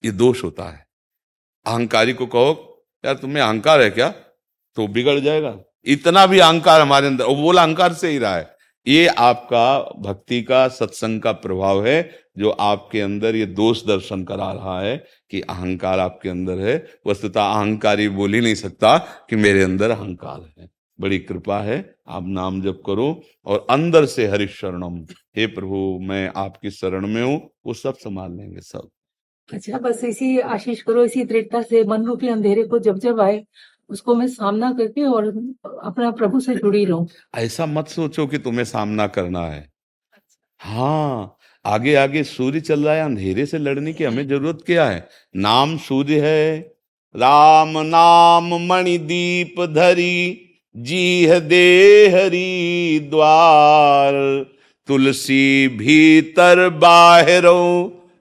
ये 0.04 0.10
दोष 0.12 0.44
होता 0.44 0.68
है 0.70 0.86
अहंकारी 1.66 2.12
को 2.20 2.26
कहो 2.26 2.52
यार 3.04 3.14
तुम्हें 3.14 3.42
अहंकार 3.42 3.82
है 3.82 3.90
क्या? 3.90 4.08
तो 4.76 4.86
बिगड़ 4.86 5.18
जाएगा। 5.18 5.58
इतना 5.84 6.26
भी 6.26 6.38
अहंकार 6.38 6.80
हमारे 6.80 7.06
अंदर, 7.06 7.24
वो 7.24 7.34
बोला 7.34 7.62
अहंकार 7.62 7.92
से 7.92 8.08
ही 8.08 8.18
रहा 8.18 8.36
है। 8.36 8.54
ये 8.86 9.06
आपका 9.06 9.78
भक्ति 10.00 10.42
का, 10.42 10.68
सत्संग 10.68 11.20
का 11.20 11.32
प्रभाव 11.32 11.86
है, 11.86 12.10
जो 12.38 12.50
आपके 12.50 13.00
अंदर 13.00 13.36
ये 13.36 13.46
दोष 13.46 13.86
दर्शन 13.86 14.24
करा 14.24 14.52
रहा 14.52 14.80
है 14.80 14.96
कि 15.30 15.40
अहंकार 15.40 15.98
आपके 15.98 16.28
अंदर 16.28 16.58
है। 16.58 16.86
वस्तुतः 17.06 17.42
अहंकारी 17.42 18.08
बोल 18.08 18.34
ही 18.34 18.40
नहीं 18.40 18.54
सकता 18.54 18.98
कि 18.98 19.36
मेरे 19.36 19.62
अंदर 19.62 19.90
अहंकार 19.90 20.54
है। 20.58 20.70
बड़ी 21.00 21.18
कृपा 21.18 21.60
है, 21.60 21.94
आप 22.08 22.24
नाम 22.26 22.62
जप 22.62 22.82
करो 22.86 23.22
और 23.46 23.66
अंदर 23.70 24.06
से 24.06 24.26
हरिशरणम, 24.26 25.06
हे 25.36 25.46
प्रभु, 25.46 25.98
मैं 26.02 26.32
आपकी 26.36 26.70
शरण 26.70 27.06
में 27.06 27.22
हूँ, 27.22 27.50
वो 27.66 27.74
सब 27.74 27.94
संभाल 27.94 28.32
लेंगे 28.32 28.60
सब। 28.60 28.88
अच्छा 29.52 29.78
बस 29.78 30.04
इसी 30.04 30.38
आशीष 30.38 30.82
करो 30.82 31.04
इसी 31.04 31.24
दृढ़ता 31.24 31.62
से 31.62 31.84
मन 31.84 32.04
रूपी 32.04 32.28
अंधेरे 32.28 32.62
को 32.62 32.78
जब 32.78 32.98
जब 32.98 33.20
आए 33.20 33.44
उसको 33.90 34.14
मैं 34.14 34.28
सामना 34.28 34.72
करके 34.72 35.02
और 35.02 35.26
अपना 35.84 36.10
प्रभु 36.10 36.40
से 36.40 36.54
जुड़ी 36.54 36.84
रहूँ। 36.84 37.06
ऐसा 37.34 37.66
मत 37.66 37.88
सोचो 37.88 38.26
कि 38.26 38.38
तुम्हें 38.38 38.64
सामना 38.64 39.06
करना 39.06 39.46
है। 39.46 39.68
हाँ 40.60 41.36
आगे 41.64 41.94
आगे 41.94 42.22
सूर्य 42.24 42.60
चल 42.60 42.84
रहा 42.84 42.94
है 42.94 43.04
अंधेरे 43.04 43.46
से 43.46 43.58
लड़ने 43.58 43.92
की 43.92 44.04
हमें 44.04 44.26
ज़रूरत 44.28 44.58
क्या 44.66 44.88
है? 44.88 45.08
नाम 45.36 45.76
सूर्य 45.78 46.20
है 46.20 46.58
राम 47.16 47.78
नाम 47.78 48.54
मणिदीप 48.68 49.60
धरी 49.60 50.40
जी 50.76 51.26
दे 51.40 52.08
हरी 52.08 53.00
द्वार 53.00 54.12
तुलसी 54.86 55.68
भीतर 55.68 56.68
बाहरो 56.68 57.60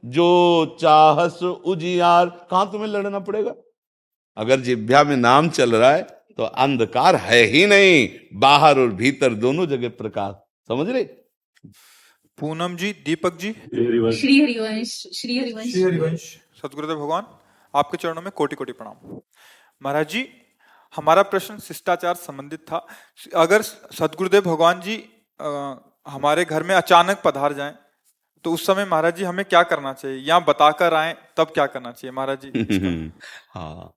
जो 0.03 0.77
चाहस 0.81 1.41
उजियार। 1.43 2.29
कहाँ 2.51 2.71
तुम्हें 2.71 2.87
लड़ना 2.89 3.19
पड़ेगा? 3.21 3.53
अगर 4.37 4.59
जिभ्या 4.59 5.03
में 5.03 5.15
नाम 5.17 5.49
चल 5.49 5.75
रहा 5.75 5.91
है 5.91 6.01
तो 6.37 6.43
अंधकार 6.43 7.15
है 7.15 7.41
ही 7.45 7.65
नहीं। 7.67 8.07
बाहर 8.39 8.79
और 8.79 8.91
भीतर 8.93 9.33
दोनों 9.35 9.65
जगह 9.67 9.89
प्रकाश। 9.97 10.35
समझ 10.69 10.87
रहे? 10.89 11.03
पूनम 12.37 12.75
जी 12.75 12.91
दीपक 13.05 13.37
जी। 13.37 13.51
श्री 13.51 13.83
हरिवंश 13.83 14.91
श्री 15.15 15.37
हरिवंश 15.39 15.71
श्री 15.71 15.81
हरिवंश 15.83 16.21
सदगुरुदेव 16.61 16.97
भगवान 16.97 17.25
आपके 17.73 17.97
चरणों 17.97 18.21
में 18.21 18.31
कोटि 18.31 18.55
कोटि 18.55 18.71
प्रणाम। 18.71 19.19
महाराज 19.81 20.09
जी 20.09 20.27
हमारा 20.93 21.21
प्रश्न 21.23 21.57
शिष्टाचार 21.59 22.15
संबंधित 22.15 22.59
था। 22.59 22.85
अगर 23.35 23.61
सदगुरुदेव 23.61 24.41
भगवान 24.41 24.81
जी 24.81 24.95
आ, 25.39 25.75
हमारे 26.07 26.45
घर 26.45 26.63
में 26.63 26.75
अचानक 26.75 27.21
पधार 27.25 27.53
जाएँ 27.53 27.73
तो 28.43 28.53
उस 28.53 28.65
समय 28.65 28.85
महाराज 28.85 29.15
जी, 29.15 29.23
हमें 29.23 29.45
क्या 29.45 29.63
करना 29.63 29.93
चाहिए? 29.93 30.17
या 30.17 30.39
बताकर 30.39 30.93
आए, 30.93 31.17
तब 31.37 31.43
क्या 31.43 31.65
करना 31.65 31.91
चाहिए 31.91 32.11
महाराज 32.11 32.41
जी? 32.41 32.51
हाँ। 33.53 33.93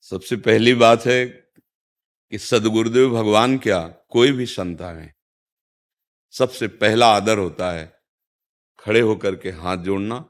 सबसे 0.00 0.36
पहली 0.36 0.74
बात 0.74 1.06
है 1.06 1.26
कि 1.26 2.38
सदगुरुदेव 2.38 3.10
भगवान 3.10 3.58
क्या? 3.58 3.88
कोई 3.88 4.32
भी 4.32 4.46
संत 4.46 4.80
है 4.80 5.14
सबसे 6.30 6.68
पहला 6.68 7.06
आदर 7.06 7.38
होता 7.38 7.72
है 7.72 8.00
खड़े 8.78 9.00
होकर 9.00 9.36
के 9.36 9.50
हाथ 9.50 9.76
जोड़ना 9.76 10.24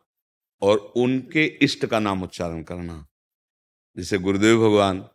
और 0.62 0.78
उनके 0.96 1.44
इष्ट 1.44 1.86
का 1.86 1.98
नाम 1.98 2.22
उच्चारण 2.22 2.62
करना। 2.62 3.06
जैसे 3.96 4.18
गुरुदेव 4.18 4.58
भगवान 4.58 5.08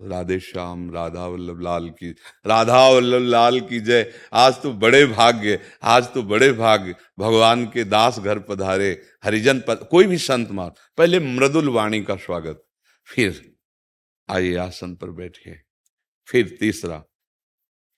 राधे 0.00 0.38
श्याम, 0.40 0.90
राधा 0.90 1.26
वल्लभ 1.26 1.60
लाल 1.60 1.88
की, 1.90 2.10
राधा 2.46 2.88
वल्लभ 2.88 3.22
लाल 3.22 3.60
की 3.60 3.80
जय। 3.80 4.12
आज 4.32 4.60
तो 4.62 4.72
बड़े 4.74 5.04
भाग्य, 5.06 5.58
आज 5.82 6.12
तो 6.14 6.22
बड़े 6.22 6.50
भाग्य। 6.52 6.94
भगवान 7.18 7.64
के 7.66 7.84
दास 7.84 8.18
घर 8.18 8.38
पधारे, 8.38 8.90
हरिजन 9.24 9.60
पद 9.68 9.86
कोई 9.90 10.06
भी 10.06 10.18
संत 10.18 10.50
मार, 10.50 10.72
पहले 10.98 11.20
मृदुल 11.20 11.68
वाणी 11.68 12.02
का 12.02 12.16
स्वागत, 12.16 12.64
फिर 13.08 13.42
आइए 14.28 14.56
आसन 14.58 14.94
पर 14.94 15.10
बैठिए, 15.10 15.60
फिर 16.28 16.56
तीसरा, 16.60 17.02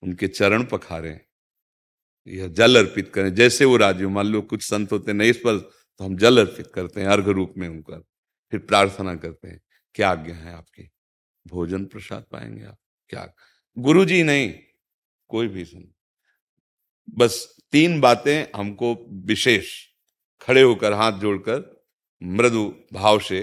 उनके 0.03 0.27
चरण 0.27 0.63
पखारे, 0.63 1.19
यह 2.27 2.47
जल 2.49 2.77
अर्पित 2.77 3.11
करें। 3.13 3.33
जैसे 3.35 3.65
वो 3.65 3.77
राजू, 3.77 4.09
मान 4.09 4.25
लो 4.25 4.41
कुछ 4.43 4.63
संत 4.63 4.91
होते 4.91 5.13
नहीं 5.13 5.29
इस 5.29 5.37
पर 5.37 5.57
तो 5.57 6.05
हम 6.05 6.17
जल 6.17 6.39
अर्पित 6.39 6.67
करते 6.67 7.01
हैं, 7.01 7.07
अर्घ 7.07 7.27
रूप 7.27 7.53
में 7.57 7.67
उनका, 7.69 7.97
फिर 8.53 8.59
प्रार्थना 8.61 9.15
करते 9.15 9.47
हैं, 9.47 9.59
क्या 9.95 10.09
आज्ञा 10.09 10.35
है 10.35 10.53
आपकी? 10.53 10.89
भोजन 11.47 11.85
प्रसाद 11.85 12.25
पाएँगे 12.31 12.65
आप। 12.65 12.77
क्या? 13.09 13.27
गुरु 13.77 14.05
जी 14.05 14.21
नहीं, 14.23 14.53
कोई 15.29 15.47
भी 15.47 15.65
सुन। 15.65 15.87
बस 17.09 17.57
तीन 17.71 17.99
बातें 18.01 18.45
हमको 18.55 18.93
विशेष, 19.25 19.73
खड़े 20.41 20.61
होकर, 20.61 20.93
हाथ 20.93 21.11
जोड़कर, 21.11 21.85
मृदु 22.21 22.73
भाव 22.93 23.19
से 23.19 23.39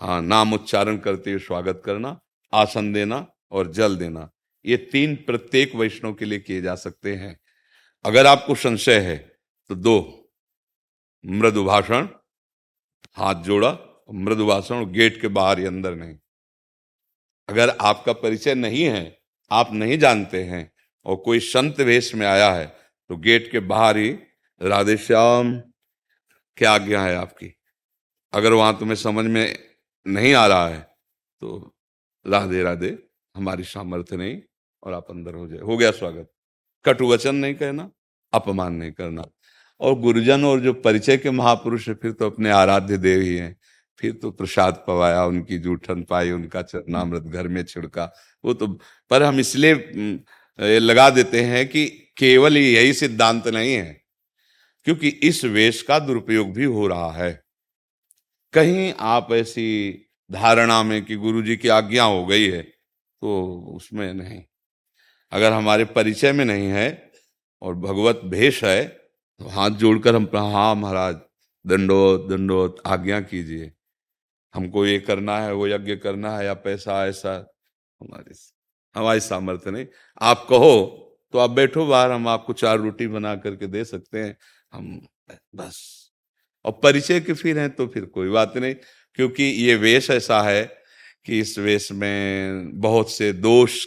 हाँ 0.00 0.20
नाम 0.22 0.52
उच्चारण 0.54 0.96
करते 0.96 1.30
हुए 1.30 1.40
स्वागत 1.40 1.82
करना, 1.84 2.20
आसन 2.52 2.92
देना 2.92 3.26
और 3.50 3.70
जल 3.72 3.96
देना। 3.96 4.30
ये 4.64 4.76
तीन 4.92 5.14
प्रत्येक 5.16 5.74
वैष्णव 5.74 6.14
के 6.14 6.24
लिए 6.24 6.38
किए 6.38 6.60
जा 6.62 6.74
सकते 6.74 7.14
हैं। 7.16 7.38
अगर 8.04 8.26
आपको 8.26 8.54
संशय 8.54 9.00
है 9.00 9.16
तो 9.70 9.74
दो, 9.74 10.30
मृदु 11.24 11.64
भाषण, 11.64 12.08
हाथ 13.12 13.42
जोड़ा, 13.42 13.76
मृदु 14.10 14.46
भाषण 14.46 14.84
गेट 14.92 15.20
के 15.20 15.28
बाहर 15.28 15.58
ही 15.58 15.66
अंदर 15.66 15.94
नहीं। 15.94 16.16
अगर 17.48 17.70
आपका 17.70 18.12
परिचय 18.12 18.54
नहीं 18.54 18.82
है, 18.84 19.18
आप 19.50 19.72
नहीं 19.72 19.98
जानते 19.98 20.42
हैं 20.44 20.70
और 21.06 21.16
कोई 21.16 21.40
संत 21.40 21.80
वेश 21.80 22.14
में 22.14 22.26
आया 22.26 22.50
है 22.52 22.66
तो 23.10 23.16
गेट 23.16 23.50
के 23.50 23.60
बाहर 23.60 23.96
ही 23.96 24.10
राधे 24.60 24.96
श्याम 24.96 25.52
क्या 26.56 26.72
आज्ञा 26.72 27.02
है 27.02 27.14
आपकी? 27.16 27.54
अगर 28.32 28.52
वहाँ 28.52 28.78
तुम्हें 28.78 28.96
समझ 28.96 29.24
में 29.24 29.58
नहीं 30.06 30.34
आ 30.34 30.46
रहा 30.46 30.68
है 30.68 30.80
तो 31.42 31.74
राधे 32.26 32.62
राधे, 32.62 32.96
हमारी 33.34 33.64
सामर्थ्य 33.64 34.16
नहीं 34.16 34.40
और 34.82 34.92
आप 34.92 35.06
अंदर 35.10 35.34
हो 35.34 35.46
जाए। 35.48 35.58
हो 35.58 35.76
गया 35.76 35.90
स्वागत। 35.90 36.30
कटु 36.84 37.08
वचन 37.08 37.34
नहीं 37.34 37.54
कहना, 37.54 37.90
अपमान 38.32 38.72
नहीं 38.72 38.92
करना। 38.92 39.24
और 39.80 39.94
गुरुजन 39.94 40.44
और 40.44 40.60
जो 40.60 40.72
परिचय 40.74 41.16
के 41.16 41.30
महापुरुष 41.30 41.88
है, 41.88 41.94
फिर 41.94 42.12
तो 42.12 42.30
अपने 42.30 42.50
आराध्य 42.50 42.96
देव 42.98 43.20
ही 43.20 43.36
हैं। 43.36 43.56
फिर 43.98 44.12
तो 44.12 44.30
प्रसाद 44.30 44.84
पवाया, 44.86 45.24
उनकी 45.24 45.58
जूठन 45.58 46.02
पाई, 46.02 46.30
उनका 46.30 46.62
चरनामृत 46.64 47.22
घर 47.24 47.48
में 47.48 47.62
छिड़का। 47.64 48.12
वो 48.44 48.54
तो 48.54 48.66
पर 49.10 49.22
हम 49.22 49.40
इसलिए 49.40 50.78
लगा 50.80 51.08
देते 51.10 51.40
हैं 51.42 51.66
कि 51.68 51.86
केवल 52.16 52.56
यही 52.56 52.92
सिद्धांत 52.94 53.48
नहीं 53.48 53.74
है, 53.74 54.00
क्योंकि 54.86 55.08
इस 55.08 55.44
वेश 55.46 55.82
का 55.82 55.98
दुरुपयोग 55.98 56.52
भी 56.52 56.64
हो 56.66 56.86
रहा 56.86 57.10
है। 57.12 57.30
कहीं 58.54 58.92
आप 59.06 59.32
ऐसी 59.32 59.66
धारणा 60.30 60.82
में 60.82 61.04
कि 61.04 61.16
गुरु 61.16 61.42
जी 61.42 61.56
की 61.56 61.68
आज्ञा 61.70 62.04
हो 62.04 62.24
गई 62.26 62.48
है 62.48 62.62
तो 62.62 63.74
उसमें 63.76 64.12
नहीं। 64.14 64.42
अगर 65.32 65.52
हमारे 65.52 65.84
परिचय 65.86 66.32
में 66.32 66.44
नहीं 66.44 66.66
है 66.68 67.10
और 67.62 67.74
भगवत 67.76 68.20
भेष 68.26 68.62
है 68.64 68.84
तो 68.84 69.48
हाथ 69.48 69.70
जोड़कर 69.78 70.16
हम 70.16 70.28
हाँ 70.34 70.74
महाराज 70.74 71.16
दंडोत 71.64 72.28
दंडोत 72.30 72.82
आज्ञा 72.86 73.20
कीजिए। 73.22 73.70
हमको 74.54 74.86
ये 74.86 74.98
करना 75.00 75.38
है, 75.40 75.52
वो 75.52 75.68
यज्ञ 75.68 75.96
करना 75.96 76.36
है 76.38 76.44
या 76.46 76.54
पैसा, 76.54 77.06
ऐसा। 77.06 77.34
हमारे 78.00 78.34
हमारी 78.94 79.20
सामर्थ्य 79.20 79.70
नहीं। 79.70 79.86
आप 80.20 80.46
कहो 80.50 81.04
तो 81.34 81.38
आप 81.38 81.50
बैठो 81.50 81.86
बाहर, 81.86 82.10
हम 82.10 82.28
आपको 82.28 82.52
चार 82.52 82.78
रोटी 82.78 83.06
बना 83.06 83.34
करके 83.36 83.66
दे 83.66 83.84
सकते 83.84 84.18
हैं। 84.18 84.36
हम, 84.72 85.00
बस। 85.54 86.10
और 86.64 86.72
परिचय 86.82 87.20
के 87.20 87.32
फिर 87.32 87.58
हैं 87.58 87.70
तो 87.70 87.86
फिर 87.86 88.04
कोई 88.04 88.28
बात 88.28 88.56
नहीं, 88.56 88.74
क्योंकि 89.14 89.44
ये 89.44 89.74
वेश 89.74 90.10
ऐसा 90.10 90.40
है 90.42 90.64
कि 91.26 91.38
इस 91.40 91.58
वेश 91.58 91.90
में 91.92 92.80
बहुत 92.80 93.10
से 93.10 93.32
दोष 93.32 93.84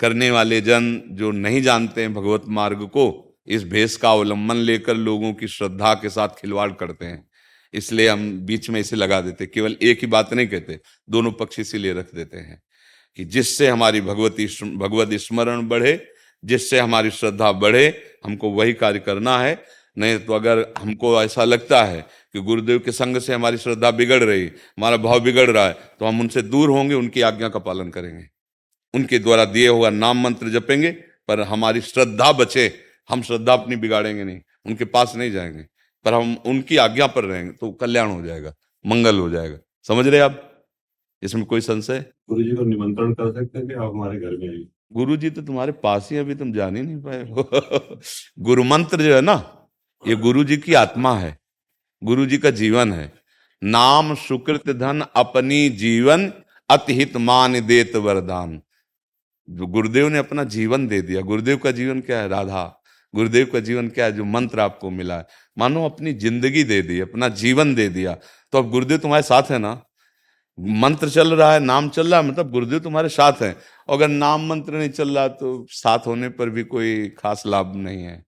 करने 0.00 0.30
वाले 0.30 0.60
जन 0.60 1.02
जो 1.12 1.30
नहीं 1.30 1.60
जानते 1.62 2.00
हैं 2.00 2.14
भगवत 2.14 2.42
मार्ग 2.48 2.82
को, 2.86 3.36
इस 3.46 3.64
भेष 3.64 3.96
का 3.96 4.10
अवलंबन 4.12 4.56
लेकर 4.56 4.96
लोगों 4.96 5.32
की 5.34 5.48
श्रद्धा 5.48 5.94
के 5.94 6.08
साथ 6.08 6.28
खिलवाड़ 6.40 6.72
करते 6.72 7.06
हैं। 7.06 7.28
इसलिए 7.74 8.08
हम 8.08 8.30
बीच 8.40 8.68
में 8.70 8.80
इसे 8.80 8.96
लगा 8.96 9.20
देते, 9.20 9.46
केवल 9.46 9.76
एक 9.82 10.00
ही 10.00 10.06
बात 10.06 10.32
नहीं 10.32 10.46
कहते, 10.46 10.78
दोनों 11.10 11.32
पक्ष 11.32 11.60
इसीलिए 11.60 11.92
रख 11.92 12.14
देते 12.14 12.38
हैं 12.38 12.62
कि 13.16 13.24
जिससे 13.24 13.68
हमारी 13.68 14.00
भगवती 14.00 14.46
भगवत 14.76 15.12
स्मरण 15.12 15.68
बढ़े, 15.68 16.08
जिससे 16.44 16.78
हमारी 16.78 17.10
श्रद्धा 17.10 17.52
बढ़े, 17.52 17.86
हमको 18.24 18.50
वही 18.50 18.72
कार्य 18.72 18.98
करना 18.98 19.38
है। 19.38 19.62
नहीं 19.98 20.18
तो 20.18 20.32
अगर 20.32 20.66
हमको 20.78 21.22
ऐसा 21.22 21.44
लगता 21.44 21.82
है 21.84 22.00
कि 22.32 22.40
गुरुदेव 22.40 22.78
के 22.78 22.92
संग 22.92 23.18
से 23.18 23.34
हमारी 23.34 23.58
श्रद्धा 23.58 23.90
बिगड़ 23.90 24.22
रही, 24.24 24.46
हमारा 24.46 24.96
भाव 24.96 25.20
बिगड़ 25.20 25.50
रहा 25.50 25.66
है 25.66 25.72
तो 25.72 26.06
हम 26.06 26.20
उनसे 26.20 26.42
दूर 26.42 26.70
होंगे, 26.70 26.94
उनकी 26.94 27.20
आज्ञा 27.20 27.48
का 27.48 27.58
पालन 27.58 27.90
करेंगे। 27.90 28.24
उनके 28.94 29.18
द्वारा 29.18 29.44
दिए 29.44 29.68
हुआ 29.68 29.90
नाम 29.90 30.22
मंत्र 30.22 30.48
जपेंगे, 30.48 30.90
पर 31.28 31.40
हमारी 31.40 31.80
श्रद्धा 31.80 32.32
बचे, 32.32 32.72
हम 33.08 33.22
श्रद्धा 33.22 33.52
अपनी 33.52 33.76
बिगाड़ेंगे 33.76 34.24
नहीं, 34.24 34.40
उनके 34.66 34.84
पास 34.84 35.12
नहीं 35.16 35.30
जाएँगे। 35.32 35.64
पर 36.04 36.14
हम 36.14 36.36
उनकी 36.46 36.76
आज्ञा 36.76 37.06
पर 37.06 37.24
रहेंगे 37.24 37.52
तो 37.52 37.70
कल्याण 37.72 38.10
हो 38.10 38.22
जाएगा 38.22 38.54
मंगल 38.86 39.18
हो 39.18 39.30
जाएगा। 39.30 39.58
समझ 39.82 40.06
रहे 40.08 40.20
आप? 40.20 40.48
इसमें 41.22 41.44
कोई 41.44 41.60
संशय? 41.60 42.04
गुरु 42.28 42.42
जी 42.42 42.56
को 42.56 42.64
निमंत्रण 42.64 43.12
कर 43.12 43.32
सकते 43.32 43.58
हैं 43.58 43.68
कि 43.68 43.74
आप 43.74 43.90
हमारे 43.94 44.20
घर 44.20 44.36
में 44.36 44.48
आइए। 44.48 44.68
गुरु 44.92 45.16
जी 45.16 45.30
तो 45.30 45.42
तुम्हारे 45.42 45.72
पास 45.72 46.08
ही 46.12 46.18
अभी 46.18 46.34
तुम 46.34 46.52
जान 46.52 46.76
ही 46.76 46.82
नहीं 46.82 46.96
पाए 46.96 47.24
गुरु 48.38 48.64
मंत्र 48.64 49.02
जो 49.02 49.14
है 49.14 49.20
ना 49.20 49.68
ये 50.08 50.16
गुरु 50.16 50.44
जी 50.44 50.56
की 50.56 50.74
आत्मा 50.74 51.18
है 51.18 51.38
गुरु 52.04 52.26
जी 52.26 52.38
का 52.38 52.50
जीवन 52.50 52.92
है। 52.92 53.12
नाम 53.64 54.14
सुकृत 54.14 54.68
धन 54.68 55.04
अपनी 55.16 55.68
जीवन 55.70 56.32
अतिहित 56.70 57.16
मान 57.16 57.66
देत 57.66 57.96
वरदान। 57.96 58.62
जो 59.50 59.66
गुरुदेव 59.66 60.08
ने 60.08 60.18
अपना 60.18 60.44
जीवन 60.44 60.86
दे 60.88 61.02
दिया 61.02 61.20
गुरुदेव 61.20 61.56
का 61.56 61.70
जीवन 61.70 62.00
क्या 62.00 62.18
है? 62.18 62.28
राधा। 62.28 62.82
गुरुदेव 63.14 63.50
का 63.52 63.60
जीवन 63.60 63.88
क्या 63.88 64.04
है? 64.04 64.12
जो 64.12 64.24
मंत्र 64.24 64.60
आपको 64.60 64.90
मिला 64.90 65.18
है। 65.18 65.26
मानो 65.56 65.84
अपनी 65.84 66.12
ज़िंदगी 66.14 66.64
दे 66.64 66.80
दी, 66.82 67.00
अपना 67.00 67.28
जीवन 67.30 67.74
दे 67.74 67.88
दिया। 67.88 68.16
तो 68.52 68.58
अब 68.58 68.70
गुरुदेव 68.70 68.98
तुम्हारे 68.98 69.22
साथ 69.22 69.50
है 69.50 69.58
ना? 69.58 69.80
मंत्र 70.58 71.08
चल 71.08 71.34
रहा 71.34 71.52
है, 71.52 71.60
नाम 71.60 71.88
चल 71.88 72.10
रहा 72.10 72.20
है 72.20 72.26
मतलब 72.26 72.50
गुरुदेव 72.50 72.78
तुम्हारे 72.78 73.08
साथ 73.08 73.42
हैं। 73.42 73.54
अगर 73.88 74.08
नाम 74.08 74.46
मंत्र 74.48 74.72
नहीं 74.72 74.88
चल 74.90 75.16
रहा 75.16 75.28
तो 75.28 75.66
साथ 75.70 76.06
होने 76.06 76.28
पर 76.28 76.50
भी 76.50 76.62
कोई 76.64 77.08
खास 77.18 77.42
लाभ 77.46 77.72
नहीं 77.76 78.02
है। 78.02 78.22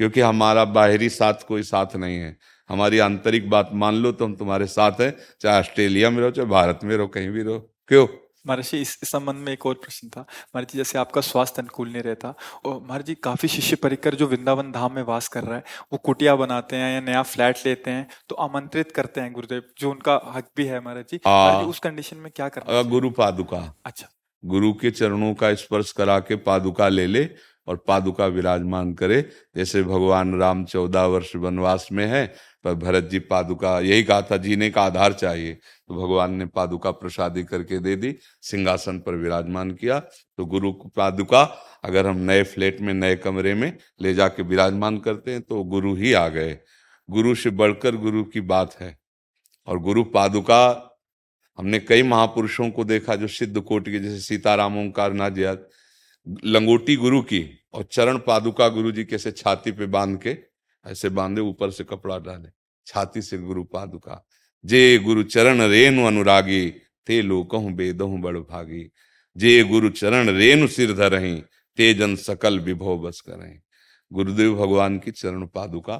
क्योंकि 0.00 0.20
हमारा 0.20 0.64
बाहरी 0.66 1.08
साथ 1.08 1.46
कोई 1.48 1.62
साथ 1.62 1.96
नहीं 1.96 2.18
है। 2.18 2.36
हमारी 2.70 2.98
आंतरिक 2.98 3.48
बात 3.50 3.70
मान 3.74 3.94
लो 3.94 4.12
तो 4.12 4.24
हम 4.24 4.34
तुम्हारे 4.36 4.66
साथ 4.66 5.00
हैं, 5.00 5.14
चाहे 5.40 5.58
ऑस्ट्रेलिया 5.60 6.10
में 6.10 6.20
रहो, 6.20 6.30
चाहे 6.30 6.48
भारत 6.48 6.80
में 6.84 6.96
रहो, 6.96 7.06
कहीं 7.06 7.28
भी 7.28 7.42
रहो। 7.42 7.58
क्यों? 7.88 8.06
महर्षि 8.46 8.80
इस 8.80 8.96
संबंध 9.04 9.36
में 9.36 9.52
एक 9.52 9.66
और 9.66 9.74
प्रश्न 9.76 10.08
था। 10.08 10.24
महर्षि 10.56 10.78
जैसे 10.78 10.98
आपका 10.98 11.20
स्वास्थ्य 11.20 11.62
अनुकूल 11.62 11.88
नहीं 11.88 12.02
रहता 12.02 12.34
और 12.64 12.80
महर्षि 12.90 13.14
काफ़ी 13.22 13.48
शिष्य 13.48 13.76
परिकर 13.76 14.14
जो 14.14 14.26
वृंदावन 14.26 14.70
धाम 14.72 14.94
में 14.94 15.02
वास 15.02 15.28
कर 15.28 15.44
रहा 15.44 15.56
है 15.56 15.64
वो 15.92 15.98
कुटिया 15.98 16.34
बनाते 16.36 16.76
हैं 16.76 16.92
या 16.94 17.00
नया 17.00 17.22
फ्लैट 17.24 17.66
लेते 17.66 17.90
हैं 17.90 18.06
तो 18.28 18.34
आमंत्रित 18.36 18.92
करते 18.92 19.20
हैं 19.20 19.32
गुरुदेव 19.32 19.62
जो 19.78 19.90
उनका 19.90 20.20
हक 20.26 20.48
भी 20.56 20.66
है 20.66 20.80
महाराज 20.80 21.04
जी 21.12 21.18
उस 21.66 21.78
कंडीशन 21.78 22.16
में 22.16 22.30
क्या 22.32 22.48
करना 22.48 22.82
गुरु 22.90 23.10
पादुका। 23.10 23.58
अच्छा। 23.84 24.08
गुरु 24.42 24.72
के 24.72 24.90
चरणों 24.90 25.32
का 25.34 25.54
स्पर्श 25.54 25.92
करा 25.92 26.18
के 26.20 26.36
पादुका 26.42 26.88
ले 26.88 27.06
ले 27.06 27.28
और 27.68 27.76
पादुका 27.88 28.26
विराजमान 28.26 28.92
करे। 28.94 29.20
जैसे 29.56 29.82
भगवान 29.82 30.38
राम 30.40 30.64
चौदह 30.64 31.04
वर्ष 31.06 31.34
वनवास 31.36 31.88
में 31.92 32.06
है 32.06 32.22
पर 32.64 32.74
भरत 32.74 33.04
जी 33.04 33.18
पादुका, 33.18 33.80
यही 33.80 34.02
कहा 34.02 34.22
था, 34.22 34.36
जीने 34.36 34.70
का 34.70 34.82
आधार 34.82 35.12
चाहिए। 35.12 35.54
तो 35.54 35.94
भगवान 35.94 36.34
ने 36.34 36.46
पादुका 36.46 36.90
प्रसादी 36.90 37.44
करके 37.44 37.78
दे 37.78 37.96
दी, 37.96 38.16
सिंहासन 38.42 38.98
पर 38.98 39.14
विराजमान 39.14 39.70
किया। 39.70 39.98
तो 40.00 40.46
गुरु 40.46 40.72
पादुका, 40.72 41.42
अगर 41.84 42.06
हम 42.06 42.16
नए 42.16 42.42
फ्लैट 42.42 42.80
में, 42.80 42.94
नए 42.94 43.16
कमरे 43.16 43.54
में 43.54 43.76
ले 44.02 44.14
जाके 44.14 44.42
विराजमान 44.42 44.98
करते 44.98 45.30
हैं 45.30 45.42
तो 45.42 45.64
गुरु 45.64 45.94
ही 45.94 46.12
आ 46.12 46.28
गए। 46.28 46.58
गुरु 47.10 47.34
से 47.34 47.50
बढ़कर 47.50 47.96
गुरु 47.96 48.24
की 48.24 48.40
बात 48.40 48.76
है। 48.80 48.98
और 49.66 49.78
गुरु 49.78 50.04
पादुका, 50.04 50.86
हमने 51.58 51.78
कई 51.78 52.02
महापुरुषों 52.02 52.70
को 52.70 52.84
देखा 52.84 53.14
जो 53.14 53.28
सिद्ध 53.28 53.60
कोट 53.60 53.88
के, 53.88 53.98
जैसे 53.98 54.20
सीताराम 54.20 54.78
ओंकार 54.78 55.12
नाथ 55.12 55.56
लंगोटी 56.44 56.96
गुरु 56.96 57.22
की 57.22 57.60
और 57.74 57.82
चरण 57.92 58.18
पादुका 58.18 58.68
गुरु 58.68 58.92
जी 58.92 59.04
कैसे 59.04 59.32
छाती 59.32 59.72
पे 59.72 59.86
बाँध 59.86 60.18
के 60.20 60.49
ऐसे 60.84 61.08
बांधे 61.10 61.40
ऊपर 61.42 61.70
से 61.70 61.84
कपड़ा 61.84 62.18
डाले 62.18 62.48
छाती 62.86 63.22
से 63.22 63.38
गुरु 63.38 63.64
पादुका 63.64 64.24
जे 64.64 64.98
गुरु 64.98 65.22
चरण 65.24 65.60
रेणु 65.68 66.06
अनुरागी 66.06 66.68
ते 67.06 67.20
लोकहु 67.22 67.68
बेदहु 67.70 68.18
बड़ 68.18 68.36
भागी। 68.38 68.82
जे 69.36 69.62
गुरु 69.64 69.88
चरण 69.90 70.28
रेणु 70.28 70.66
सिर 70.68 70.92
धरही 70.94 71.34
ते 71.78 71.92
जन 71.94 72.14
सकल 72.18 72.58
विभव 72.60 72.98
बस 72.98 73.20
करें 73.20 73.60
गुरुदेव 74.10 74.54
भगवान 74.56 74.98
की 74.98 75.10
चरण 75.10 75.46
पादुका 75.46 75.96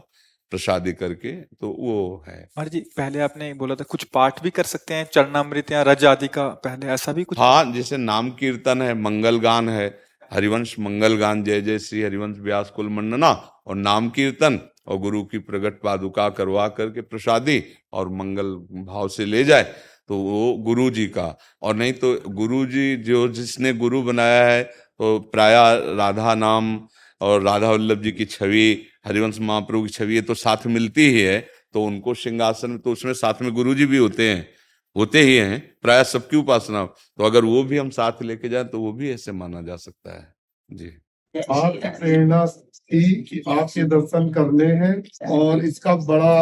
प्रसादी 0.52 0.92
करके 0.92 1.32
तो 1.32 1.68
वो 1.70 2.24
है। 2.28 2.48
और 2.58 2.68
जी 2.68 2.80
पहले 2.96 3.20
आपने 3.20 3.52
बोला 3.54 3.74
था 3.74 3.84
कुछ 3.84 4.04
पाठ 4.04 4.42
भी 4.42 4.50
कर 4.50 4.64
सकते 4.66 4.94
हैं 4.94 5.04
चरणामृत 5.12 5.70
या 5.72 5.82
रज 5.82 6.04
आदि 6.04 6.28
का 6.28 6.48
पहले 6.64 6.86
ऐसा 6.88 7.12
भी 7.12 7.24
कुछ? 7.24 7.38
हाँ 7.38 7.72
जैसे 7.72 7.96
नाम 7.96 8.30
कीर्तन 8.30 8.82
है 8.82 8.94
मंगल 9.00 9.38
गान 9.40 9.68
है 9.68 9.88
हरिवंश 10.30 10.74
मंगल 10.78 11.16
गान, 11.16 11.42
जय 11.44 11.60
जय 11.60 11.78
श्री 11.80 12.02
हरिवंश 12.02 12.36
व्यास 12.40 12.70
कुल 12.70 12.88
मंडना 12.88 13.30
और 13.66 13.76
नाम 13.76 14.08
कीर्तन, 14.10 14.58
और 14.86 14.98
गुरु 14.98 15.22
की 15.24 15.38
प्रगट 15.40 15.80
पादुका 15.82 16.28
करवा 16.30 16.66
करके 16.70 17.00
प्रसादी, 17.02 17.62
और 17.92 18.08
मंगल 18.10 18.54
भाव 18.84 19.08
से 19.08 19.24
ले 19.26 19.44
जाए 19.44 19.62
तो 20.08 20.16
वो 20.16 20.52
गुरु 20.64 20.90
जी 20.90 21.06
का। 21.08 21.36
और 21.62 21.74
नहीं 21.76 21.92
तो 21.94 22.14
गुरु 22.28 22.64
जी 22.66 22.96
जो 22.98 23.26
जिसने 23.30 23.72
गुरु 23.74 24.02
बनाया 24.02 24.44
है 24.44 24.62
तो 24.62 25.18
प्राय 25.32 25.54
राधा 25.96 26.34
नाम 26.36 26.80
और 27.20 27.42
राधा 27.42 27.70
वल्लभ 27.70 28.02
जी 28.02 28.12
की 28.12 28.24
छवि, 28.26 28.86
हरिवंश 29.06 29.38
महाप्रभु 29.40 29.82
की 29.82 29.88
छवि, 29.90 30.14
ये 30.14 30.22
तो 30.22 30.34
साथ 30.36 30.66
मिलती 30.68 31.08
ही 31.08 31.20
है 31.20 31.38
तो 31.74 31.84
उनको 31.84 32.14
सिंहासन 32.16 32.78
तो 32.78 32.92
उसमें 32.92 33.12
साथ 33.14 33.42
में 33.42 33.52
गुरु 33.54 33.74
जी 33.74 33.86
भी 33.86 33.96
होते 33.96 34.28
हैं। 34.28 34.48
होते 34.96 35.20
ही 35.20 35.36
हैं 35.36 35.60
प्राय 35.82 36.02
सबकी 36.04 36.36
उपासना। 36.36 36.84
तो 36.84 37.24
अगर 37.24 37.44
वो 37.44 37.62
भी 37.62 37.78
हम 37.78 37.90
साथ 37.90 38.22
लेके 38.22 38.48
जाए 38.48 38.64
तो 38.64 38.80
वो 38.80 38.92
भी 38.92 39.10
ऐसे 39.10 39.32
माना 39.32 39.62
जा 39.62 39.76
सकता 39.78 40.16
है। 40.16 40.26
जी। 40.68 40.90
आप 41.34 41.76
प्रेरणा 41.76 42.44
थी 42.46 43.00
कि 43.22 43.40
आपके 43.48 43.82
दर्शन 43.84 44.28
करने 44.30 44.66
हैं 44.76 45.28
और 45.30 45.64
इसका 45.64 45.94
बड़ा 45.96 46.32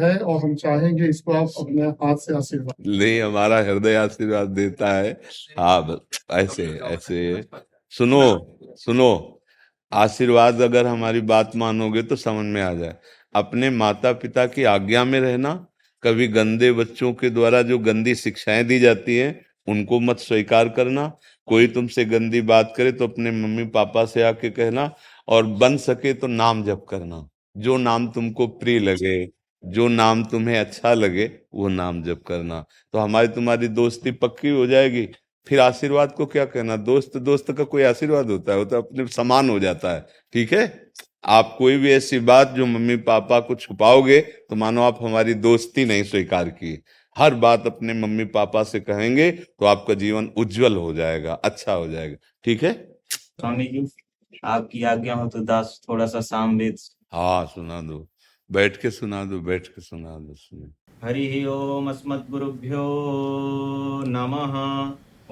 है 0.00 0.16
और 0.16 0.40
हम 0.42 0.54
चाहेंगे 0.54 1.08
इसको 1.08 1.32
आप 1.32 1.48
अपने 1.60 1.88
हाथ 2.02 2.16
से 2.16 2.36
आशीर्वाद 2.36 2.86
नहीं 2.88 3.20
हमारा 3.20 3.58
हृदय 3.60 3.94
आशीर्वाद 3.96 4.48
देता 4.50 4.92
है। 4.92 5.12
हाँ 5.58 6.00
ऐसे 6.32 6.66
ऐसे। 6.84 7.42
सुनो 7.92 8.22
सुनो 8.78 9.10
आशीर्वाद 9.92 10.60
अगर 10.62 10.86
हमारी 10.86 11.20
बात 11.26 11.56
मानोगे 11.56 12.02
तो 12.02 12.16
समझ 12.16 12.44
में 12.46 12.60
आ 12.62 12.72
जाए। 12.74 12.96
अपने 13.34 13.70
माता 13.72 14.12
पिता 14.14 14.46
की 14.46 14.64
आज्ञा 14.66 15.04
में 15.04 15.20
रहना 15.20 15.54
कभी 16.02 16.28
गंदे 16.28 16.72
बच्चों 16.72 17.12
के 17.12 17.30
द्वारा 17.30 17.62
जो 17.62 17.78
गंदी 17.78 18.14
शिक्षाएँ 18.14 18.64
दी 18.64 18.78
जाती 18.78 19.16
हैं, 19.16 19.40
उनको 19.68 20.00
मत 20.00 20.18
स्वीकार 20.18 20.68
करना। 20.68 21.06
कोई 21.48 21.66
तुमसे 21.66 22.04
गंदी 22.04 22.40
बात 22.40 22.74
करे 22.76 22.92
तो 22.92 23.06
अपने 23.06 23.30
मम्मी 23.30 23.64
पापा 23.64 24.04
से 24.04 24.22
आके 24.22 24.50
कहना 24.50 24.90
और 25.28 25.46
बन 25.46 25.76
सके 25.76 26.12
तो 26.14 26.26
नाम 26.26 26.62
जप 26.64 26.84
करना। 26.88 27.28
जो 27.56 27.76
नाम 27.76 28.08
तुमको 28.08 28.46
प्रिय 28.46 28.78
लगे, 28.78 29.28
जो 29.64 29.88
नाम 29.88 30.24
तुम्हें 30.24 30.58
अच्छा 30.60 30.94
लगे, 30.94 31.30
वो 31.54 31.68
नाम 31.68 32.02
जप 32.02 32.22
करना। 32.26 32.64
तो 32.92 32.98
हमारी 32.98 33.28
तुम्हारी 33.28 33.68
दोस्ती 33.68 34.10
पक्की 34.10 34.48
हो 34.48 34.66
जाएगी। 34.66 35.08
फिर 35.46 35.60
आशीर्वाद 35.60 36.12
को 36.12 36.26
क्या 36.26 36.44
कहना? 36.44 36.76
दोस्त 36.76 37.16
दोस्त 37.16 37.52
का 37.52 37.64
कोई 37.64 37.82
आशीर्वाद 37.82 38.30
होता 38.30 38.52
है, 38.52 38.58
वो 38.58 38.64
तो 38.64 38.76
अपने 38.76 39.06
समान 39.06 39.50
हो 39.50 39.58
जाता 39.58 39.94
है। 39.94 40.06
ठीक 40.32 40.52
है? 40.52 40.66
आप 41.26 41.54
कोई 41.58 41.76
भी 41.76 41.92
ऐसी 41.92 42.18
बात 42.18 42.48
जो 42.48 42.66
मम्मी 42.66 42.96
पापा 43.06 43.40
को 43.40 43.54
छुपाओगे 43.54 44.20
तो 44.20 44.56
मानो 44.56 44.82
आप 44.82 44.98
हमारी 45.02 45.34
दोस्ती 45.36 45.84
नहीं 45.84 46.04
स्वीकार 46.04 46.48
की। 46.48 46.82
हर 47.16 47.34
बात 47.34 47.66
अपने 47.66 47.94
मम्मी 47.94 48.24
पापा 48.32 48.62
से 48.62 48.80
कहेंगे 48.80 49.30
तो 49.30 49.66
आपका 49.66 49.94
जीवन 49.94 50.30
उज्जवल 50.36 50.76
हो 50.76 50.94
जाएगा 50.94 51.32
अच्छा 51.44 51.72
हो 51.72 51.88
जाएगा। 51.88 52.16
ठीक 52.44 52.62
है? 52.62 52.98
स्वामी 53.12 53.64
जी 53.64 53.86
आपकी 54.44 54.82
आज्ञा 54.82 55.14
हो 55.14 55.28
तो 55.28 55.40
दास 55.40 55.80
थोड़ा 55.88 56.06
सा 56.06 56.20
सामवेद 56.20 56.76
हाँ 57.12 57.46
सुना 57.46 57.82
दो। 57.82 58.08
बैठ 58.50 58.76
के 58.76 58.90
सुना 58.90 59.24
दो 59.24 59.40
बैठ 59.40 59.66
के 59.66 59.82
सुना 59.82 60.18
दो 60.18 60.34
सुने। 60.34 60.66
हरि 61.04 61.44
ओम 61.44 61.90
अस्मत् 61.90 62.30
गुरुभ्यो 62.30 62.84
नमः। 64.06 64.54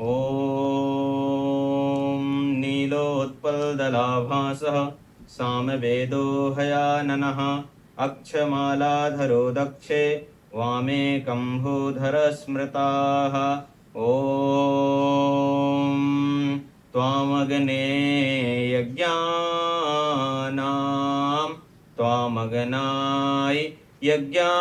ओम 0.04 2.24
नीलोत्पलदलाभासः। 2.60 4.92
सामवेदो 5.34 6.24
हयाननः 6.58 7.38
अक्षमालाधरो 8.04 9.38
दक्षे 9.56 10.02
वामे 10.58 10.98
कम्भूधर 11.28 12.16
स्मृताः 12.40 13.34
ॐ 14.08 14.12
त्वामग्ने 16.92 17.78
यज्ञानां 18.74 19.08
त्वामग्नाय 21.96 23.58
यज्ञानाङ्घोताः 24.10 24.54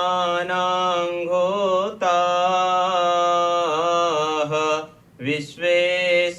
विश्वे 5.29 5.77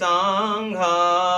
साङ्घायिताः 0.02 1.33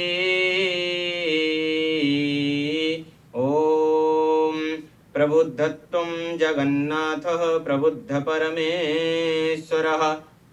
ॐ 3.35 3.47
प्रबुद्धत्वम् 5.13 6.15
जगन्नाथः 6.37 7.41
प्रबुद्धपरमे 7.65 8.71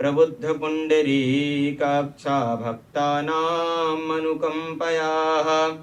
प्रबुद्ध 0.04 0.48
पुण्डरीकाक्षा 0.48 2.54
भक्तानाम् 2.54 4.12
अनुकम्पयाः 4.12 5.76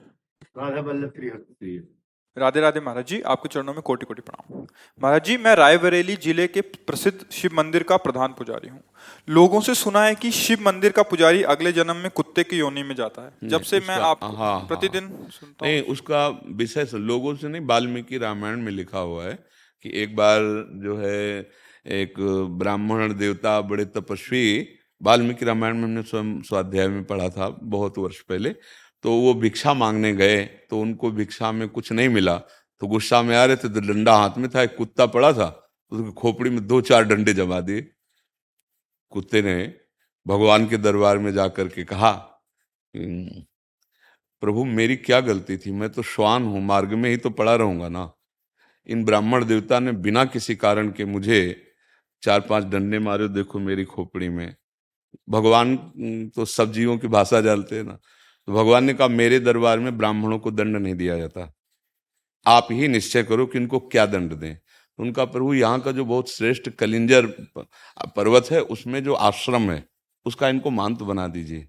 राधा 0.58 0.80
वल्लभ 0.80 1.12
श्री। 1.16 1.99
राधे 2.36 2.60
राधे 2.60 2.80
महाराज 2.80 3.06
जी 3.06 3.20
आपके 3.22 3.48
चरणों 3.48 3.72
में 3.74 3.80
कोटि 3.82 4.06
कोटि 4.06 4.22
प्रणाम। 4.22 4.66
महाराज 5.00 5.24
जी 5.24 5.36
मैं 5.36 5.54
रायबरेली 5.56 6.14
ज़िले 6.16 6.46
के 6.46 6.60
प्रसिद्ध 6.60 7.18
शिव 7.32 7.54
मंदिर 7.54 7.82
का 7.82 7.96
प्रधान 7.96 8.32
पुजारी 8.32 8.68
हूँ। 8.68 8.80
लोगों 9.28 9.60
से 9.60 9.74
सुना 9.74 10.04
है 10.04 10.14
कि 10.14 10.30
शिव 10.30 10.60
मंदिर 10.66 10.92
का 10.92 11.02
पुजारी 11.02 11.42
अगले 11.54 11.72
जन्म 11.72 11.96
में 11.96 12.10
कुत्ते 12.10 12.44
की 12.44 12.58
योनि 12.58 12.82
में 12.82 12.94
जाता 12.94 13.22
है। 13.22 13.48
जब 13.48 13.62
से 13.62 13.80
मैं 13.80 13.96
आप 13.96 14.24
हाँ, 14.24 14.32
हाँ, 14.32 14.58
प्रतिदिन 14.68 15.08
सुनता 15.30 15.66
हूँ। 15.66 15.72
नहीं 15.72 15.82
उसका 15.92 16.26
विषय 16.56 16.86
लोगों 16.94 17.34
से 17.34 17.48
नहीं 17.48 17.66
वाल्मीकि 17.66 18.18
रामायण 18.18 18.60
में 18.60 18.72
लिखा 18.72 18.98
हुआ 19.00 19.24
है 19.24 19.38
कि 19.84 19.90
एक 20.02 20.16
बार 20.16 20.40
जो 20.84 20.96
है 20.98 21.48
एक 21.98 22.14
ब्राह्मण 22.58 23.14
देवता 23.18 23.60
बड़े 23.62 23.84
तपस्वी 23.90 24.68
वाल्मीकि 25.00 25.44
रामायण 25.44 25.74
में 25.74 25.82
हमने 25.84 26.02
स्वयं 26.02 26.40
स्वाध्याय 26.42 26.88
में 26.88 27.04
पढ़ा 27.04 27.28
था 27.28 27.48
बहुत 27.62 27.98
वर्ष 27.98 28.20
पहले 28.22 28.54
तो 29.04 29.12
वो 29.12 29.34
भिक्षा 29.34 29.74
मांगने 29.74 30.12
गए 30.14 30.44
तो 30.70 30.80
उनको 30.80 31.10
भिक्षा 31.10 31.52
में 31.52 31.68
कुछ 31.68 31.92
नहीं 31.92 32.08
मिला। 32.08 32.36
तो 32.80 32.86
गुस्सा 32.86 33.22
में 33.22 33.36
आ 33.36 33.44
रहे 33.44 33.56
थे 33.56 33.68
तो 33.68 33.80
डंडा 33.82 34.14
हाथ 34.16 34.38
में 34.38 34.48
था 34.50 34.62
एक 34.62 34.76
कुत्ता 34.76 35.06
पड़ा 35.06 35.32
था 35.32 35.46
उसकी 35.92 36.12
खोपड़ी 36.12 36.50
में 36.50 36.66
दो 36.66 36.80
चार 36.80 37.04
डंडे 37.04 37.32
जमा 37.34 37.60
दिए। 37.60 37.86
कुत्ते 39.12 39.42
ने 39.42 39.56
भगवान 40.26 40.66
के 40.68 40.76
दरबार 40.78 41.18
में 41.18 41.32
जाकर 41.32 41.68
के 41.68 41.84
कहा 41.84 42.10
"हम्म, 42.94 43.42
प्रभु 44.42 44.64
मेरी 44.66 44.96
क्या 44.98 45.20
गलती 45.20 45.56
थी? 45.58 45.72
मैं 45.72 45.90
तो 45.90 46.02
श्वान 46.02 46.44
हूँ 46.44 46.62
मार्ग 46.62 46.92
में 46.94 47.10
ही 47.10 47.16
तो 47.16 47.30
पड़ा 47.30 47.54
रहूँगा 47.56 47.88
ना। 47.88 48.10
इन 48.88 49.04
ब्राह्मण 49.04 49.44
देवता 49.44 49.80
ने 49.80 49.92
बिना 49.92 50.24
किसी 50.26 50.56
कारण 50.56 50.90
के 50.92 51.04
मुझे 51.06 51.40
चार 52.22 52.40
पाँच 52.40 52.64
डंडे 52.66 52.98
मारे 53.00 53.28
देखो 53.28 53.58
मेरी 53.60 53.84
खोपड़ी 53.84 54.28
में। 54.28 54.54
भगवान 55.30 55.74
हम्म, 55.76 56.28
तो 56.28 56.44
सब 56.46 56.72
जीवों 56.72 56.98
की 56.98 57.08
भाषा 57.08 57.40
जानते 57.40 57.76
हैं 57.76 57.84
ना। 57.84 57.98
तो 58.46 58.52
भगवान 58.52 58.84
ने 58.84 58.94
कहा, 58.94 59.08
मेरे 59.08 59.40
दरबार 59.40 59.78
में 59.78 59.98
ब्राह्मणों 59.98 60.38
को 60.38 60.50
दंड 60.50 60.76
नहीं 60.76 60.94
दिया 60.94 61.18
जाता। 61.18 61.54
आप 62.46 62.68
ही 62.70 62.88
निश्चय 62.88 63.22
करो 63.22 63.46
कि 63.46 63.58
इनको 63.58 63.78
क्या 63.78 64.06
दंड 64.06 64.32
दें। 64.32 64.54
तो 64.54 65.02
उनका 65.02 65.24
प्रभु, 65.24 65.54
यहाँ 65.54 65.80
का 65.80 65.92
जो 65.92 66.04
बहुत 66.04 66.30
श्रेष्ठ 66.30 66.68
कलिंजर 66.68 67.26
पर्वत 68.16 68.50
है, 68.50 68.60
उसमें 68.60 69.04
जो 69.04 69.14
आश्रम 69.14 69.70
है, 69.70 69.88
उसका 70.26 70.48
इनको 70.48 70.70
मांत 70.70 71.02
बना 71.02 71.26
दीजिए। 71.28 71.68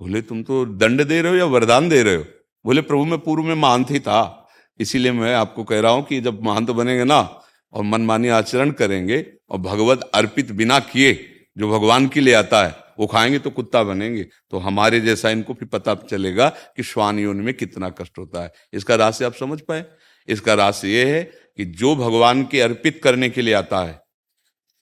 बोले, 0.00 0.22
तुम 0.22 0.42
तो 0.42 0.64
दंड 0.66 1.04
दे 1.04 1.22
रहे 1.22 1.32
हो 1.32 1.38
या 1.38 1.44
वरदान 1.44 1.88
दे 1.88 2.02
रहे 2.02 2.14
हो? 2.14 2.24
बोले, 2.64 2.80
प्रभु, 2.82 3.04
मैं 3.04 3.18
पूर्व 3.18 3.42
में 3.42 3.54
महंत 3.54 3.90
ही 3.90 4.00
था। 4.00 4.48
इसीलिए 4.80 5.12
मैं 5.12 5.34
आपको 5.34 5.64
कह 5.64 5.80
रहा 5.80 5.92
हूँ 5.92 6.04
कि 6.04 6.20
जब 6.20 6.42
महंत 6.42 6.70
बनेंगे 6.70 7.04
ना, 7.04 7.42
और 7.72 7.82
मनमानी 7.82 8.28
आचरण 8.28 8.70
करेंगे, 8.70 9.32
और 9.50 9.58
भगवत 9.58 10.10
अर्पित 10.14 10.52
बिना 10.52 10.78
किए 10.78 11.14
जो 11.58 11.70
भगवान 11.70 12.08
के 12.08 12.20
लिए 12.20 12.34
आता 12.34 12.66
है 12.66 12.85
वो 12.98 13.06
खाएँगे 13.06 13.38
तो 13.38 13.50
कुत्ता 13.50 13.82
बनेंगे। 13.82 14.26
तो 14.50 14.58
हमारे 14.58 15.00
जैसा 15.00 15.30
इनको 15.30 15.54
भी 15.54 15.66
पता 15.66 15.94
चलेगा 15.94 16.48
कि 16.48 16.82
श्वान 16.82 17.18
योनि 17.18 17.40
में 17.40 17.52
कितना 17.54 17.90
कष्ट 17.90 18.18
होता 18.18 18.42
है। 18.42 18.52
इसका 18.72 18.94
राशि 18.94 19.24
आप 19.24 19.34
समझ 19.34 19.60
पाए? 19.60 19.84
इसका 20.28 20.54
राशि 20.54 20.88
ये 20.88 21.04
है 21.14 21.22
कि 21.56 21.64
जो 21.64 21.94
भगवान 21.96 22.44
के 22.44 22.60
अर्पित 22.60 23.00
करने 23.04 23.28
के 23.28 23.42
लिए 23.42 23.54
आता 23.54 23.84
है, 23.84 24.00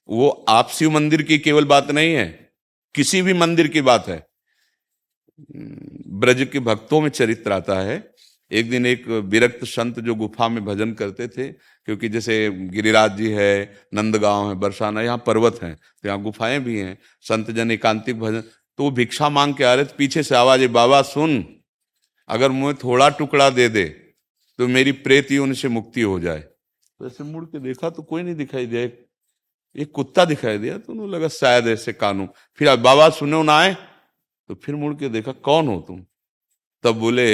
वो 0.09 0.29
आप 0.49 0.71
शिव 0.71 0.91
मंदिर 0.91 1.23
की 1.23 1.39
केवल 1.39 1.65
बात 1.65 1.91
नहीं 1.91 2.15
है, 2.15 2.27
किसी 2.95 3.23
भी 3.23 3.33
मंदिर 3.33 3.69
की 3.69 3.81
बात 3.81 4.09
है। 4.09 4.27
ब्रज 5.51 6.47
के 6.53 6.61
भक्तों 6.61 7.01
में 7.01 7.09
चरित्र 7.09 7.53
आता 7.53 7.79
है 7.81 7.97
एक 8.51 8.71
दिन 8.71 8.87
एक 8.87 9.07
विरक्त 9.09 9.65
संत 9.65 9.99
जो 10.01 10.15
गुफा 10.15 10.49
में 10.49 10.65
भजन 10.65 10.93
करते 10.93 11.29
थे 11.29 11.49
क्योंकि 11.49 12.09
जैसे 12.09 12.51
गिरिराज 12.51 13.17
जी 13.17 13.31
है 13.31 13.55
नंदगांव 13.95 14.49
है 14.49 14.55
बरसाना 14.55 15.03
यहाँ 15.03 15.23
पर्वत 15.27 15.59
हैं 15.63 15.75
तो 15.75 16.09
यहाँ 16.09 16.21
गुफाएँ 16.23 16.61
भी 16.61 16.79
हैं 16.79 16.99
संत 17.25 17.51
जन 17.51 17.71
एकांतिक 17.71 18.21
भजन 18.21 18.41
तो 18.41 18.85
वो 18.85 18.91
भिक्षा 18.91 19.29
मांग 19.29 19.55
के 19.55 19.65
आ 19.65 19.75
रहे 19.75 19.85
थे 19.85 19.95
पीछे 19.99 20.23
से 20.23 20.35
आवाज़ 20.37 20.61
है 20.61 20.69
बाबा 20.69 21.03
सुन 21.03 21.45
अगर 22.29 22.51
मुझे 22.51 22.79
थोड़ा 22.85 23.09
टुकड़ा 23.09 23.49
दे 23.51 23.69
दे 23.69 23.85
तो 24.59 24.67
मेरी 24.69 24.93
प्रेत 24.93 25.31
ही 25.31 25.39
उनसे 25.39 25.69
मुक्ति 25.69 26.01
हो 26.01 26.19
जाए। 26.21 26.41
तो 27.01 27.25
मुड़ 27.25 27.45
के 27.45 27.59
देखा 27.59 27.91
तो 27.91 28.03
कोई 28.03 28.23
नहीं 28.23 28.35
दिखाई 28.35 28.67
दिया 28.67 28.83
एक, 28.83 29.91
कुत्ता 29.93 30.25
दिखाई 30.25 30.59
दिया 30.59 30.79
तो 30.79 30.93
उन्हें 30.93 31.07
लगा 31.09 31.29
शायद 31.29 31.67
ऐसे 31.69 31.93
कानू 31.93 32.29
फिर 32.59 32.77
बाबा 32.77 33.09
सुनो 33.11 33.43
ना 33.43 33.57
आए। 33.59 33.75
तो 34.51 34.55
फिर 34.55 34.75
मुड़ 34.75 34.95
के 34.95 35.09
देखा 35.09 35.33
कौन 35.33 35.69
हो 35.69 35.81
तुम? 35.89 36.05
तब 36.85 36.95
बोले 36.95 37.27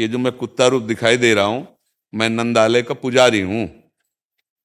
ये 0.00 0.08
जो 0.08 0.18
मैं 0.18 0.32
कुत्ता 0.34 0.66
रूप 0.66 0.82
दिखाई 0.84 1.16
दे 1.18 1.32
रहा 1.34 1.44
हूँ, 1.44 1.66
मैं 2.12 2.28
नंदालय 2.30 2.82
का 2.82 2.94
पुजारी 2.96 3.40
हूँ। 3.42 3.66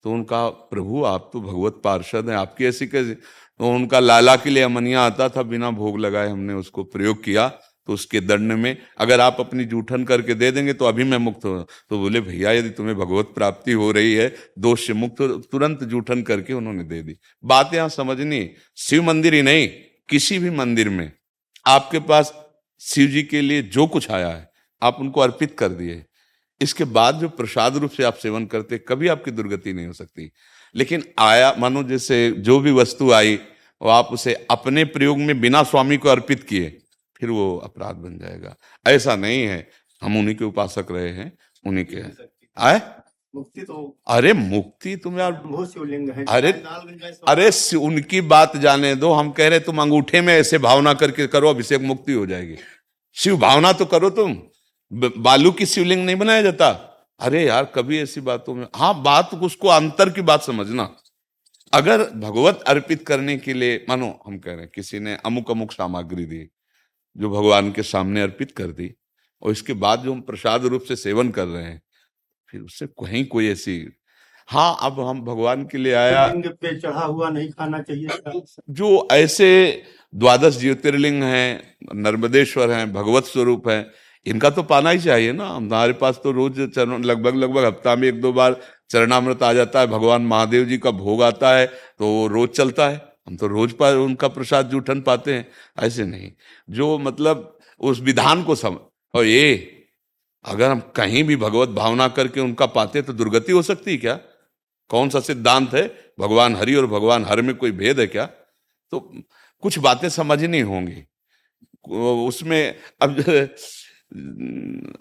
तो 0.06 0.12
उनका, 0.12 0.48
प्रभु, 0.48 1.04
आप 1.06 1.30
तो 1.34 1.42
भगवत 1.42 1.82
पार्षद 1.84 2.30
हैं, 2.30 2.36
आपकी 2.38 2.66
ऐसी 2.66 2.88
कैसी 2.88 3.14
तो 3.14 3.70
उनका 3.70 4.00
लाला 4.00 4.36
के 4.36 4.50
लिए 4.50 4.64
अमनिया 4.64 5.02
आता 5.02 5.28
था, 5.30 5.42
बिना 5.44 5.72
भोग 5.74 6.00
लगाए 6.00 6.30
हमने 6.30 6.54
उसको 6.56 6.84
प्रयोग 6.86 7.24
किया 7.24 7.48
तो 7.88 7.94
उसके 7.94 8.20
दंड 8.22 8.52
में, 8.54 8.78
अगर 8.98 9.22
आप 9.22 9.38
अपनी 9.40 9.66
जूठन 9.66 10.04
करके 10.06 10.34
दे 10.36 10.50
देंगे 10.52 10.74
तो 10.74 10.86
अभी 10.86 11.04
मैं 11.04 11.18
मुक्त 11.20 11.46
हो 11.46 11.60
तो 11.90 12.00
बोले, 12.00 12.22
भैया, 12.22 12.52
यदि 12.52 12.70
तुम्हें 12.72 12.96
भगवत 12.98 13.32
प्राप्ति 13.36 13.72
हो 13.74 13.92
रही 13.92 14.14
है, 14.14 14.34
दोष 14.60 14.88
से 14.88 14.94
मुक्त 14.96 15.22
तुरंत 15.52 15.84
जूठन 15.86 16.22
करके 16.24 16.54
उन्होंने 16.54 16.84
दे 16.86 17.02
दी 17.02 17.16
बात 17.44 17.74
यहाँ 17.74 17.90
समझनी 17.92 18.50
शिव 18.78 19.04
मंदिर 19.04 19.34
ही 19.34 19.42
नहीं, 19.42 19.68
किसी 20.10 20.40
भी 20.40 20.50
मंदिर 20.52 20.90
में 20.90 21.12
आपके 21.66 22.00
पास 22.02 22.34
शिव 22.82 23.08
जी 23.08 23.24
के 23.24 23.42
लिए 23.42 23.62
जो 23.64 23.88
कुछ 23.88 24.10
आया 24.12 24.28
है 24.28 24.50
आप 24.82 24.98
उनको 25.00 25.22
अर्पित 25.22 25.56
कर 25.60 25.70
दिए। 25.70 26.04
इसके 26.62 26.84
बाद 26.84 27.16
जो 27.16 27.30
प्रसाद 27.30 27.78
रूप 27.78 27.92
से 27.92 28.04
आप 28.04 28.16
सेवन 28.16 28.46
करते 28.46 28.78
कभी 28.78 29.08
आपकी 29.08 29.32
दुर्गति 29.32 29.74
नहीं 29.74 29.88
हो 29.88 29.94
सकती। 29.94 30.32
लेकिन 30.76 31.04
आया 31.20 31.54
मानो 31.60 31.84
जैसे 31.84 32.32
जो 32.32 32.60
भी 32.60 32.72
वस्तु 32.72 33.12
आई 33.12 33.40
और 33.82 33.90
आप 33.90 34.06
उसे 34.06 34.34
अपने 34.50 34.86
प्रयोग 34.86 35.18
में 35.18 35.40
बिना 35.42 35.64
स्वामी 35.64 35.98
को 35.98 36.10
अर्पित 36.10 36.44
किए 36.44 36.78
फिर 37.18 37.30
वो 37.30 37.58
अपराध 37.58 37.96
बन 37.96 38.18
जाएगा। 38.18 38.56
ऐसा 38.88 39.16
नहीं 39.16 39.44
है। 39.44 39.68
हम 40.02 40.18
उन्हीं 40.18 40.36
के 40.36 40.46
उपासक 40.46 40.88
रहे 40.92 41.10
हैं 41.10 41.32
उन्हीं 41.68 41.86
के 41.86 42.02
आए? 42.58 42.82
मुक्ति 43.36 43.62
तो 43.62 44.00
अरे 44.08 44.34
मुक्ति 44.34 44.96
तुम 44.96 45.20
यार 45.20 45.34
शिवलिंग 45.66 46.10
है। 46.10 46.26
अरे 46.30 46.52
अरे 47.28 47.50
उनकी 47.78 48.22
बात 48.22 48.58
जाने 48.58 48.96
दो। 48.96 49.12
हम 49.14 49.32
कह 49.32 49.48
रहे 49.48 49.60
तुम 49.60 49.82
अंगूठे 49.82 50.22
में 50.22 50.34
ऐसे 50.34 50.58
भावना 50.58 50.94
करके 50.94 51.28
करो 51.28 51.50
अभिषेक 51.50 51.82
मुक्ति 51.82 52.14
हो 52.14 52.26
जाएगी। 52.26 52.56
शिव 53.16 53.38
भावना 53.38 53.72
तो 53.74 53.86
करो 53.86 54.10
तुम। 54.10 54.38
बालू 54.92 55.52
की 55.52 55.66
शिवलिंग 55.66 56.06
नहीं 56.06 56.16
बनाया 56.16 56.42
जाता? 56.42 56.70
अरे 57.20 57.46
यार 57.46 57.66
कभी 57.66 58.00
ऐसी 58.00 58.22
बातों 58.22 58.56
में 58.56 58.68
हाँ 58.76 59.02
बात 59.04 59.34
उसको 59.34 59.68
अंतर 59.68 60.10
की 60.10 60.22
बात 60.22 60.44
समझना। 60.44 60.90
अगर 61.74 62.04
भगवत 62.10 62.64
अर्पित 62.68 63.08
करने 63.08 63.38
के 63.38 63.54
लिए 63.54 63.86
मानो 63.90 64.20
हम 64.28 64.38
कह 64.38 64.52
रहे 64.52 64.62
हैं 64.62 64.70
किसी 64.76 65.00
ने 65.00 65.16
अमुक 65.26 65.52
अमुक 65.52 65.72
सामग्री 65.72 66.26
दी 66.26 66.50
जो 67.18 67.30
भगवान 67.30 67.72
के 67.72 67.84
सामने 67.84 68.22
अर्पित 68.22 68.52
कर 68.52 68.68
दी 68.68 68.94
और 69.42 69.52
इसके 69.52 69.74
बाद 69.74 70.00
जो 70.00 70.14
हम 70.14 70.22
प्रसाद 70.22 70.66
रूप 70.66 70.82
से 70.82 70.96
सेवन 70.96 71.30
कर 71.30 71.46
रहे 71.46 71.64
हैं 71.64 71.82
फिर 72.50 72.62
उससे 72.62 72.88
कहीं 72.88 73.26
कोई 73.26 73.50
ऐसी 73.50 73.78
हाँ 74.50 74.78
अब 74.82 75.00
हम 75.00 75.22
भगवान 75.22 75.64
के 75.66 75.78
लिए 75.78 75.94
आया। 75.94 76.28
पे 76.28 76.80
चढ़ा 76.80 77.06
हुआ 77.06 77.30
नहीं 77.30 77.50
खाना 77.50 77.82
चाहिए 77.82 78.42
जो 78.70 79.08
ऐसे 79.12 79.84
द्वादश 80.16 80.58
ज्योतिर्लिंग 80.58 81.24
हैं 81.24 81.78
नर्मदेश्वर 81.96 82.72
हैं 82.72 82.94
भगवत 82.94 83.26
स्वरूप 83.26 83.70
हैं 83.70 83.86
इनका 84.26 84.50
तो 84.50 84.64
पाना 84.64 84.90
ही 84.90 85.00
चाहिए 85.00 85.32
ना। 85.34 85.48
हमारे 85.50 85.94
पास 85.94 86.20
तो 86.24 86.32
रोज 86.32 86.60
चरण, 86.70 87.04
लगभग 87.04 87.36
लगभग 87.36 87.66
हफ़्ता 87.66 87.96
में 87.96 88.08
एक 88.08 88.22
दो 88.22 88.32
बार 88.34 88.60
चरणामृत 88.90 89.44
आ 89.44 89.52
जाता 89.54 89.80
है, 89.80 89.88
भगवान 89.88 90.22
महादेव 90.24 90.66
जी 90.66 90.78
का 90.78 90.92
भोग 90.94 91.24
आता 91.24 91.56
है 91.56 91.66
तो 91.68 92.08
वो 92.08 92.28
रोज 92.28 92.50
चलता 92.52 92.88
है। 92.90 93.02
हम 93.28 93.36
तो 93.38 93.48
रोज 93.48 93.72
पर 93.74 93.96
उनका 93.98 94.28
प्रसाद 94.30 94.70
जूठन 94.70 95.02
पाते 95.02 95.34
हैं, 95.34 95.48
ऐसे 95.80 96.06
नहीं। 96.06 96.32
जो 96.70 96.98
मतलब 97.00 97.52
उस 97.82 98.00
विधान 98.02 98.44
को 98.44 98.56
समझ 98.56 98.80
और 99.14 99.26
ये, 99.26 99.72
अगर 100.46 100.70
हम 100.72 100.80
कहीं 100.96 101.24
भी 101.24 101.36
भगवत 101.38 101.70
भावना 101.72 102.08
करके 102.10 102.40
उनका 102.42 102.66
पाते 102.68 103.02
तो 103.02 103.14
दुर्गति 103.14 103.52
हो 103.52 103.62
सकती 103.62 103.92
है 103.92 103.98
क्या? 103.98 104.16
कौन 104.90 105.10
सा 105.10 105.20
सिद्धांत 105.22 105.74
है? 105.74 105.88
भगवान 106.20 106.56
हरि 106.56 106.76
और 106.76 106.86
भगवान 106.88 107.26
हर 107.26 107.42
में 107.42 107.56
कोई 107.56 107.72
भेद 107.74 108.00
है 108.00 108.08
क्या? 108.08 108.26
तो 108.94 109.00
कुछ 109.64 109.80
बातें 109.80 110.10
समझनी 110.10 110.60
होंगी। 110.62 111.04
उसमें 112.28 112.76
अब 113.02 113.16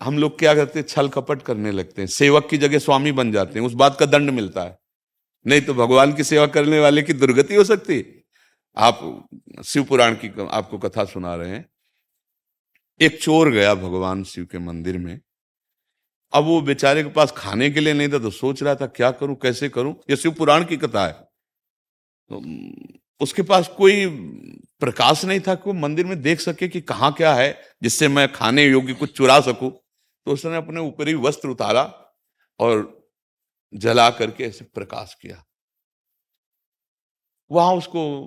हम 0.02 0.18
लोग 0.18 0.38
क्या 0.38 0.54
करते 0.54 0.78
हैं? 0.78 0.86
छल 0.86 1.08
कपट 1.08 1.42
करने 1.42 1.70
लगते 1.70 2.02
हैं। 2.02 2.06
सेवक 2.06 2.48
की 2.50 2.58
जगह 2.58 2.78
स्वामी 2.78 3.12
बन 3.12 3.32
जाते 3.32 3.58
हैं। 3.58 3.66
उस 3.66 3.72
बात 3.72 3.96
का 4.00 4.06
दंड 4.06 4.30
मिलता 4.30 4.62
है। 4.62 4.78
नहीं 5.46 5.60
तो 5.60 5.74
भगवान 5.74 6.12
की 6.12 6.24
सेवा 6.24 6.46
करने 6.46 6.80
वाले 6.80 7.02
की 7.02 7.12
दुर्गति 7.12 7.54
हो 7.54 7.64
सकती 7.64 8.04
आप 8.76 9.28
शिव 9.64 9.84
पुराण 9.84 10.14
की 10.14 10.32
आपको 10.50 10.78
कथा 10.78 11.04
सुना 11.04 11.34
रहे 11.34 11.50
हैं। 11.50 11.66
एक 13.00 13.20
चोर 13.22 13.50
गया 13.50 13.74
भगवान 13.74 14.24
शिव 14.24 14.44
के 14.44 14.58
मंदिर 14.58 14.98
में। 14.98 15.20
अब 16.32 16.44
वो 16.44 16.60
बेचारे 16.60 17.02
के 17.02 17.10
पास 17.10 17.32
खाने 17.36 17.70
के 17.70 17.80
लिए 17.80 17.92
नहीं 17.92 18.08
था 18.08 18.18
तो 18.18 18.30
सोच 18.30 18.62
रहा 18.62 18.74
था, 18.74 18.86
क्या 18.86 19.10
करूँ? 19.10 19.36
कैसे 19.36 19.68
करूँ? 19.68 19.94
ये 20.10 20.16
शिव 20.16 20.32
पुराण 20.32 20.64
की 20.64 20.76
कथा 20.76 21.06
है। 21.06 21.12
तो 21.12 22.40
उसके 23.20 23.42
पास 23.42 23.68
कोई 23.68 24.06
प्रकाश 24.80 25.24
नहीं 25.24 25.40
था 25.40 25.54
कि 25.54 25.62
वो 25.66 25.72
मंदिर 25.72 26.06
में 26.06 26.22
देख 26.22 26.40
सके 26.40 26.68
कि 26.68 26.80
कहाँ 26.80 27.12
क्या 27.12 27.34
है, 27.34 27.62
जिससे 27.82 28.08
मैं 28.08 28.32
खाने 28.32 28.66
योग्य 28.66 28.94
कुछ 28.94 29.16
चुरा 29.16 29.40
सकूँ। 29.40 29.70
तो 30.26 30.32
उसने 30.32 30.56
अपने 30.56 30.80
ऊपरी 30.80 31.14
वस्त्र 31.14 31.48
उतारा 31.48 31.82
और 32.60 33.10
जला 33.74 34.10
करके 34.10 34.44
ऐसे 34.44 34.64
प्रकाश 34.64 35.14
किया। 35.22 35.44
वहाँ 37.50 37.74
उसको 37.74 38.24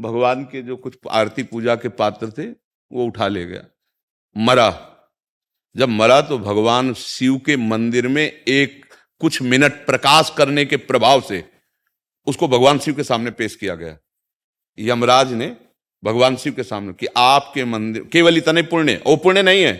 भगवान 0.00 0.44
के 0.44 0.62
जो 0.62 0.76
कुछ 0.76 0.98
आरती 1.10 1.42
पूजा 1.42 1.76
के 1.76 1.88
पात्र 1.88 2.30
थे, 2.30 2.46
वो 2.92 3.06
उठा 3.06 3.28
ले 3.28 3.44
गया। 3.44 3.64
मरा। 4.36 4.88
जब 5.76 5.88
मरा 5.88 6.20
तो 6.20 6.38
भगवान 6.38 6.94
शिव 6.94 7.38
के 7.38 7.56
मंदिर 7.56 8.08
में 8.08 8.22
एक 8.22 8.94
कुछ 9.20 9.42
मिनट 9.42 9.72
प्रकाश 9.86 10.32
करने 10.38 10.64
के 10.64 10.76
प्रभाव 10.76 11.20
से 11.20 11.44
उसको 12.26 12.48
भगवान 12.48 12.78
शिव 12.78 12.94
के 12.94 13.04
सामने 13.04 13.30
पेश 13.30 13.54
किया 13.56 13.74
गया। 13.74 13.96
यमराज 14.78 15.32
ने 15.32 15.54
भगवान 16.02 16.36
शिव 16.36 16.52
के 16.52 16.62
सामने 16.62 16.92
कि 16.92 17.06
आपके 17.16 17.64
मंदिर, 17.64 18.04
केवल 18.12 18.36
इतने 18.36 18.62
पुण्य, 18.64 19.00
वो 19.06 19.16
पुण्य 19.16 19.42
नहीं 19.42 19.62
है, 19.62 19.72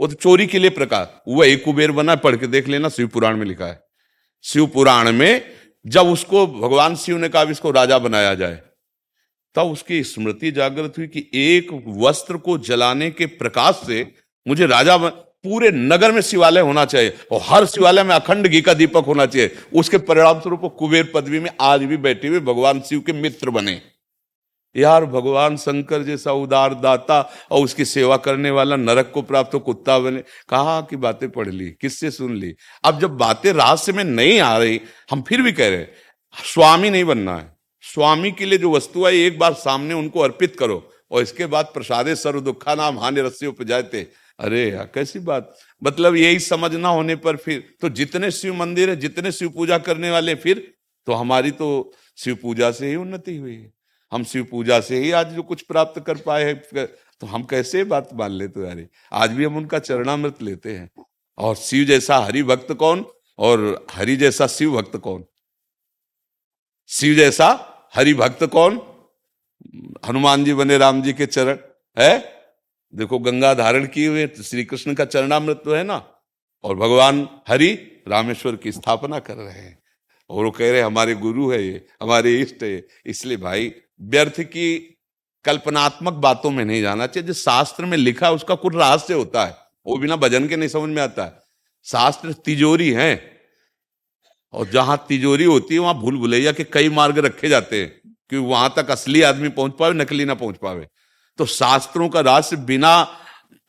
वो 0.00 0.06
तो 0.06 0.14
चोरी 0.14 0.46
के 0.46 0.58
लिए 0.58 0.70
प्रकाश 0.70 1.08
वह 1.28 1.46
एक 1.46 1.64
कुबेर 1.64 1.92
बना, 1.92 2.14
पढ़ 2.16 2.36
के 2.36 2.46
देख 2.46 2.68
लेना, 2.68 2.88
शिव 2.88 3.08
पुराण 3.08 3.36
में 3.36 3.46
लिखा 3.46 3.66
है। 3.66 3.80
शिव 4.44 4.66
पुराण 4.66 5.12
में 5.12 5.42
जब 5.84 6.06
उसको 6.08 6.46
भगवान 6.48 6.96
शिव 6.96 7.18
ने 7.18 7.28
कहा 7.28 7.42
इसको 7.50 7.70
राजा 7.70 7.98
बनाया 7.98 8.34
जाए, 8.34 8.60
तब 9.56 9.66
उसकी 9.68 10.02
स्मृति 10.04 10.50
जागृत 10.52 10.98
हुई 10.98 11.06
कि 11.06 11.26
एक 11.34 11.68
वस्त्र 11.98 12.36
को 12.38 12.56
जलाने 12.60 13.10
के 13.10 13.26
प्रकाश 13.26 13.82
से 13.86 14.06
मुझे 14.46 14.66
राजा 14.66 14.96
पूरे 14.96 15.70
नगर 15.70 16.12
में 16.12 16.20
शिवालय 16.22 16.60
होना 16.60 16.84
चाहिए, 16.84 17.14
और 17.32 17.40
हर 17.44 17.66
शिवालय 17.66 18.02
में 18.02 18.14
अखंड 18.14 18.46
घी 18.46 18.60
का 18.60 18.74
दीपक 18.74 19.04
होना 19.06 19.26
चाहिए। 19.26 19.50
उसके 19.74 19.98
परिणाम 20.00 20.40
स्वरूप 20.40 20.74
कुबेर 20.78 21.10
पदवी 21.14 21.38
में 21.38 21.50
आज 21.60 21.82
भी 21.82 21.96
बैठे 21.98 22.28
हुए 22.28 22.40
भगवान 22.42 22.80
शिव 22.80 23.00
के 23.00 23.12
मित्र 23.12 23.50
बने। 23.50 23.80
यार 24.76 25.04
भगवान 25.04 25.56
शंकर 25.56 26.02
जैसा 26.02 26.32
उदार 26.32 26.74
दाता 26.74 27.20
और 27.50 27.64
उसकी 27.64 27.84
सेवा 27.84 28.16
करने 28.16 28.50
वाला 28.50 28.76
नरक 28.76 29.10
को 29.14 29.22
प्राप्त 29.22 29.54
हो 29.54 29.58
कुत्ता 29.60 29.98
बने। 29.98 30.20
कहा 30.48 30.80
की 30.80 30.96
बातें 30.96 31.28
पढ़ 31.30 31.48
ली, 31.48 31.70
किससे 31.70 32.10
सुन 32.10 32.36
ली। 32.36 32.54
अब 32.84 33.00
जब 33.00 33.16
बातें 33.16 33.52
रहस्य 33.52 33.92
में 33.92 34.04
नहीं 34.04 34.38
आ 34.40 34.56
रही, 34.58 34.80
हम 35.10 35.22
फिर 35.22 35.42
भी 35.42 35.52
कह 35.52 35.68
रहे 35.68 35.86
स्वामी 36.34 36.90
नहीं 36.90 37.04
बनना 37.04 37.36
है। 37.36 37.58
स्वामी 37.84 38.30
के 38.30 38.46
लिए 38.46 38.58
जो 38.58 38.70
वस्तु 38.72 39.04
है 39.06 39.12
एक 39.14 39.38
बार 39.38 39.52
सामने 39.54 39.94
उनको 39.94 40.20
अर्पित 40.20 40.56
करो 40.58 40.82
और 41.10 41.22
इसके 41.22 41.46
बाद 41.46 41.70
प्रसादे 41.74 42.14
सर्व 42.14 42.40
दुखा 42.40 42.74
नाम 42.74 42.98
हानि 42.98 43.20
रस्सी 43.20 43.46
उपजाते। 43.46 44.06
अरे 44.38 44.70
यार, 44.70 44.90
कैसी 44.94 45.18
बात। 45.18 45.56
मतलब 45.82 46.16
यही 46.16 46.38
समझ 46.38 46.74
ना 46.74 46.88
होने 46.88 47.16
पर 47.16 47.36
फिर 47.36 47.62
तो 47.80 47.88
जितने 47.88 48.30
शिव 48.30 48.54
मंदिर 48.54 48.90
है, 48.90 48.96
जितने 48.96 49.32
शिव 49.32 49.48
पूजा 49.48 49.78
करने 49.78 50.10
वाले 50.10 50.34
फिर 50.34 50.62
तो 51.06 51.12
हमारी 51.12 51.50
तो 51.50 51.92
शिव 52.18 52.38
पूजा 52.42 52.70
से 52.70 52.88
ही 52.88 52.94
उन्नति 52.96 53.36
हुई 53.36 53.54
है। 53.54 53.72
हम 54.12 54.24
शिव 54.24 54.44
पूजा 54.44 54.80
से 54.80 54.98
ही 54.98 55.10
आज 55.10 55.28
जो 55.28 55.42
कुछ 55.42 55.62
प्राप्त 55.62 56.00
कर 56.00 56.18
पाए 56.18 56.44
हैं 56.44 56.86
तो 57.20 57.26
हम 57.26 57.42
कैसे 57.44 57.84
बात 57.84 58.08
मान 58.14 58.30
लेते 58.30 58.60
यार 58.60 58.86
आज 59.12 59.30
भी 59.30 59.44
हम 59.44 59.56
उनका 59.56 59.78
चरणामृत 59.78 60.42
लेते 60.42 60.76
हैं। 60.76 60.90
और 61.38 61.54
शिव 61.56 61.84
जैसा 61.84 62.18
हरि 62.18 62.42
भक्त 62.42 62.72
कौन? 62.72 63.04
और 63.38 63.86
हरि 63.90 64.16
जैसा 64.16 64.46
शिव 64.46 64.72
भक्त 64.72 64.96
कौन? 64.96 65.24
शिव 66.88 67.14
जैसा 67.14 67.48
हरि 67.94 68.14
भक्त 68.14 68.44
कौन? 68.44 68.80
हनुमान 70.06 70.44
जी 70.44 70.54
बने 70.54 70.78
राम 70.78 71.02
जी 71.02 71.12
के 71.12 71.26
चरण, 71.26 71.58
है? 71.98 72.18
देखो, 72.94 73.18
गंगा 73.18 73.52
धारण 73.54 73.86
किए 73.86 74.08
हुए 74.08 74.26
तो 74.26 74.42
श्री 74.42 74.64
कृष्ण 74.64 74.94
का 74.94 75.04
चरणामृत 75.04 75.62
तो 75.64 75.74
है 75.74 75.82
ना? 75.84 75.96
और 76.64 76.76
भगवान 76.76 77.28
हरि 77.48 77.72
रामेश्वर 78.08 78.56
की 78.56 78.72
स्थापना 78.72 79.18
कर 79.18 79.34
रहे 79.34 79.60
हैं। 79.60 79.78
और 80.30 80.44
वो 80.44 80.50
कह 80.50 80.70
रहे 80.72 80.80
हमारे 80.80 81.14
गुरु 81.14 81.50
है 81.50 81.62
ये, 81.64 81.86
हमारे 82.02 82.34
इष्ट 82.40 82.62
है 82.62 82.86
इसलिए 83.06 83.36
भाई 83.36 83.72
व्यर्थ 84.02 84.40
की 84.40 84.98
कल्पनात्मक 85.44 86.12
बातों 86.12 86.50
में 86.50 86.64
नहीं 86.64 86.82
जाना 86.82 87.06
चाहिए। 87.06 87.26
जो 87.26 87.32
शास्त्र 87.32 87.84
में 87.84 87.98
लिखा 87.98 88.30
उसका 88.30 88.54
कुछ 88.54 88.74
रहस्य 88.74 89.14
होता 89.14 89.44
है। 89.44 89.56
वो 89.86 89.96
बिना 89.96 90.16
भजन 90.16 90.48
के 90.48 90.56
नहीं 90.56 90.68
समझ 90.68 90.90
में 90.90 91.02
आता 91.02 91.24
है। 91.24 91.32
शास्त्र 91.84 92.32
तिजोरी 92.32 92.90
है। 92.90 93.40
और 94.52 94.66
जहाँ 94.66 95.04
तिजोरी 95.08 95.44
होती 95.44 95.74
है, 95.74 95.80
वहाँ 95.80 95.94
भूल 95.94 96.16
भुलैया 96.16 96.52
के 96.52 96.64
कई 96.64 96.88
मार्ग 96.88 97.18
रखे 97.18 97.48
जाते 97.48 97.80
हैं 97.80 98.14
कि 98.30 98.36
वहाँ 98.36 98.72
तक 98.76 98.90
असली 98.90 99.22
आदमी 99.22 99.48
पहुँच 99.48 99.72
पावे, 99.80 99.94
नकली 99.94 100.24
ना 100.24 100.34
पहुँच 100.34 100.56
पावे। 100.56 100.86
तो 101.38 101.46
शास्त्रों 101.46 102.08
का 102.08 102.20
रहस्य 102.20 102.56
बिना 102.56 103.18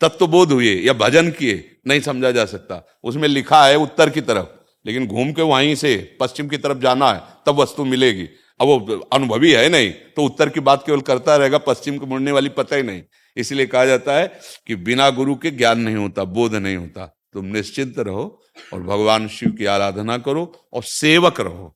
तत्वबोध 0.02 0.52
हुए 0.52 0.76
या 0.76 0.94
भजन 0.94 1.32
किए 1.32 1.82
नहीं 1.88 2.02
समझा 2.02 2.32
जा 2.32 2.46
सकता। 2.46 3.00
उसमें 3.04 3.28
लिखा 3.28 3.66
है 3.66 3.76
उत्तर 3.76 4.10
की 4.10 4.22
तरफ़, 4.22 4.46
लेकिन 4.86 5.08
घूम 5.08 5.34
के 5.34 5.42
वहीं 5.42 5.76
से 5.76 6.18
पश्चिम 6.20 6.48
की 6.48 6.58
तरफ़ 6.58 6.78
जाना 6.78 7.14
है, 7.14 7.22
तब 7.46 7.56
वस्तु 7.56 7.86
मिलेगी। 7.86 8.30
अब 8.62 8.68
वो 8.68 8.98
अनुभवी 9.14 9.52
है 9.52 9.70
नहीं 9.70 9.92
तो 10.16 10.24
उत्तर 10.24 10.50
की 10.50 10.60
बात 10.60 10.84
केवल 10.86 11.02
करता 11.02 11.36
रहेगा, 11.36 11.58
पश्चिम 11.58 11.98
को 11.98 12.06
मुड़ने 12.06 12.32
वाली 12.32 12.50
पता 12.50 12.76
ही 12.76 12.84
नहीं। 12.84 13.02
इसलिए 13.38 13.66
कहा 13.66 13.86
जाता 13.86 14.14
है 14.14 14.28
कि 14.68 14.76
बिना 14.76 15.10
गुरु 15.10 15.36
के 15.36 15.52
ज्ञान 15.52 15.80
नहीं 15.80 15.96
होता, 15.96 16.24
बोध 16.24 16.56
नहीं 16.56 16.76
होता। 16.76 17.06
तुम 17.34 17.46
निश्चिंत 17.46 18.00
रहो 18.00 18.44
और 18.74 18.82
भगवान 18.82 19.28
शिव 19.28 19.52
की 19.52 19.66
आराधना 19.66 20.18
करो 20.18 20.44
और 20.74 20.84
सेवक 20.84 21.40
रहो। 21.40 21.76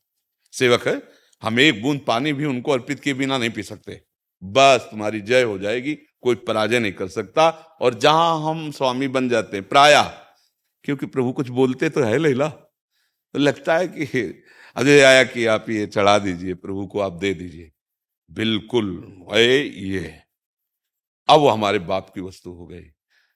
सेवक 0.54 0.88
है, 0.88 1.02
हम 1.44 1.60
एक 1.60 1.82
बूंद 1.82 2.02
पानी 2.08 2.34
भी 2.34 2.46
उनको 2.46 2.72
अर्पित 2.72 3.00
किए 3.00 3.14
बिना 3.14 3.38
नहीं 3.38 3.50
पी 3.50 3.64
सकते। 3.64 4.02
बस 4.44 4.88
तुम्हारी 4.92 5.22
जय 5.22 5.44
हो 5.44 5.58
जाएगी, 5.58 5.96
कोई 6.22 6.36
पराजय 6.36 6.80
नहीं 6.80 6.92
कर 6.92 7.08
सकता। 7.08 7.50
और 7.82 7.94
जहाँ 7.94 8.38
हम 8.44 8.70
स्वामी 8.72 9.08
बन 9.08 9.30
जाते 9.30 9.58
हैं, 9.58 9.68
प्राय, 9.68 10.04
क्योंकि 10.86 11.06
प्रभु 11.06 11.32
कुछ 11.32 11.50
बोलते 11.50 11.90
तो 11.90 12.02
है, 12.02 12.18
लेला। 12.18 12.48
तो 12.48 13.40
लगता 13.40 13.78
है 13.78 13.88
कि 13.88 14.44
अजय 14.76 15.02
आया 15.02 15.24
कि 15.24 15.46
आप 15.46 15.70
ये 15.70 15.88
चढ़ा 15.88 16.20
दीजिए, 16.20 16.54
प्रभु 16.54 16.88
को 16.88 17.00
आप 17.00 17.14
दे 17.14 17.34
दीजिए। 17.34 17.72
बिल्कुल, 18.32 18.96
अरे 19.32 19.62
ये। 19.64 20.20
अब 21.30 21.40
वो 21.40 21.50
हमारे 21.50 21.80
बाप 21.80 22.10
की 22.10 22.22
वस्तु 22.22 22.52
हो 22.52 22.68
गई। 22.68 22.82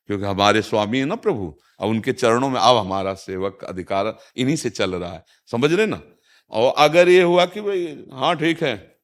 क्योंकि 0.08 0.26
हमारे 0.26 0.62
स्वामी 0.62 1.00
है 1.00 1.06
ना 1.06 1.16
प्रभु, 1.16 1.60
अब 1.80 1.90
उनके 1.90 2.14
चरणों 2.14 2.50
में 2.50 2.60
अब 2.60 2.78
हमारा 2.78 3.14
सेवक 3.14 3.64
अधिकार 3.64 4.20
इन्हीं 4.36 4.56
से 4.56 4.70
चल 4.70 4.96
रहा 4.96 5.14
है। 5.14 5.26
समझ 5.52 5.74
रहे 5.74 5.86
ना? 5.86 6.04
और 6.50 6.74
अगर 6.78 7.10
ये 7.10 7.22
हुआ 7.22 7.46
कि 7.46 7.62
भाई 7.62 8.06
हाँ 8.14 8.36
ठीक 8.36 8.64
है। 8.64 9.00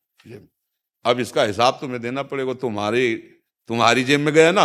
अब 1.06 1.20
इसका 1.20 1.44
हिसाब 1.44 1.78
तुम्हें 1.82 2.02
देना 2.02 2.24
पड़ेगा, 2.24 2.54
तुम्हारे, 2.54 3.16
तुम्हारी 3.68 4.04
जेब 4.04 4.20
में 4.20 4.34
गया 4.34 4.52
ना, 4.52 4.64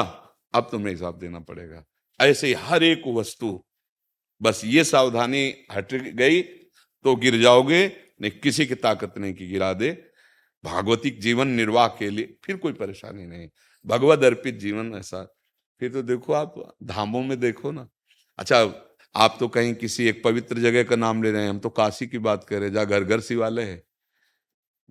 अब 0.55 0.69
तुम्हें 0.71 0.91
हिसाब 0.91 1.19
देना 1.19 1.41
पड़ेगा। 1.41 1.85
ऐसे 2.21 2.55
हर 2.55 2.83
एक 2.83 3.03
वस्तु, 3.07 3.65
बस 4.43 4.63
ये 4.65 4.85
सावधानी 4.85 5.55
हट 5.73 5.95
गई 5.95 6.43
तो 7.05 7.17
गिर 7.17 7.41
जाओगे, 7.41 7.93
नहीं 8.21 8.31
किसी 8.31 8.67
की 8.67 8.75
ताकत 8.75 9.15
नहीं 9.19 9.35
कि 9.35 9.47
गिरा 9.47 9.73
दे। 9.73 9.91
भागवतिक 10.65 11.21
जीवन 11.21 11.49
निर्वाह 11.49 11.87
के 11.87 12.11
लिए 12.11 12.37
फिर 12.45 12.57
कोई 12.57 12.73
परेशानी 12.73 13.27
नहीं। 13.27 13.49
भगवत 13.87 14.25
अर्पित 14.25 14.59
जीवन 14.59 14.95
ऐसा। 14.95 15.37
फिर 15.81 15.93
तो 15.93 16.03
देखो 16.03 16.33
आप, 16.33 16.77
धामों 16.85 17.23
में 17.23 17.41
देखो 17.41 17.71
ना। 17.71 17.89
अच्छा 18.39 18.87
आप 19.17 19.37
तो 19.41 19.49
कहीं 19.49 19.75
किसी 19.75 20.09
एक 20.09 20.25
पवित्र 20.25 20.59
जगह 20.59 20.83
का 20.83 20.97
नाम 20.97 21.23
ले 21.23 21.31
रहे 21.31 21.43
हैं। 21.43 21.51
हम 21.51 21.59
तो 21.59 21.69
काशी 21.69 22.07
की 22.07 22.19
बात 22.19 22.45
कर 22.45 22.57
रहे 22.57 22.65
हैं, 22.65 22.75
जहाँ 22.75 22.87
घर 22.87 23.05
घर 23.05 23.21
शिवालय 23.21 23.63
है। 23.63 23.83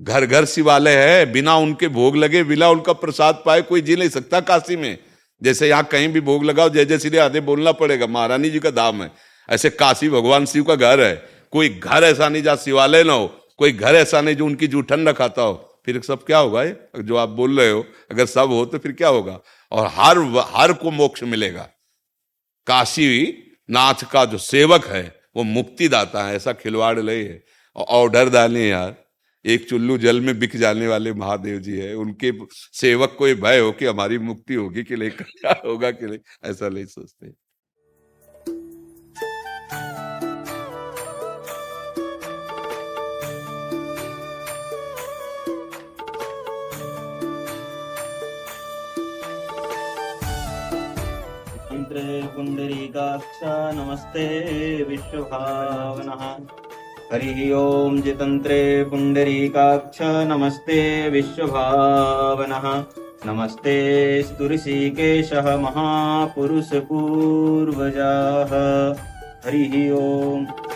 घर 0.01 0.25
घर 0.25 0.45
शिवालय 0.45 0.95
है, 0.95 1.31
बिना 1.31 1.55
उनके 1.55 1.87
भोग 1.87 2.15
लगे, 2.15 2.43
बिना 2.43 2.69
उनका 2.69 2.93
प्रसाद 2.93 3.43
पाए 3.45 3.61
कोई 3.61 3.81
जी 3.81 3.95
नहीं 3.95 4.09
सकता 4.09 4.39
काशी 4.39 4.75
में। 4.75 4.97
जैसे 5.43 5.69
यहाँ 5.69 5.83
कहीं 5.83 6.09
भी 6.09 6.21
भोग 6.21 6.43
लगाओ 6.43 6.69
जय 6.69 6.85
जय 6.85 6.99
श्री 6.99 7.17
आधे 7.17 7.39
बोलना 7.39 7.71
पड़ेगा। 7.71 8.07
महारानी 8.07 8.49
जी 8.49 8.59
का 8.59 8.71
धाम 8.71 9.03
है। 9.03 9.11
ऐसे 9.49 9.69
काशी 9.69 10.09
भगवान 10.09 10.45
शिव 10.45 10.63
का 10.63 10.75
घर 10.75 11.01
है। 11.01 11.38
कोई 11.51 11.69
घर 11.69 12.03
ऐसा 12.03 12.29
नहीं 12.29 12.43
जहाँ 12.43 12.57
शिवालय 12.57 13.03
ना 13.03 13.13
हो, 13.13 13.27
कोई 13.57 13.71
घर 13.71 13.95
ऐसा 13.95 14.21
नहीं 14.21 14.35
जो 14.35 14.45
उनकी 14.45 14.67
जूठन 14.67 14.99
न 14.99 15.11
खाता 15.11 15.41
हो। 15.41 15.81
फिर 15.85 16.01
सब 16.01 16.23
क्या 16.23 16.37
होगा 16.37 16.63
ये? 16.63 16.77
जो 16.99 17.15
आप 17.15 17.29
बोल 17.29 17.59
रहे 17.59 17.69
हो, 17.69 17.85
अगर 18.11 18.25
सब 18.25 18.49
हो 18.49 18.65
तो 18.65 18.77
फिर 18.77 18.91
क्या 18.91 19.07
होगा? 19.07 19.39
और 19.71 19.87
हर 19.87 20.17
हर 20.53 20.73
को 20.73 20.91
मोक्ष 20.91 21.23
मिलेगा। 21.23 21.69
काशी 22.67 23.37
नाथ 23.69 24.11
का 24.11 24.25
जो 24.25 24.37
सेवक 24.37 24.85
है, 24.87 25.21
वो 25.35 25.43
मुक्ति 25.43 25.87
दाता 25.87 26.23
है, 26.23 26.35
ऐसा 26.35 26.53
खिलवाड़ 26.53 26.99
ले 26.99 27.23
है। 27.23 27.43
और 27.75 27.85
ऑर्डर 27.89 28.29
डाले 28.29 28.69
यार। 28.69 28.95
एक 29.45 29.69
चुल्लू 29.69 29.97
जल 29.97 30.21
में 30.21 30.39
बिक 30.39 30.55
जाने 30.55 30.87
वाले 30.87 31.13
महादेव 31.13 31.59
जी 31.59 31.77
है, 31.77 31.95
उनके 31.95 32.31
सेवक 32.73 33.15
को 33.19 33.27
ये 33.27 33.33
भय 33.33 33.59
हो 33.59 33.71
कि 33.71 33.85
हमारी 33.85 34.17
मुक्ति 34.17 34.53
होगी 34.53 34.83
कि 34.83 34.95
नहीं 34.95 35.09
क्या 35.09 35.61
होगा 35.65 35.91
कि 35.91 36.05
नहीं, 36.05 36.19
ऐसा 36.45 36.69
नहीं 36.69 36.85
सोचते। 36.85 37.27
मन्त्रे 51.89 52.21
पुण्डरीकाक्ष 52.35 53.39
नमस्ते 53.43 54.25
विश्वभावनः। 54.83 56.21
हरिः 57.13 57.55
ओम् 57.55 58.01
जितन्त्रे 58.01 58.83
पुण्डरीकाक्ष 58.83 59.97
नमस्ते 60.01 61.09
विश्वभावनः। 61.09 62.83
नमस्ते 63.25 64.23
महापुरुष 64.23 65.57
महापुरुषपूर्वजाः। 65.57 66.83
हरि 69.45 69.91
ओम्। 69.91 70.68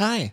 Hi, 0.00 0.32